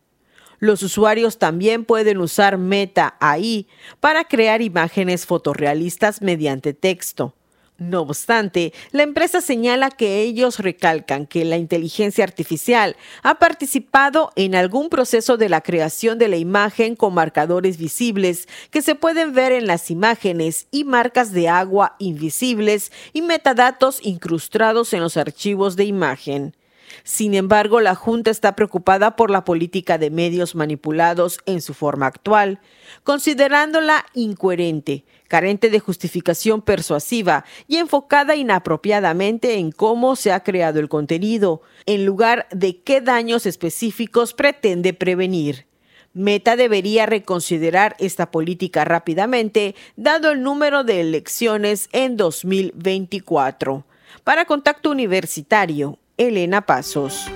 Los 0.58 0.82
usuarios 0.82 1.38
también 1.38 1.84
pueden 1.84 2.18
usar 2.18 2.58
Meta 2.58 3.16
AI 3.20 3.68
para 4.00 4.24
crear 4.24 4.60
imágenes 4.60 5.24
fotorrealistas 5.24 6.20
mediante 6.20 6.74
texto. 6.74 7.34
No 7.78 8.00
obstante, 8.00 8.72
la 8.90 9.04
empresa 9.04 9.40
señala 9.40 9.92
que 9.92 10.20
ellos 10.22 10.58
recalcan 10.58 11.26
que 11.26 11.44
la 11.44 11.58
inteligencia 11.58 12.24
artificial 12.24 12.96
ha 13.22 13.36
participado 13.36 14.32
en 14.34 14.56
algún 14.56 14.88
proceso 14.88 15.36
de 15.36 15.48
la 15.48 15.60
creación 15.60 16.18
de 16.18 16.26
la 16.26 16.38
imagen 16.38 16.96
con 16.96 17.14
marcadores 17.14 17.78
visibles 17.78 18.48
que 18.72 18.82
se 18.82 18.96
pueden 18.96 19.32
ver 19.32 19.52
en 19.52 19.68
las 19.68 19.92
imágenes 19.92 20.66
y 20.72 20.82
marcas 20.82 21.32
de 21.32 21.48
agua 21.48 21.94
invisibles 22.00 22.90
y 23.12 23.22
metadatos 23.22 24.00
incrustados 24.02 24.92
en 24.92 25.00
los 25.00 25.16
archivos 25.16 25.76
de 25.76 25.84
imagen. 25.84 26.56
Sin 27.04 27.34
embargo, 27.34 27.80
la 27.80 27.94
Junta 27.94 28.30
está 28.30 28.54
preocupada 28.54 29.16
por 29.16 29.30
la 29.30 29.44
política 29.44 29.98
de 29.98 30.10
medios 30.10 30.54
manipulados 30.54 31.38
en 31.46 31.60
su 31.60 31.74
forma 31.74 32.06
actual, 32.06 32.60
considerándola 33.04 34.06
incoherente, 34.14 35.04
carente 35.28 35.70
de 35.70 35.80
justificación 35.80 36.62
persuasiva 36.62 37.44
y 37.66 37.76
enfocada 37.76 38.36
inapropiadamente 38.36 39.58
en 39.58 39.72
cómo 39.72 40.16
se 40.16 40.32
ha 40.32 40.42
creado 40.42 40.80
el 40.80 40.88
contenido, 40.88 41.62
en 41.86 42.04
lugar 42.04 42.46
de 42.50 42.80
qué 42.80 43.00
daños 43.00 43.46
específicos 43.46 44.34
pretende 44.34 44.94
prevenir. 44.94 45.66
Meta 46.14 46.56
debería 46.56 47.06
reconsiderar 47.06 47.94
esta 47.98 48.30
política 48.30 48.84
rápidamente, 48.84 49.74
dado 49.96 50.32
el 50.32 50.42
número 50.42 50.82
de 50.82 51.00
elecciones 51.00 51.88
en 51.92 52.16
2024. 52.16 53.84
Para 54.24 54.46
Contacto 54.46 54.90
Universitario, 54.90 55.98
Elena 56.18 56.62
Pasos. 56.62 57.30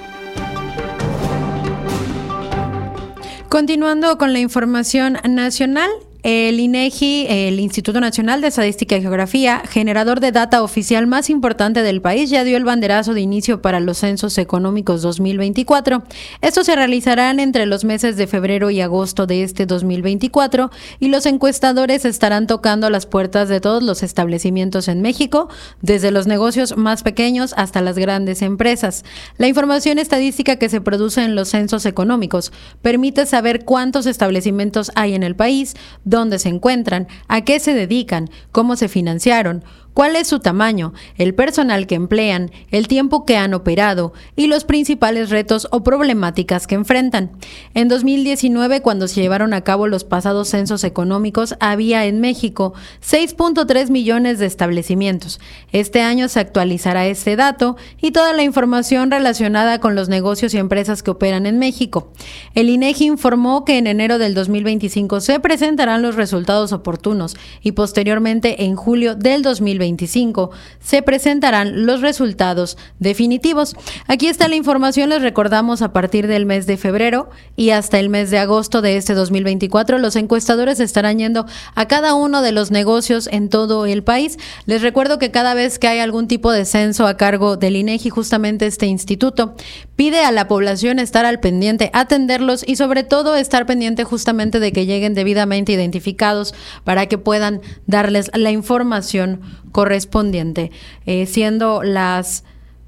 Continuando 3.48 4.18
con 4.18 4.32
la 4.32 4.40
información 4.40 5.18
nacional, 5.28 5.90
el 6.22 6.60
INEGI, 6.60 7.26
el 7.28 7.58
Instituto 7.58 8.00
Nacional 8.00 8.40
de 8.40 8.48
Estadística 8.48 8.96
y 8.96 9.00
Geografía, 9.00 9.62
generador 9.68 10.20
de 10.20 10.30
data 10.30 10.62
oficial 10.62 11.08
más 11.08 11.28
importante 11.30 11.82
del 11.82 12.00
país, 12.00 12.30
ya 12.30 12.44
dio 12.44 12.56
el 12.56 12.64
banderazo 12.64 13.12
de 13.12 13.20
inicio 13.20 13.60
para 13.60 13.80
los 13.80 13.98
censos 13.98 14.38
económicos 14.38 15.02
2024. 15.02 16.04
Estos 16.40 16.66
se 16.66 16.76
realizarán 16.76 17.40
entre 17.40 17.66
los 17.66 17.84
meses 17.84 18.16
de 18.16 18.28
febrero 18.28 18.70
y 18.70 18.80
agosto 18.80 19.26
de 19.26 19.42
este 19.42 19.66
2024 19.66 20.70
y 21.00 21.08
los 21.08 21.26
encuestadores 21.26 22.04
estarán 22.04 22.46
tocando 22.46 22.88
las 22.88 23.06
puertas 23.06 23.48
de 23.48 23.60
todos 23.60 23.82
los 23.82 24.04
establecimientos 24.04 24.86
en 24.86 25.02
México, 25.02 25.48
desde 25.80 26.12
los 26.12 26.28
negocios 26.28 26.76
más 26.76 27.02
pequeños 27.02 27.52
hasta 27.56 27.80
las 27.80 27.98
grandes 27.98 28.42
empresas. 28.42 29.04
La 29.38 29.48
información 29.48 29.98
estadística 29.98 30.54
que 30.54 30.68
se 30.68 30.80
produce 30.80 31.24
en 31.24 31.34
los 31.34 31.48
censos 31.48 31.84
económicos 31.84 32.52
permite 32.80 33.26
saber 33.26 33.64
cuántos 33.64 34.06
establecimientos 34.06 34.92
hay 34.94 35.14
en 35.14 35.24
el 35.24 35.34
país, 35.34 35.74
dónde 36.12 36.38
se 36.38 36.48
encuentran, 36.48 37.08
a 37.26 37.40
qué 37.40 37.58
se 37.58 37.74
dedican, 37.74 38.30
cómo 38.52 38.76
se 38.76 38.88
financiaron, 38.88 39.64
cuál 39.94 40.16
es 40.16 40.28
su 40.28 40.40
tamaño, 40.40 40.92
el 41.16 41.34
personal 41.34 41.86
que 41.86 41.94
emplean, 41.94 42.50
el 42.70 42.88
tiempo 42.88 43.24
que 43.24 43.36
han 43.36 43.54
operado 43.54 44.12
y 44.36 44.46
los 44.46 44.64
principales 44.64 45.30
retos 45.30 45.68
o 45.70 45.82
problemáticas 45.82 46.66
que 46.66 46.74
enfrentan. 46.74 47.32
En 47.74 47.88
2019, 47.88 48.80
cuando 48.80 49.08
se 49.08 49.20
llevaron 49.20 49.54
a 49.54 49.62
cabo 49.62 49.86
los 49.88 50.04
pasados 50.04 50.48
censos 50.48 50.84
económicos, 50.84 51.56
había 51.60 52.06
en 52.06 52.20
México 52.20 52.74
6.3 53.02 53.90
millones 53.90 54.38
de 54.38 54.46
establecimientos. 54.46 55.40
Este 55.72 56.00
año 56.00 56.28
se 56.28 56.40
actualizará 56.40 57.06
este 57.06 57.36
dato 57.36 57.76
y 58.00 58.12
toda 58.12 58.32
la 58.32 58.42
información 58.42 59.10
relacionada 59.10 59.78
con 59.78 59.94
los 59.94 60.08
negocios 60.08 60.54
y 60.54 60.58
empresas 60.58 61.02
que 61.02 61.10
operan 61.10 61.46
en 61.46 61.58
México. 61.58 62.12
El 62.54 62.70
INEGI 62.70 63.06
informó 63.06 63.64
que 63.64 63.78
en 63.78 63.86
enero 63.86 64.18
del 64.18 64.34
2025 64.34 65.20
se 65.20 65.40
presentarán 65.40 66.02
los 66.02 66.14
resultados 66.14 66.72
oportunos 66.72 67.36
y 67.62 67.72
posteriormente 67.72 68.64
en 68.64 68.76
julio 68.76 69.14
del 69.14 69.42
2025 69.42 69.81
2025 69.82 70.50
se 70.80 71.02
presentarán 71.02 71.86
los 71.86 72.00
resultados 72.00 72.76
definitivos. 72.98 73.76
Aquí 74.06 74.28
está 74.28 74.48
la 74.48 74.56
información, 74.56 75.10
les 75.10 75.22
recordamos 75.22 75.82
a 75.82 75.92
partir 75.92 76.26
del 76.26 76.46
mes 76.46 76.66
de 76.66 76.76
febrero 76.76 77.30
y 77.56 77.70
hasta 77.70 77.98
el 77.98 78.08
mes 78.08 78.30
de 78.30 78.38
agosto 78.38 78.82
de 78.82 78.96
este 78.96 79.14
2024 79.14 79.98
los 79.98 80.16
encuestadores 80.16 80.80
estarán 80.80 81.18
yendo 81.18 81.46
a 81.74 81.88
cada 81.88 82.14
uno 82.14 82.42
de 82.42 82.52
los 82.52 82.70
negocios 82.70 83.28
en 83.30 83.48
todo 83.48 83.86
el 83.86 84.02
país. 84.02 84.38
Les 84.66 84.82
recuerdo 84.82 85.18
que 85.18 85.30
cada 85.30 85.54
vez 85.54 85.78
que 85.78 85.88
hay 85.88 85.98
algún 85.98 86.28
tipo 86.28 86.52
de 86.52 86.64
censo 86.64 87.06
a 87.06 87.16
cargo 87.16 87.56
del 87.56 87.76
INEGI, 87.76 88.10
justamente 88.10 88.66
este 88.66 88.86
instituto 88.86 89.54
pide 89.96 90.24
a 90.24 90.32
la 90.32 90.48
población 90.48 90.98
estar 90.98 91.24
al 91.24 91.40
pendiente, 91.40 91.90
atenderlos 91.92 92.64
y 92.66 92.76
sobre 92.76 93.02
todo 93.02 93.36
estar 93.36 93.66
pendiente 93.66 94.04
justamente 94.04 94.60
de 94.60 94.72
que 94.72 94.86
lleguen 94.86 95.14
debidamente 95.14 95.72
identificados 95.72 96.54
para 96.84 97.06
que 97.06 97.18
puedan 97.18 97.60
darles 97.86 98.30
la 98.34 98.50
información 98.50 99.40
correspondiente. 99.72 100.70
Eh, 101.06 101.26
siendo 101.26 101.82
las 101.82 102.44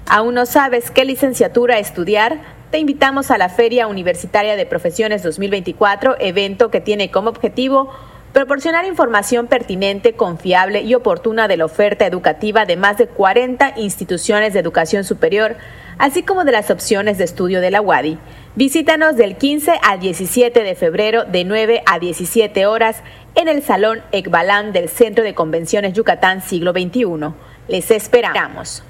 ¿Aún 0.08 0.34
no 0.34 0.46
sabes 0.46 0.90
qué 0.90 1.04
licenciatura 1.04 1.78
estudiar? 1.78 2.61
te 2.70 2.78
invitamos 2.78 3.32
a 3.32 3.38
la 3.38 3.48
Feria 3.48 3.88
Universitaria 3.88 4.54
de 4.54 4.64
Profesiones 4.64 5.24
2024, 5.24 6.16
evento 6.20 6.70
que 6.70 6.80
tiene 6.80 7.11
como 7.11 7.30
objetivo 7.30 7.90
proporcionar 8.32 8.84
información 8.84 9.48
pertinente, 9.48 10.12
confiable 10.12 10.82
y 10.82 10.94
oportuna 10.94 11.48
de 11.48 11.56
la 11.56 11.64
oferta 11.64 12.06
educativa 12.06 12.66
de 12.66 12.76
más 12.76 12.96
de 12.96 13.08
40 13.08 13.74
instituciones 13.76 14.52
de 14.52 14.61
educación 14.61 15.02
superior, 15.02 15.56
así 16.01 16.22
como 16.22 16.44
de 16.44 16.53
las 16.53 16.70
opciones 16.70 17.18
de 17.18 17.24
estudio 17.24 17.61
de 17.61 17.70
la 17.70 17.82
UADI. 17.82 18.18
Visítanos 18.57 19.16
del 19.16 19.36
15 19.36 19.72
al 19.82 20.01
17 20.01 20.62
de 20.62 20.74
febrero 20.74 21.24
de 21.24 21.44
9 21.44 21.82
a 21.84 21.98
17 21.98 22.66
horas 22.66 23.03
en 23.34 23.48
el 23.48 23.62
Salón 23.62 24.01
Ekbalán 24.11 24.72
del 24.72 24.88
Centro 24.88 25.22
de 25.22 25.34
Convenciones 25.34 25.92
Yucatán 25.92 26.42
Siglo 26.42 26.72
XXI. 26.72 27.34
Les 27.68 27.90
esperamos. 27.90 28.82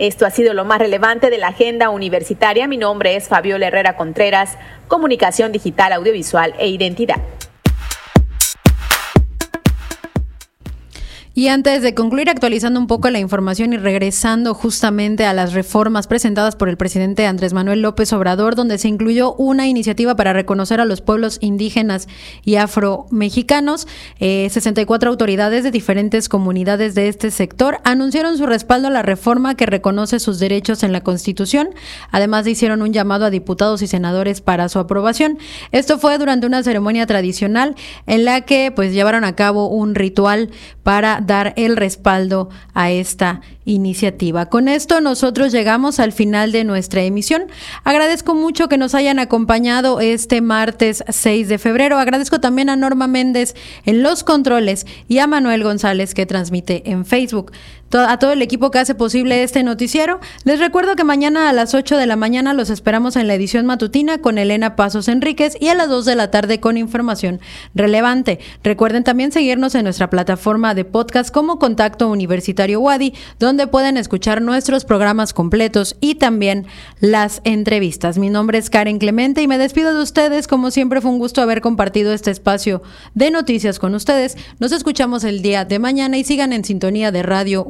Esto 0.00 0.26
ha 0.26 0.30
sido 0.30 0.52
lo 0.52 0.64
más 0.64 0.80
relevante 0.80 1.30
de 1.30 1.38
la 1.38 1.48
agenda 1.48 1.90
universitaria. 1.90 2.66
Mi 2.66 2.76
nombre 2.76 3.14
es 3.14 3.28
Fabiola 3.28 3.68
Herrera 3.68 3.96
Contreras, 3.96 4.58
Comunicación 4.88 5.52
Digital, 5.52 5.92
Audiovisual 5.92 6.54
e 6.58 6.68
Identidad. 6.68 7.20
Y 11.38 11.46
antes 11.46 11.82
de 11.82 11.94
concluir 11.94 12.30
actualizando 12.30 12.80
un 12.80 12.88
poco 12.88 13.10
la 13.10 13.20
información 13.20 13.72
y 13.72 13.76
regresando 13.76 14.54
justamente 14.54 15.24
a 15.24 15.32
las 15.32 15.52
reformas 15.52 16.08
presentadas 16.08 16.56
por 16.56 16.68
el 16.68 16.76
presidente 16.76 17.26
Andrés 17.26 17.52
Manuel 17.52 17.80
López 17.80 18.12
Obrador, 18.12 18.56
donde 18.56 18.76
se 18.76 18.88
incluyó 18.88 19.34
una 19.34 19.68
iniciativa 19.68 20.16
para 20.16 20.32
reconocer 20.32 20.80
a 20.80 20.84
los 20.84 21.00
pueblos 21.00 21.38
indígenas 21.40 22.08
y 22.44 22.56
afromexicanos, 22.56 23.86
eh, 24.18 24.48
64 24.50 25.10
autoridades 25.10 25.62
de 25.62 25.70
diferentes 25.70 26.28
comunidades 26.28 26.96
de 26.96 27.06
este 27.06 27.30
sector 27.30 27.78
anunciaron 27.84 28.36
su 28.36 28.46
respaldo 28.46 28.88
a 28.88 28.90
la 28.90 29.02
reforma 29.02 29.54
que 29.54 29.66
reconoce 29.66 30.18
sus 30.18 30.40
derechos 30.40 30.82
en 30.82 30.90
la 30.90 31.02
Constitución. 31.02 31.68
Además, 32.10 32.48
hicieron 32.48 32.82
un 32.82 32.92
llamado 32.92 33.26
a 33.26 33.30
diputados 33.30 33.80
y 33.82 33.86
senadores 33.86 34.40
para 34.40 34.68
su 34.68 34.80
aprobación. 34.80 35.38
Esto 35.70 36.00
fue 36.00 36.18
durante 36.18 36.48
una 36.48 36.64
ceremonia 36.64 37.06
tradicional 37.06 37.76
en 38.08 38.24
la 38.24 38.40
que 38.40 38.72
pues 38.74 38.92
llevaron 38.92 39.22
a 39.22 39.36
cabo 39.36 39.68
un 39.68 39.94
ritual 39.94 40.50
para 40.82 41.27
dar 41.28 41.52
el 41.56 41.76
respaldo 41.76 42.48
a 42.74 42.90
esta 42.90 43.40
iniciativa. 43.64 44.46
Con 44.46 44.66
esto 44.66 45.00
nosotros 45.00 45.52
llegamos 45.52 46.00
al 46.00 46.10
final 46.10 46.50
de 46.50 46.64
nuestra 46.64 47.02
emisión. 47.02 47.44
Agradezco 47.84 48.34
mucho 48.34 48.68
que 48.68 48.78
nos 48.78 48.96
hayan 48.96 49.20
acompañado 49.20 50.00
este 50.00 50.40
martes 50.40 51.04
6 51.06 51.48
de 51.48 51.58
febrero. 51.58 51.98
Agradezco 51.98 52.40
también 52.40 52.70
a 52.70 52.76
Norma 52.76 53.06
Méndez 53.06 53.54
en 53.84 54.02
los 54.02 54.24
controles 54.24 54.86
y 55.06 55.18
a 55.18 55.28
Manuel 55.28 55.62
González 55.62 56.14
que 56.14 56.26
transmite 56.26 56.90
en 56.90 57.04
Facebook 57.04 57.52
a 57.92 58.18
todo 58.18 58.32
el 58.32 58.42
equipo 58.42 58.70
que 58.70 58.78
hace 58.78 58.94
posible 58.94 59.42
este 59.42 59.62
noticiero. 59.62 60.20
Les 60.44 60.58
recuerdo 60.58 60.94
que 60.94 61.04
mañana 61.04 61.48
a 61.48 61.52
las 61.52 61.74
8 61.74 61.96
de 61.96 62.06
la 62.06 62.16
mañana 62.16 62.52
los 62.52 62.68
esperamos 62.68 63.16
en 63.16 63.26
la 63.26 63.34
edición 63.34 63.64
matutina 63.64 64.18
con 64.18 64.36
Elena 64.36 64.76
Pasos 64.76 65.08
Enríquez 65.08 65.56
y 65.58 65.68
a 65.68 65.74
las 65.74 65.88
2 65.88 66.04
de 66.04 66.14
la 66.14 66.30
tarde 66.30 66.60
con 66.60 66.76
información 66.76 67.40
relevante. 67.74 68.40
Recuerden 68.62 69.04
también 69.04 69.32
seguirnos 69.32 69.74
en 69.74 69.84
nuestra 69.84 70.10
plataforma 70.10 70.74
de 70.74 70.84
podcast 70.84 71.32
como 71.32 71.58
Contacto 71.58 72.08
Universitario 72.08 72.80
Wadi, 72.80 73.14
donde 73.38 73.66
pueden 73.66 73.96
escuchar 73.96 74.42
nuestros 74.42 74.84
programas 74.84 75.32
completos 75.32 75.96
y 76.00 76.16
también 76.16 76.66
las 77.00 77.40
entrevistas. 77.44 78.18
Mi 78.18 78.28
nombre 78.28 78.58
es 78.58 78.68
Karen 78.68 78.98
Clemente 78.98 79.40
y 79.40 79.48
me 79.48 79.56
despido 79.56 79.94
de 79.94 80.02
ustedes. 80.02 80.46
Como 80.46 80.70
siempre 80.70 81.00
fue 81.00 81.10
un 81.10 81.18
gusto 81.18 81.40
haber 81.40 81.62
compartido 81.62 82.12
este 82.12 82.30
espacio 82.30 82.82
de 83.14 83.30
noticias 83.30 83.78
con 83.78 83.94
ustedes. 83.94 84.36
Nos 84.58 84.72
escuchamos 84.72 85.24
el 85.24 85.40
día 85.40 85.64
de 85.64 85.78
mañana 85.78 86.18
y 86.18 86.24
sigan 86.24 86.52
en 86.52 86.64
sintonía 86.64 87.10
de 87.12 87.22
Radio 87.22 87.64